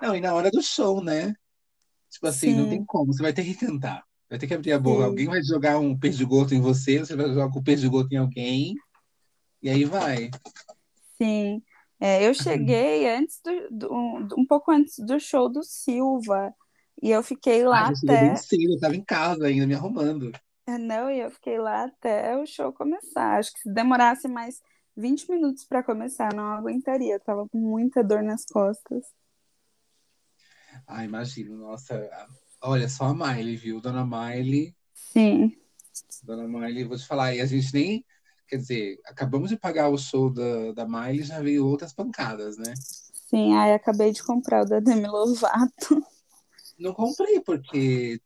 Não, 0.00 0.14
e 0.16 0.20
na 0.20 0.32
hora 0.34 0.50
do 0.52 0.62
show, 0.62 1.02
né? 1.02 1.34
Tipo 2.14 2.28
assim, 2.28 2.54
não 2.54 2.68
tem 2.68 2.82
Sim, 2.82 2.86
como. 2.86 3.12
Você 3.14 3.22
vai 3.22 3.32
ter 3.34 3.44
que 3.44 3.54
cantar. 3.56 4.04
Vai 4.30 4.38
ter 4.40 4.46
que 4.48 4.54
abrir 4.54 4.72
a 4.72 4.78
boca. 4.80 5.04
sim, 5.04 5.06
Alguém 5.06 5.28
vai 5.28 5.42
jogar 5.44 5.78
um 5.80 5.98
perdigoto 5.98 6.54
em 6.54 6.60
você, 6.62 7.00
você 7.00 7.16
vai 7.16 7.28
jogar 7.28 7.46
o 7.46 7.64
perdigoto 7.64 8.12
em 8.14 8.18
alguém, 8.18 8.74
e 9.62 9.70
aí 9.70 9.84
vai. 9.84 10.30
sim. 11.20 11.62
É, 12.00 12.26
eu 12.26 12.34
cheguei 12.34 13.08
antes 13.08 13.40
do, 13.42 13.68
do- 13.70 13.92
um 13.94 14.28
um 14.38 14.46
pouco 14.46 14.70
antes 14.70 14.98
do 14.98 15.18
show 15.20 15.48
do 15.48 15.62
Silva, 15.62 16.54
e 17.02 17.10
eu 17.10 17.22
fiquei 17.22 17.64
Ai, 17.70 17.84
lá 17.84 17.86
já 17.86 17.94
chegou 17.94 18.16
bem 18.18 18.34
até, 18.34 18.36
cedo, 18.36 18.72
eu 18.72 18.80
tava 18.80 18.96
em 18.96 19.04
casa 19.04 19.46
ainda 19.46 19.66
me 19.66 19.74
arrumando. 19.74 20.32
é, 20.66 20.78
não, 20.78 21.10
e 21.10 21.20
eu 21.20 21.30
fiquei 21.30 21.58
lá 21.58 21.84
até 21.84 22.36
o 22.36 22.46
show 22.46 22.72
começar. 22.72 23.38
Acho 23.38 23.52
que 23.52 23.60
se 23.60 23.72
demorasse 23.72 24.28
mais 24.28 24.62
20 24.96 25.28
minutos 25.30 25.64
para 25.64 25.82
começar, 25.82 26.32
não 26.34 26.44
aguentaria, 26.52 27.14
eu 27.14 27.20
tava 27.20 27.48
com 27.48 27.58
muita 27.58 28.02
dor 28.02 28.22
nas 28.22 28.44
costas. 28.46 29.04
Ah, 30.86 31.04
imagino, 31.04 31.56
nossa. 31.56 32.08
Olha, 32.60 32.88
só 32.88 33.04
a 33.06 33.14
Miley, 33.14 33.56
viu? 33.56 33.80
Dona 33.80 34.04
Miley, 34.04 34.74
Sim, 34.94 35.56
Dona 36.22 36.46
Miley, 36.48 36.84
vou 36.84 36.96
te 36.96 37.06
falar, 37.06 37.34
e 37.34 37.40
a 37.40 37.46
gente 37.46 37.72
nem. 37.72 38.04
Quer 38.48 38.56
dizer, 38.58 39.00
acabamos 39.06 39.48
de 39.50 39.56
pagar 39.56 39.88
o 39.88 39.96
show 39.98 40.30
da, 40.30 40.72
da 40.72 40.86
Miley, 40.86 41.22
já 41.22 41.40
veio 41.40 41.66
outras 41.66 41.92
pancadas, 41.92 42.56
né? 42.58 42.74
sim, 43.12 43.54
aí 43.56 43.72
acabei 43.72 44.12
de 44.12 44.22
comprar 44.22 44.62
o 44.62 44.68
da 44.68 44.80
Demi 44.80 45.06
Lovato. 45.08 46.02
Não 46.78 46.92
comprei, 46.94 47.40
porque 47.40 48.20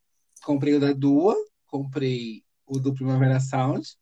comprei 0.44 0.74
o 0.74 0.80
da 0.80 0.92
Dua, 0.92 1.34
comprei 1.66 2.44
o 2.66 2.78
do 2.78 2.94
Primavera 2.94 3.40
Sound. 3.40 3.96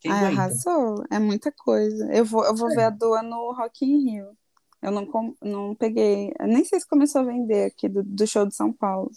Quem 0.00 0.12
aguenta? 0.12 0.36
arrasou. 0.38 1.04
É 1.10 1.18
muita 1.18 1.50
coisa. 1.52 2.12
Eu 2.12 2.24
vou, 2.24 2.44
eu 2.44 2.54
vou 2.54 2.68
ver 2.68 2.84
a 2.84 2.86
É, 2.86 2.90
Dua 2.90 3.22
no 3.22 3.52
Rock 3.52 3.84
in 3.84 4.10
Rio. 4.10 4.36
Eu 4.82 4.90
não, 4.90 5.36
não 5.42 5.74
peguei. 5.74 6.32
Nem 6.40 6.64
sei 6.64 6.80
se 6.80 6.88
começou 6.88 7.20
a 7.20 7.24
vender 7.24 7.64
aqui 7.64 7.88
do, 7.88 8.02
do 8.02 8.26
show 8.26 8.46
de 8.46 8.54
São 8.54 8.72
Paulo. 8.72 9.10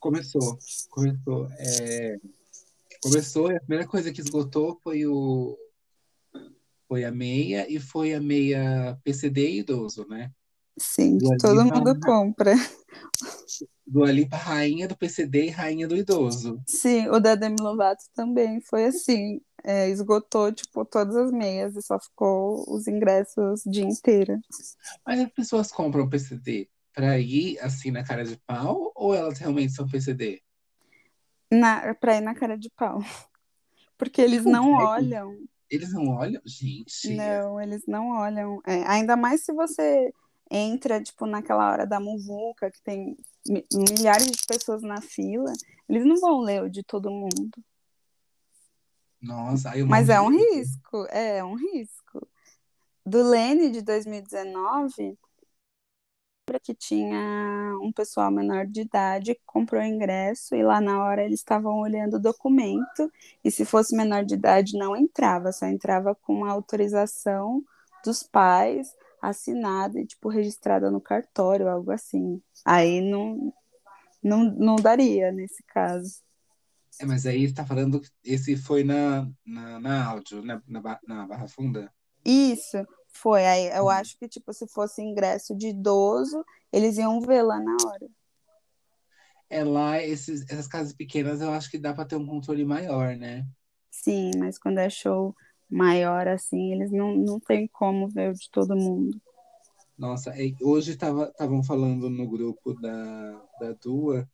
começou. 0.00 0.58
Começou. 0.90 1.48
É, 1.58 2.16
começou, 3.02 3.52
e 3.52 3.56
a 3.56 3.60
primeira 3.60 3.86
coisa 3.86 4.12
que 4.12 4.20
esgotou 4.20 4.78
foi 4.82 5.06
o, 5.06 5.58
foi 6.88 7.04
a 7.04 7.10
meia 7.10 7.70
e 7.72 7.78
foi 7.78 8.14
a 8.14 8.20
meia 8.20 8.98
PCD 9.04 9.58
idoso, 9.58 10.06
né? 10.08 10.32
Sim, 10.78 11.18
Dua 11.18 11.36
todo 11.38 11.62
Lipa, 11.62 11.76
mundo 11.76 12.00
compra. 12.00 12.54
Dua 13.86 14.10
Lipa, 14.10 14.36
rainha 14.36 14.88
do 14.88 14.96
PCD 14.96 15.46
e 15.46 15.50
rainha 15.50 15.86
do 15.86 15.96
idoso. 15.96 16.62
Sim, 16.66 17.08
o 17.08 17.20
da 17.20 17.34
Demi 17.34 17.56
Lovato 17.60 18.04
também 18.14 18.60
foi 18.62 18.86
assim. 18.86 19.40
É, 19.64 19.88
esgotou, 19.88 20.52
tipo, 20.52 20.84
todas 20.84 21.16
as 21.16 21.30
meias 21.30 21.76
e 21.76 21.82
só 21.82 21.98
ficou 21.98 22.64
os 22.68 22.86
ingressos 22.86 23.62
dia 23.66 23.84
inteiro. 23.84 24.38
Mas 25.06 25.20
as 25.20 25.30
pessoas 25.32 25.72
compram 25.72 26.08
PCD 26.08 26.68
pra 26.92 27.18
ir 27.18 27.58
assim 27.60 27.90
na 27.90 28.04
cara 28.04 28.24
de 28.24 28.36
pau 28.46 28.92
ou 28.94 29.14
elas 29.14 29.38
realmente 29.38 29.72
são 29.72 29.86
PCD? 29.88 30.42
Na, 31.52 31.94
pra 31.94 32.16
ir 32.16 32.20
na 32.20 32.34
cara 32.34 32.56
de 32.56 32.70
pau. 32.70 32.98
Porque 33.98 34.20
eles 34.20 34.44
não 34.44 34.72
olham. 34.72 35.36
Eles 35.68 35.92
não 35.92 36.08
olham? 36.08 36.40
Gente, 36.44 37.14
Não, 37.14 37.60
eles 37.60 37.82
não 37.86 38.08
olham. 38.10 38.60
É, 38.66 38.82
ainda 38.86 39.16
mais 39.16 39.44
se 39.44 39.52
você 39.52 40.12
entra, 40.50 41.00
tipo, 41.02 41.26
naquela 41.26 41.70
hora 41.70 41.86
da 41.86 42.00
muvuca, 42.00 42.70
que 42.70 42.82
tem 42.82 43.16
mi- 43.46 43.64
milhares 43.72 44.26
de 44.26 44.46
pessoas 44.46 44.82
na 44.82 45.00
fila, 45.00 45.52
eles 45.88 46.04
não 46.04 46.16
vão 46.16 46.40
ler 46.40 46.62
o 46.62 46.68
de 46.70 46.82
todo 46.82 47.10
mundo. 47.10 47.52
Nossa, 49.20 49.70
aí 49.70 49.80
eu 49.80 49.86
Mas 49.86 50.08
é 50.08 50.20
um 50.20 50.30
risco, 50.30 51.06
é, 51.10 51.38
é 51.38 51.44
um 51.44 51.54
risco. 51.54 52.26
Do 53.04 53.22
Lene 53.22 53.70
de 53.70 53.82
2019, 53.82 55.18
que 56.58 56.74
tinha 56.74 57.78
um 57.80 57.92
pessoal 57.92 58.30
menor 58.30 58.66
de 58.66 58.80
idade 58.80 59.34
que 59.34 59.42
comprou 59.46 59.82
ingresso 59.82 60.56
e 60.56 60.62
lá 60.62 60.80
na 60.80 61.04
hora 61.04 61.24
eles 61.24 61.40
estavam 61.40 61.78
olhando 61.78 62.14
o 62.14 62.20
documento 62.20 63.12
e 63.44 63.50
se 63.50 63.64
fosse 63.64 63.94
menor 63.94 64.24
de 64.24 64.34
idade 64.34 64.76
não 64.76 64.96
entrava, 64.96 65.52
só 65.52 65.66
entrava 65.66 66.14
com 66.14 66.44
a 66.44 66.50
autorização 66.50 67.62
dos 68.04 68.22
pais 68.22 68.92
assinada 69.20 70.00
e 70.00 70.06
tipo 70.06 70.28
registrada 70.28 70.90
no 70.90 71.00
cartório, 71.00 71.68
algo 71.68 71.92
assim. 71.92 72.42
Aí 72.64 73.00
não, 73.00 73.52
não, 74.22 74.44
não 74.44 74.76
daria 74.76 75.30
nesse 75.30 75.62
caso. 75.64 76.22
É, 77.00 77.04
mas 77.06 77.26
aí 77.26 77.48
você 77.48 77.54
tá 77.54 77.64
falando 77.66 78.00
que 78.00 78.08
esse 78.24 78.56
foi 78.56 78.84
na, 78.84 79.28
na, 79.44 79.80
na 79.80 80.04
áudio, 80.06 80.42
na, 80.42 80.62
na, 80.68 80.80
Ba- 80.80 81.00
na 81.06 81.26
Barra 81.26 81.48
Funda? 81.48 81.92
Isso 82.24 82.78
foi. 83.12 83.44
Aí 83.46 83.66
eu 83.76 83.88
acho 83.90 84.16
que 84.18 84.28
tipo 84.28 84.52
se 84.54 84.66
fosse 84.68 85.02
ingresso 85.02 85.54
de 85.56 85.68
idoso, 85.68 86.44
eles 86.72 86.96
iam 86.98 87.20
ver 87.20 87.42
lá 87.42 87.58
na 87.60 87.76
hora. 87.82 88.08
É 89.48 89.62
lá, 89.64 90.00
esses, 90.02 90.42
essas 90.48 90.66
casas 90.68 90.92
pequenas 90.94 91.40
eu 91.40 91.50
acho 91.52 91.70
que 91.70 91.78
dá 91.78 91.92
pra 91.92 92.04
ter 92.04 92.16
um 92.16 92.26
controle 92.26 92.64
maior, 92.64 93.16
né? 93.16 93.46
Sim, 93.92 94.32
mas 94.38 94.58
quando 94.58 94.78
é 94.78 94.90
show 94.90 95.32
maior 95.70 96.26
assim, 96.26 96.72
eles 96.72 96.90
não, 96.90 97.14
não 97.14 97.38
tem 97.38 97.68
como 97.68 98.08
ver 98.08 98.30
o 98.30 98.34
de 98.34 98.50
todo 98.50 98.74
mundo. 98.76 99.20
Nossa, 99.96 100.30
é- 100.30 100.54
hoje 100.62 100.92
estavam 100.92 101.62
falando 101.62 102.08
no 102.08 102.26
grupo 102.28 102.72
da, 102.74 103.32
da 103.60 103.72
Dua 103.82 104.28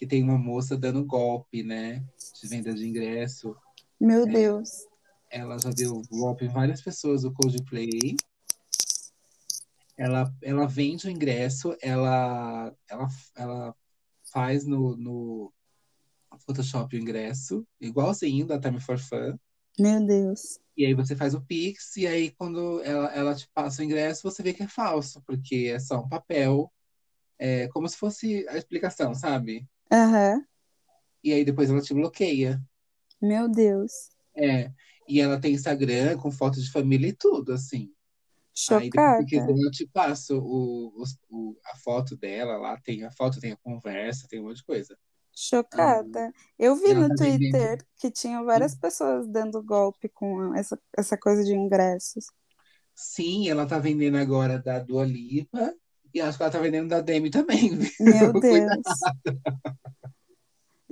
que 0.00 0.06
tem 0.06 0.24
uma 0.24 0.38
moça 0.38 0.78
dando 0.78 1.04
golpe, 1.04 1.62
né? 1.62 2.02
De 2.40 2.48
venda 2.48 2.72
de 2.72 2.88
ingresso. 2.88 3.54
Meu 4.00 4.24
Deus. 4.24 4.70
Ela 5.30 5.58
já 5.58 5.68
deu 5.68 6.00
golpe 6.10 6.46
em 6.46 6.48
várias 6.48 6.80
pessoas 6.80 7.20
do 7.20 7.30
Coldplay. 7.30 8.16
Ela, 9.98 10.34
ela 10.40 10.66
vende 10.66 11.06
o 11.06 11.10
ingresso, 11.10 11.76
ela, 11.82 12.74
ela, 12.88 13.08
ela 13.36 13.76
faz 14.32 14.64
no, 14.64 14.96
no 14.96 15.52
Photoshop 16.46 16.96
o 16.96 16.98
ingresso, 16.98 17.66
igualzinho 17.78 18.46
da 18.46 18.58
Time 18.58 18.80
for 18.80 18.98
Fun. 18.98 19.38
Meu 19.78 20.02
Deus. 20.02 20.58
E 20.74 20.86
aí 20.86 20.94
você 20.94 21.14
faz 21.14 21.34
o 21.34 21.42
Pix, 21.42 21.94
e 21.98 22.06
aí 22.06 22.30
quando 22.30 22.82
ela, 22.84 23.14
ela 23.14 23.34
te 23.34 23.46
passa 23.52 23.82
o 23.82 23.84
ingresso, 23.84 24.22
você 24.22 24.42
vê 24.42 24.54
que 24.54 24.62
é 24.62 24.68
falso, 24.68 25.22
porque 25.26 25.70
é 25.74 25.78
só 25.78 26.00
um 26.00 26.08
papel, 26.08 26.72
é 27.38 27.68
como 27.68 27.86
se 27.86 27.98
fosse 27.98 28.48
a 28.48 28.56
explicação, 28.56 29.14
sabe? 29.14 29.68
Aham. 29.90 30.44
E 31.24 31.32
aí 31.32 31.44
depois 31.46 31.70
ela 31.70 31.80
te 31.80 31.94
bloqueia. 31.94 32.60
Meu 33.18 33.48
Deus. 33.48 34.10
É. 34.36 34.72
E 35.08 35.20
ela 35.20 35.40
tem 35.40 35.52
Instagram 35.54 36.16
com 36.18 36.30
fotos 36.30 36.64
de 36.64 36.70
família 36.72 37.08
e 37.08 37.12
tudo, 37.12 37.52
assim. 37.52 37.92
Aí 38.68 38.90
quiser, 39.26 39.48
Chocada. 39.48 39.52
eu 39.56 39.70
te 39.70 39.86
passo 39.88 40.38
o, 40.40 40.92
os- 41.02 41.18
o- 41.30 41.56
a 41.66 41.76
foto 41.78 42.16
dela 42.16 42.56
lá, 42.58 42.78
tem 42.80 43.04
a 43.04 43.10
foto, 43.12 43.40
tem 43.40 43.52
a 43.52 43.56
conversa, 43.58 44.28
tem 44.28 44.40
um 44.40 44.44
monte 44.44 44.58
de 44.58 44.64
coisa. 44.64 44.98
Ah, 45.72 46.00
Chocada. 46.02 46.32
Eu 46.58 46.76
e 46.76 46.80
vi 46.80 46.94
no 46.94 47.08
tá. 47.08 47.14
Twitter 47.16 47.84
que 47.98 48.10
tinham 48.10 48.44
várias 48.44 48.74
pessoas 48.76 49.26
dando 49.28 49.62
golpe 49.62 50.08
com 50.08 50.54
essa, 50.54 50.78
essa 50.96 51.16
coisa 51.18 51.42
de 51.44 51.54
ingressos. 51.54 52.26
Sim, 52.94 53.48
ela 53.48 53.66
tá 53.66 53.78
vendendo 53.78 54.16
agora 54.18 54.58
da 54.58 54.78
Dua 54.78 55.04
Lipa, 55.04 55.74
e 56.12 56.20
acho 56.20 56.36
que 56.36 56.42
ela 56.42 56.52
tá 56.52 56.58
vendendo 56.58 56.88
da 56.88 57.00
Demi 57.00 57.30
também, 57.30 57.70
viu? 57.76 57.90
Meu. 57.98 58.32
Deus. 58.32 59.10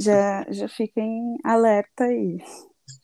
Já, 0.00 0.46
já 0.50 0.68
fiquem 0.68 1.36
alerta 1.44 2.04
aí. 2.04 2.38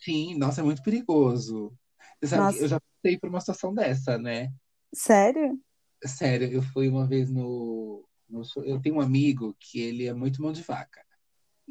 Sim, 0.00 0.36
nossa, 0.38 0.60
é 0.60 0.64
muito 0.64 0.82
perigoso. 0.82 1.76
Você 2.20 2.28
sabe 2.28 2.54
que 2.56 2.62
eu 2.62 2.68
já 2.68 2.80
passei 2.80 3.18
por 3.18 3.28
uma 3.28 3.40
situação 3.40 3.74
dessa, 3.74 4.18
né? 4.18 4.52
sério? 4.94 5.60
Sério, 6.06 6.50
eu 6.52 6.62
fui 6.62 6.88
uma 6.88 7.06
vez 7.06 7.30
no, 7.30 8.06
no 8.28 8.44
show. 8.44 8.62
Eu 8.64 8.80
tenho 8.80 8.96
um 8.96 9.00
amigo 9.00 9.56
que 9.58 9.80
ele 9.80 10.06
é 10.06 10.12
muito 10.12 10.42
mão 10.42 10.52
de 10.52 10.62
vaca. 10.62 11.02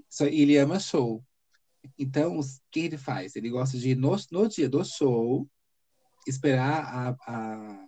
Só 0.09 0.25
ele 0.25 0.57
ama 0.57 0.79
show. 0.79 1.23
Então, 1.99 2.39
o 2.39 2.43
que 2.71 2.81
ele 2.81 2.97
faz? 2.97 3.35
Ele 3.35 3.49
gosta 3.49 3.77
de 3.77 3.91
ir 3.91 3.95
no, 3.97 4.15
no 4.31 4.49
dia 4.49 4.69
do 4.69 4.83
show, 4.85 5.49
esperar 6.27 6.85
a, 6.85 7.17
a- 7.27 7.87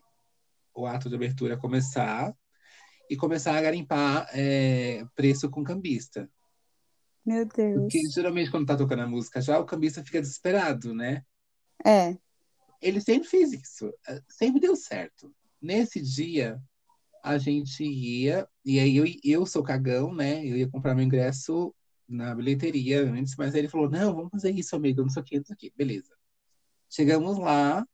o 0.75 0.85
ato 0.87 1.09
de 1.09 1.15
abertura 1.15 1.57
começar 1.57 2.35
e 3.09 3.17
começar 3.17 3.55
a 3.57 3.61
garimpar 3.61 4.27
é, 4.33 5.05
preço 5.15 5.49
com 5.49 5.63
cambista. 5.63 6.29
Meu 7.25 7.45
Porque 7.47 8.01
Deus. 8.01 8.13
geralmente 8.13 8.51
quando 8.51 8.67
tá 8.67 8.77
tocando 8.77 9.01
a 9.03 9.07
música 9.07 9.41
já, 9.41 9.59
o 9.59 9.65
cambista 9.65 10.03
fica 10.03 10.21
desesperado, 10.21 10.93
né? 10.93 11.23
É, 11.85 12.17
Ele 12.81 13.01
sempre 13.01 13.27
fez 13.27 13.51
isso, 13.53 13.91
eh, 14.07 14.21
sempre 14.29 14.59
deu 14.59 14.75
certo. 14.75 15.33
Nesse 15.61 16.01
dia, 16.01 16.61
a 17.23 17.37
gente 17.37 17.83
ia, 17.83 18.47
e 18.63 18.79
aí 18.79 18.95
eu, 18.97 19.05
eu 19.23 19.45
sou 19.45 19.63
cagão, 19.63 20.13
né? 20.13 20.45
Eu 20.45 20.57
ia 20.57 20.69
comprar 20.69 20.93
meu 20.93 21.03
ingresso 21.05 21.73
na 22.07 22.35
bilheteria 22.35 23.01
antes, 23.01 23.35
mas 23.35 23.53
aí 23.53 23.61
ele 23.61 23.69
falou: 23.69 23.89
não, 23.89 24.13
vamos 24.15 24.31
fazer 24.31 24.51
isso, 24.51 24.75
amigo, 24.75 25.01
não 25.01 25.09
sei 25.09 25.21
o 25.21 25.25
que, 25.25 25.37
não 25.37 25.45
sei 25.45 25.55
o 25.55 25.57
que. 25.57 25.73
Beleza. 25.75 26.13
Chegamos 26.89 27.37
lá, 27.37 27.85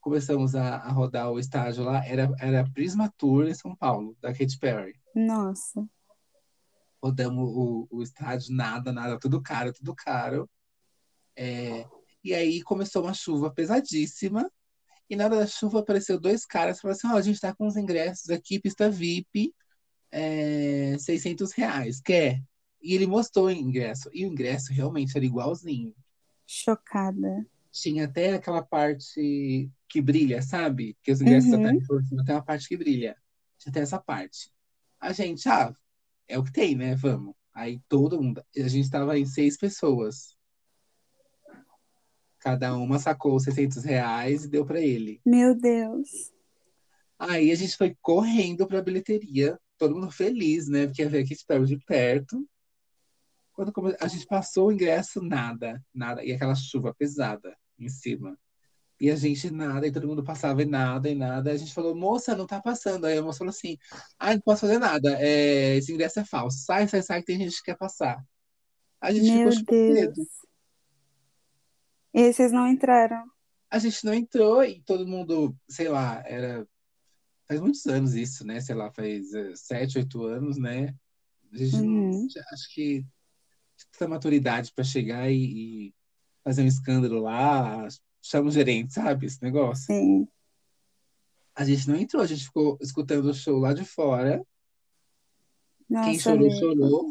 começamos 0.00 0.54
a, 0.54 0.76
a 0.76 0.90
rodar 0.90 1.30
o 1.30 1.38
estádio 1.38 1.84
lá, 1.84 2.04
era, 2.06 2.30
era 2.40 2.70
Prisma 2.72 3.12
Tour 3.18 3.46
em 3.48 3.54
São 3.54 3.76
Paulo, 3.76 4.16
da 4.20 4.32
Katy 4.32 4.58
Perry. 4.58 4.94
Nossa. 5.14 5.86
Rodamos 7.02 7.48
o, 7.48 7.86
o 7.90 8.02
estádio, 8.02 8.54
nada, 8.54 8.92
nada, 8.92 9.18
tudo 9.18 9.40
caro, 9.40 9.72
tudo 9.72 9.94
caro. 9.94 10.48
É, 11.36 11.86
e 12.24 12.34
aí 12.34 12.62
começou 12.62 13.02
uma 13.04 13.14
chuva 13.14 13.50
pesadíssima. 13.52 14.50
E 15.08 15.16
na 15.16 15.24
hora 15.24 15.36
da 15.36 15.46
chuva 15.46 15.80
apareceu 15.80 16.18
dois 16.20 16.44
caras 16.44 16.78
e 16.78 16.80
falaram 16.80 16.96
assim: 16.96 17.08
ó, 17.08 17.16
a 17.16 17.22
gente 17.22 17.40
tá 17.40 17.54
com 17.54 17.66
os 17.66 17.76
ingressos 17.76 18.28
aqui, 18.30 18.60
pista 18.60 18.90
VIP, 18.90 19.54
é, 20.10 20.96
600 20.98 21.52
reais, 21.52 22.00
quer? 22.00 22.42
E 22.82 22.94
ele 22.94 23.06
mostrou 23.06 23.46
o 23.46 23.50
ingresso. 23.50 24.10
E 24.12 24.24
o 24.26 24.28
ingresso 24.28 24.72
realmente 24.72 25.16
era 25.16 25.24
igualzinho. 25.24 25.94
Chocada. 26.46 27.46
Tinha 27.70 28.04
até 28.06 28.34
aquela 28.34 28.62
parte 28.62 29.70
que 29.88 30.00
brilha, 30.00 30.42
sabe? 30.42 30.96
Que 31.02 31.12
os 31.12 31.20
ingressos 31.20 31.52
Uhum. 31.52 31.66
até 31.66 31.86
por 31.86 32.02
cima 32.02 32.24
tem 32.24 32.34
uma 32.34 32.44
parte 32.44 32.68
que 32.68 32.76
brilha. 32.76 33.16
Tinha 33.58 33.70
até 33.70 33.80
essa 33.80 33.98
parte. 33.98 34.50
A 35.00 35.12
gente, 35.12 35.48
ah, 35.48 35.74
é 36.28 36.38
o 36.38 36.44
que 36.44 36.52
tem, 36.52 36.76
né? 36.76 36.94
Vamos. 36.94 37.34
Aí 37.54 37.80
todo 37.88 38.22
mundo. 38.22 38.42
A 38.56 38.68
gente 38.68 38.90
tava 38.90 39.18
em 39.18 39.26
seis 39.26 39.56
pessoas. 39.56 40.36
Cada 42.38 42.76
uma 42.76 42.98
sacou 42.98 43.40
600 43.40 43.82
reais 43.84 44.44
e 44.44 44.48
deu 44.48 44.64
pra 44.64 44.80
ele. 44.80 45.20
Meu 45.26 45.56
Deus. 45.56 46.32
Aí 47.18 47.50
a 47.50 47.54
gente 47.56 47.76
foi 47.76 47.96
correndo 48.00 48.66
pra 48.66 48.80
bilheteria, 48.80 49.58
todo 49.76 49.94
mundo 49.94 50.10
feliz, 50.10 50.68
né? 50.68 50.86
Porque 50.86 51.02
ia 51.02 51.08
ver 51.08 51.24
aqui 51.24 51.34
de 51.34 51.66
de 51.66 51.84
perto. 51.84 52.48
Quando 53.52 53.72
a 54.00 54.06
gente 54.06 54.24
passou 54.26 54.68
o 54.68 54.72
ingresso, 54.72 55.20
nada, 55.20 55.84
nada. 55.92 56.24
E 56.24 56.32
aquela 56.32 56.54
chuva 56.54 56.94
pesada 56.94 57.56
em 57.76 57.88
cima. 57.88 58.38
E 59.00 59.10
a 59.10 59.16
gente 59.16 59.50
nada, 59.50 59.86
e 59.86 59.92
todo 59.92 60.08
mundo 60.08 60.24
passava 60.24 60.60
e 60.62 60.64
nada, 60.64 61.08
e 61.08 61.14
nada. 61.14 61.52
A 61.52 61.56
gente 61.56 61.72
falou, 61.72 61.94
moça, 61.94 62.34
não 62.34 62.46
tá 62.46 62.60
passando. 62.60 63.04
Aí 63.04 63.16
a 63.16 63.22
moça 63.22 63.38
falou 63.38 63.50
assim: 63.50 63.78
ah, 64.18 64.34
não 64.34 64.40
posso 64.40 64.62
fazer 64.62 64.78
nada, 64.78 65.16
é, 65.20 65.76
esse 65.76 65.92
ingresso 65.92 66.18
é 66.20 66.24
falso. 66.24 66.58
Sai, 66.64 66.88
sai, 66.88 67.02
sai, 67.02 67.20
que 67.20 67.26
tem 67.26 67.38
gente 67.38 67.58
que 67.58 67.64
quer 67.64 67.76
passar. 67.76 68.24
A 69.00 69.12
gente 69.12 69.30
Meu 69.30 69.52
ficou 69.52 69.66
com 69.66 69.94
medo. 69.94 70.12
Deus. 70.14 70.28
E 72.12 72.32
vocês 72.32 72.50
não 72.50 72.66
entraram? 72.66 73.24
A 73.70 73.78
gente 73.78 74.04
não 74.04 74.14
entrou 74.14 74.64
e 74.64 74.80
todo 74.82 75.06
mundo, 75.06 75.54
sei 75.68 75.88
lá, 75.88 76.22
era. 76.26 76.66
Faz 77.46 77.60
muitos 77.60 77.86
anos 77.86 78.14
isso, 78.14 78.44
né? 78.44 78.60
Sei 78.60 78.74
lá, 78.74 78.90
faz 78.90 79.32
eh, 79.32 79.52
sete, 79.54 79.98
oito 79.98 80.24
anos, 80.24 80.58
né? 80.58 80.94
A 81.52 81.56
gente 81.56 81.76
não. 81.76 82.10
Uhum. 82.10 82.28
Acho 82.52 82.74
que 82.74 83.06
tanta 83.92 84.08
maturidade 84.08 84.72
para 84.74 84.84
chegar 84.84 85.30
e, 85.30 85.36
e 85.88 85.94
fazer 86.42 86.62
um 86.62 86.66
escândalo 86.66 87.20
lá, 87.20 87.86
chama 88.28 88.48
o 88.48 88.52
gerente, 88.52 88.92
sabe? 88.92 89.26
Esse 89.26 89.42
negócio. 89.42 89.86
Sim. 89.86 90.28
A 91.54 91.64
gente 91.64 91.88
não 91.88 91.96
entrou, 91.96 92.22
a 92.22 92.26
gente 92.26 92.44
ficou 92.44 92.78
escutando 92.80 93.26
o 93.26 93.34
show 93.34 93.58
lá 93.58 93.72
de 93.72 93.84
fora. 93.84 94.44
Quem 95.88 95.96
Nossa, 95.96 96.20
chorou, 96.20 96.48
Lê. 96.48 96.58
chorou. 96.58 97.10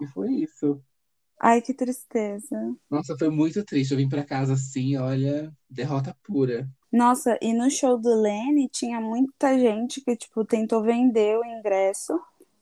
E 0.00 0.06
foi 0.08 0.30
isso. 0.34 0.82
Ai, 1.40 1.62
que 1.62 1.72
tristeza. 1.72 2.56
Nossa, 2.90 3.16
foi 3.16 3.30
muito 3.30 3.64
triste. 3.64 3.92
Eu 3.92 3.98
vim 3.98 4.08
para 4.08 4.24
casa 4.24 4.54
assim, 4.54 4.96
olha, 4.96 5.52
derrota 5.70 6.16
pura. 6.24 6.68
Nossa, 6.90 7.38
e 7.40 7.52
no 7.52 7.70
show 7.70 7.98
do 8.00 8.20
Lenny 8.20 8.68
tinha 8.68 9.00
muita 9.00 9.56
gente 9.58 10.00
que, 10.00 10.16
tipo, 10.16 10.44
tentou 10.44 10.82
vender 10.82 11.38
o 11.38 11.44
ingresso 11.44 12.18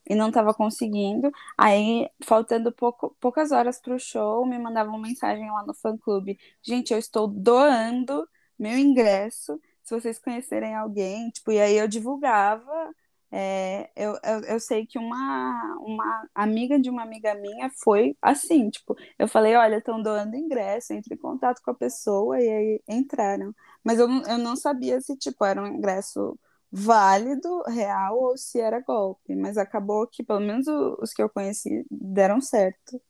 e 0.08 0.14
não 0.14 0.30
tava 0.30 0.54
conseguindo. 0.54 1.30
Aí, 1.56 2.08
faltando 2.24 2.72
pouco, 2.72 3.16
poucas 3.20 3.52
horas 3.52 3.80
pro 3.80 3.98
show, 3.98 4.46
me 4.46 4.58
mandavam 4.58 4.98
mensagem 4.98 5.50
lá 5.50 5.64
no 5.66 5.74
fã-clube. 5.74 6.38
Gente, 6.62 6.92
eu 6.92 6.98
estou 6.98 7.26
doando 7.28 8.28
meu 8.58 8.78
ingresso. 8.78 9.60
Se 9.82 9.94
vocês 9.94 10.18
conhecerem 10.18 10.74
alguém, 10.74 11.30
tipo, 11.30 11.52
e 11.52 11.60
aí 11.60 11.76
eu 11.76 11.88
divulgava. 11.88 12.94
É, 13.30 13.90
eu, 13.96 14.12
eu, 14.24 14.40
eu 14.44 14.60
sei 14.60 14.86
que 14.86 14.98
uma, 14.98 15.76
uma 15.80 16.28
amiga 16.34 16.78
de 16.78 16.88
uma 16.88 17.02
amiga 17.02 17.34
minha 17.34 17.68
foi 17.82 18.16
assim, 18.22 18.70
tipo, 18.70 18.96
eu 19.18 19.26
falei, 19.28 19.56
olha, 19.56 19.76
estão 19.78 20.00
doando 20.00 20.36
ingresso, 20.36 20.92
entre 20.92 21.14
em 21.14 21.18
contato 21.18 21.60
com 21.62 21.70
a 21.72 21.74
pessoa, 21.74 22.40
e 22.40 22.48
aí 22.48 22.82
entraram. 22.88 23.52
Mas 23.84 23.98
eu, 23.98 24.08
eu 24.08 24.38
não 24.38 24.56
sabia 24.56 25.00
se, 25.00 25.16
tipo, 25.16 25.44
era 25.44 25.60
um 25.62 25.66
ingresso 25.66 26.38
válido, 26.76 27.62
real, 27.62 28.18
ou 28.18 28.36
se 28.36 28.60
era 28.60 28.80
golpe. 28.80 29.34
Mas 29.34 29.56
acabou 29.56 30.06
que, 30.06 30.22
pelo 30.22 30.40
menos 30.40 30.66
os 31.00 31.12
que 31.12 31.22
eu 31.22 31.28
conheci, 31.30 31.86
deram 31.90 32.38
certo. 32.40 33.00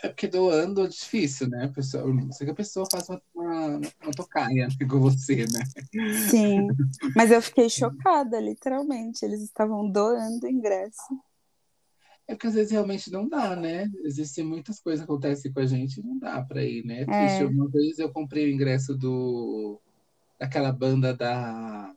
É 0.00 0.08
porque 0.08 0.28
doando 0.28 0.84
é 0.84 0.86
difícil, 0.86 1.48
né? 1.48 1.64
A 1.64 1.68
pessoa, 1.72 2.06
não 2.06 2.30
ser 2.30 2.44
que 2.44 2.50
a 2.50 2.54
pessoa 2.54 2.86
faça 2.92 3.20
uma, 3.34 3.42
uma, 3.42 3.80
uma 4.02 4.12
tocaia 4.14 4.68
com 4.88 5.00
você, 5.00 5.46
né? 5.46 5.60
Sim, 6.30 6.68
mas 7.16 7.32
eu 7.32 7.40
fiquei 7.40 7.70
chocada, 7.70 8.38
literalmente. 8.38 9.24
Eles 9.24 9.42
estavam 9.42 9.90
doando 9.90 10.46
ingresso. 10.46 11.18
É 12.28 12.34
porque 12.34 12.46
às 12.48 12.54
vezes 12.54 12.70
realmente 12.70 13.10
não 13.10 13.26
dá, 13.26 13.56
né? 13.56 13.90
Existem 14.04 14.44
muitas 14.44 14.78
coisas 14.78 15.00
que 15.00 15.10
acontecem 15.10 15.50
com 15.50 15.60
a 15.60 15.66
gente 15.66 15.98
e 15.98 16.02
não 16.02 16.18
dá 16.18 16.42
pra 16.42 16.62
ir, 16.62 16.84
né? 16.84 17.00
É 17.00 17.06
triste. 17.06 17.42
É. 17.42 17.46
Uma 17.46 17.68
vez 17.68 17.98
eu 17.98 18.12
comprei 18.12 18.44
o 18.44 18.54
ingresso 18.54 18.94
do 18.94 19.80
daquela 20.38 20.70
banda 20.70 21.12
da 21.12 21.92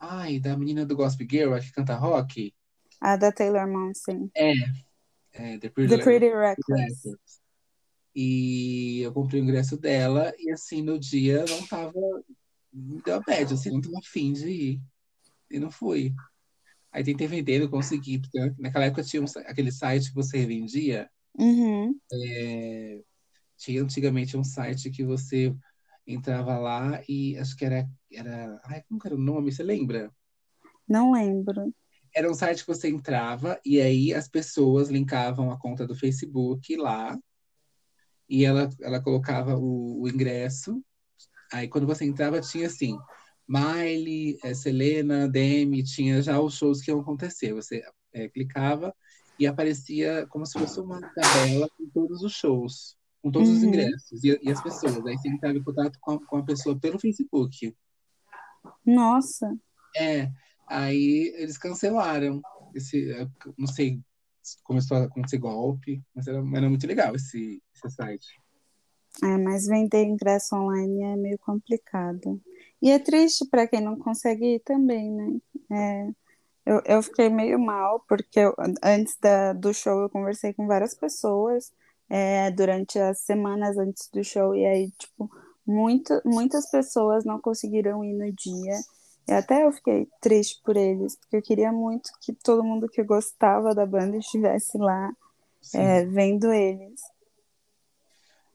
Ai, 0.00 0.40
da 0.40 0.56
menina 0.56 0.86
do 0.86 0.96
Gospel 0.96 1.28
Girl, 1.30 1.52
a 1.52 1.60
que 1.60 1.70
canta 1.70 1.94
rock. 1.94 2.54
A 3.00 3.16
da 3.16 3.30
Taylor 3.30 3.68
Momsen. 3.68 4.30
É, 4.34 5.58
The 5.58 5.68
Pretty, 5.68 5.96
The 5.96 6.02
Pretty 6.02 6.28
Reckless. 6.28 7.04
Reckless. 7.04 7.40
E 8.14 9.00
eu 9.02 9.12
comprei 9.12 9.40
o 9.40 9.44
ingresso 9.44 9.76
dela 9.76 10.32
e 10.38 10.50
assim, 10.50 10.82
no 10.82 10.98
dia 10.98 11.44
não 11.48 11.66
tava. 11.66 12.00
Me 12.72 13.00
deu 13.02 13.16
a 13.16 13.20
bad, 13.20 13.52
assim, 13.52 13.70
não 13.70 13.80
tava 13.80 13.98
afim 13.98 14.32
de 14.32 14.48
ir. 14.48 14.80
E 15.50 15.58
não 15.58 15.70
fui. 15.70 16.14
Aí 16.90 17.04
tentei 17.04 17.26
vender, 17.26 17.60
não 17.60 17.68
consegui, 17.68 18.18
porque 18.18 18.38
naquela 18.58 18.86
época 18.86 19.02
tinha 19.02 19.22
um 19.22 19.26
aquele 19.46 19.70
site 19.70 20.08
que 20.08 20.14
você 20.14 20.38
revendia. 20.38 21.08
Uhum. 21.38 21.94
É, 22.12 23.00
tinha 23.56 23.82
antigamente 23.82 24.36
um 24.36 24.42
site 24.42 24.90
que 24.90 25.04
você 25.04 25.54
entrava 26.12 26.58
lá 26.58 27.02
e 27.08 27.36
acho 27.38 27.56
que 27.56 27.64
era. 27.64 27.88
era 28.12 28.60
ai, 28.64 28.82
como 28.88 29.00
que 29.00 29.06
era 29.06 29.16
o 29.16 29.20
nome? 29.20 29.52
Você 29.52 29.62
lembra? 29.62 30.10
Não 30.88 31.12
lembro. 31.12 31.72
Era 32.14 32.30
um 32.30 32.34
site 32.34 32.64
que 32.64 32.74
você 32.74 32.88
entrava 32.88 33.60
e 33.64 33.80
aí 33.80 34.12
as 34.12 34.28
pessoas 34.28 34.88
linkavam 34.88 35.50
a 35.50 35.58
conta 35.58 35.86
do 35.86 35.94
Facebook 35.94 36.76
lá 36.76 37.16
e 38.28 38.44
ela, 38.44 38.68
ela 38.80 39.00
colocava 39.00 39.56
o, 39.56 40.02
o 40.02 40.08
ingresso. 40.08 40.82
Aí 41.52 41.68
quando 41.68 41.86
você 41.86 42.04
entrava 42.04 42.40
tinha 42.40 42.66
assim, 42.66 42.98
Miley, 43.48 44.38
eh, 44.42 44.54
Selena, 44.54 45.28
Demi, 45.28 45.82
tinha 45.82 46.22
já 46.22 46.40
os 46.40 46.54
shows 46.54 46.80
que 46.80 46.90
iam 46.90 47.00
acontecer. 47.00 47.52
Você 47.54 47.82
eh, 48.12 48.28
clicava 48.28 48.94
e 49.38 49.46
aparecia 49.46 50.26
como 50.28 50.44
se 50.44 50.58
fosse 50.58 50.78
uma 50.80 51.00
tabela 51.00 51.68
com 51.76 51.88
todos 51.88 52.22
os 52.22 52.32
shows, 52.32 52.96
com 53.22 53.30
todos 53.30 53.48
os 53.50 53.62
Uhum. 53.62 53.68
ingressos 53.68 54.24
e, 54.24 54.38
e 54.42 54.50
as 54.50 54.62
pessoas. 54.62 55.04
Aí 55.06 55.16
você 55.18 55.28
entrava 55.28 55.56
em 55.58 55.62
contato 55.62 55.98
com 56.00 56.12
a, 56.12 56.26
com 56.26 56.36
a 56.38 56.44
pessoa 56.44 56.78
pelo 56.78 56.98
Facebook. 56.98 57.74
Nossa. 58.84 59.56
É, 59.96 60.30
aí 60.68 61.32
eles 61.36 61.58
cancelaram 61.58 62.40
esse, 62.74 63.10
eh, 63.10 63.26
não 63.58 63.66
sei, 63.66 64.00
começou 64.64 64.96
a 64.96 65.04
acontecer 65.04 65.38
golpe, 65.38 66.02
mas 66.14 66.26
era, 66.26 66.38
era 66.38 66.68
muito 66.68 66.86
legal 66.86 67.14
esse, 67.14 67.62
esse 67.74 67.90
site. 67.94 68.28
É, 69.22 69.36
mas 69.38 69.66
vender 69.66 70.04
ingresso 70.04 70.54
online 70.54 71.02
é 71.02 71.16
meio 71.16 71.38
complicado. 71.38 72.40
E 72.80 72.90
é 72.90 72.98
triste 72.98 73.44
para 73.46 73.66
quem 73.66 73.80
não 73.80 73.98
consegue 73.98 74.54
ir 74.56 74.60
também, 74.60 75.10
né? 75.10 75.40
É, 75.72 76.10
eu, 76.66 76.82
eu 76.86 77.02
fiquei 77.02 77.28
meio 77.28 77.58
mal, 77.58 78.00
porque 78.08 78.40
eu- 78.40 78.54
antes 78.82 79.16
da, 79.20 79.52
do 79.52 79.74
show 79.74 80.00
eu 80.02 80.10
conversei 80.10 80.52
com 80.54 80.66
várias 80.66 80.94
pessoas 80.94 81.72
é, 82.10 82.50
durante 82.50 82.98
as 82.98 83.20
semanas 83.20 83.78
antes 83.78 84.10
do 84.12 84.24
show, 84.24 84.54
e 84.54 84.66
aí, 84.66 84.90
tipo, 84.98 85.30
muita, 85.66 86.20
muitas 86.26 86.70
pessoas 86.70 87.24
não 87.24 87.40
conseguiram 87.40 88.04
ir 88.04 88.14
no 88.14 88.32
dia. 88.32 88.78
E 89.28 89.32
até 89.32 89.64
eu 89.64 89.72
fiquei 89.72 90.08
triste 90.20 90.60
por 90.64 90.76
eles, 90.76 91.16
porque 91.16 91.36
eu 91.36 91.42
queria 91.42 91.72
muito 91.72 92.10
que 92.20 92.32
todo 92.34 92.64
mundo 92.64 92.88
que 92.88 93.02
gostava 93.04 93.74
da 93.74 93.86
banda 93.86 94.16
estivesse 94.16 94.76
lá, 94.76 95.12
é, 95.74 96.04
vendo 96.06 96.52
eles. 96.52 97.00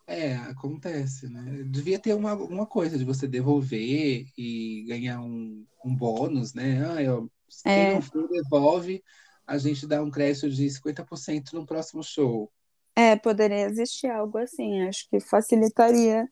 É, 0.08 0.36
acontece, 0.36 1.28
né? 1.30 1.64
Devia 1.64 1.98
ter 1.98 2.14
uma, 2.14 2.34
uma 2.36 2.66
coisa 2.68 2.98
de 2.98 3.04
você 3.06 3.28
devolver 3.28 4.28
e 4.38 4.84
ganhar 4.88 5.20
um, 5.22 5.66
um 5.84 5.96
bônus, 5.96 6.54
né? 6.54 6.84
Ah, 6.86 7.16
ó, 7.18 7.28
quem 7.72 7.88
É. 7.88 7.94
não 7.94 8.02
for, 8.02 8.28
devolve, 8.30 9.04
a 9.48 9.58
gente 9.58 9.88
dá 9.88 10.04
um 10.04 10.12
crédito 10.12 10.50
de 10.50 10.70
50% 10.70 11.54
no 11.54 11.66
próximo 11.66 12.04
show. 12.04 12.52
É, 12.96 13.16
poderia 13.16 13.66
existir 13.66 14.08
algo 14.08 14.38
assim. 14.38 14.82
Acho 14.88 15.10
que 15.10 15.20
facilitaria 15.20 16.28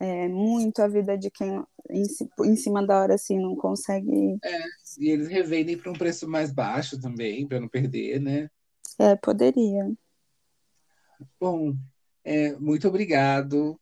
é, 0.00 0.28
muito 0.28 0.80
a 0.80 0.88
vida 0.88 1.16
de 1.16 1.30
quem 1.30 1.62
em, 1.90 2.02
em 2.44 2.56
cima 2.56 2.84
da 2.84 3.00
hora 3.00 3.14
assim 3.14 3.38
não 3.38 3.54
consegue. 3.54 4.38
E 4.98 5.10
eles 5.10 5.28
revendem 5.28 5.76
para 5.76 5.90
um 5.90 5.96
preço 5.96 6.28
mais 6.28 6.52
baixo 6.52 7.00
também, 7.00 7.46
para 7.46 7.60
não 7.60 7.68
perder, 7.68 8.20
né? 8.20 8.50
É, 8.98 9.14
poderia. 9.16 9.92
Bom, 11.40 11.74
é, 12.24 12.56
muito 12.56 12.88
obrigado. 12.88 13.78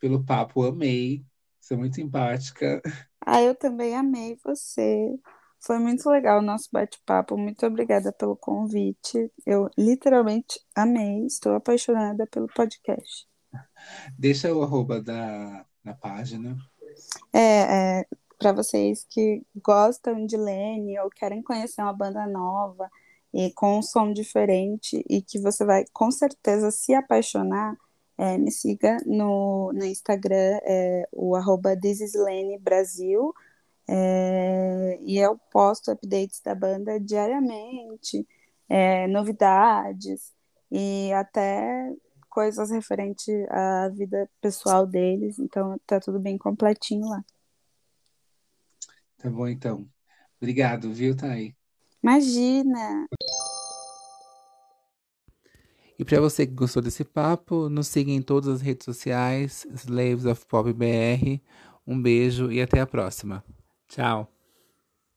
pelo 0.00 0.24
papo, 0.24 0.64
amei. 0.64 1.24
Você 1.60 1.74
é 1.74 1.76
muito 1.76 1.94
simpática. 1.94 2.82
Ah, 3.24 3.40
eu 3.40 3.54
também 3.54 3.94
amei 3.94 4.36
você. 4.42 5.16
Foi 5.64 5.78
muito 5.78 6.08
legal 6.10 6.40
o 6.40 6.42
nosso 6.42 6.68
bate-papo. 6.72 7.36
Muito 7.38 7.64
obrigada 7.64 8.12
pelo 8.12 8.36
convite. 8.36 9.30
Eu 9.46 9.70
literalmente 9.78 10.60
amei. 10.74 11.24
Estou 11.24 11.54
apaixonada 11.54 12.26
pelo 12.26 12.48
podcast. 12.48 13.28
Deixa 14.18 14.52
o 14.52 14.62
arroba 14.62 15.00
da, 15.00 15.64
da 15.84 15.94
página. 15.94 16.56
É, 17.32 18.00
é 18.00 18.06
para 18.38 18.52
vocês 18.52 19.06
que 19.08 19.46
gostam 19.64 20.26
de 20.26 20.36
Lene 20.36 20.98
ou 20.98 21.08
querem 21.08 21.40
conhecer 21.40 21.80
uma 21.80 21.92
banda 21.92 22.26
nova 22.26 22.90
e 23.32 23.52
com 23.52 23.78
um 23.78 23.82
som 23.82 24.12
diferente 24.12 25.04
e 25.08 25.22
que 25.22 25.38
você 25.38 25.64
vai 25.64 25.84
com 25.92 26.10
certeza 26.10 26.72
se 26.72 26.92
apaixonar, 26.92 27.76
é, 28.18 28.36
me 28.36 28.50
siga 28.50 28.98
no, 29.06 29.72
no 29.72 29.84
Instagram, 29.84 30.58
é, 30.64 31.08
o 31.12 31.36
arroba 31.36 31.76
Brasil, 32.60 33.32
é, 33.94 34.98
e 35.02 35.18
eu 35.18 35.38
posto 35.50 35.90
updates 35.90 36.40
da 36.40 36.54
banda 36.54 36.98
diariamente, 36.98 38.26
é, 38.66 39.06
novidades 39.06 40.32
e 40.70 41.12
até 41.12 41.92
coisas 42.30 42.70
referentes 42.70 43.28
à 43.50 43.90
vida 43.90 44.30
pessoal 44.40 44.86
deles, 44.86 45.38
então 45.38 45.78
tá 45.86 46.00
tudo 46.00 46.18
bem 46.18 46.38
completinho 46.38 47.06
lá. 47.06 47.22
Tá 49.18 49.28
bom, 49.28 49.46
então. 49.46 49.86
Obrigado, 50.40 50.90
viu, 50.90 51.14
Thay? 51.14 51.54
Imagina! 52.02 53.06
E 55.98 56.04
para 56.04 56.18
você 56.18 56.46
que 56.46 56.54
gostou 56.54 56.82
desse 56.82 57.04
papo, 57.04 57.68
nos 57.68 57.88
siga 57.88 58.10
em 58.10 58.22
todas 58.22 58.48
as 58.48 58.62
redes 58.62 58.86
sociais, 58.86 59.66
Slaves 59.70 60.24
of 60.24 60.46
Pop 60.46 60.72
BR. 60.72 61.42
Um 61.86 62.00
beijo 62.00 62.50
e 62.50 62.62
até 62.62 62.80
a 62.80 62.86
próxima. 62.86 63.44
Chao. 63.92 64.31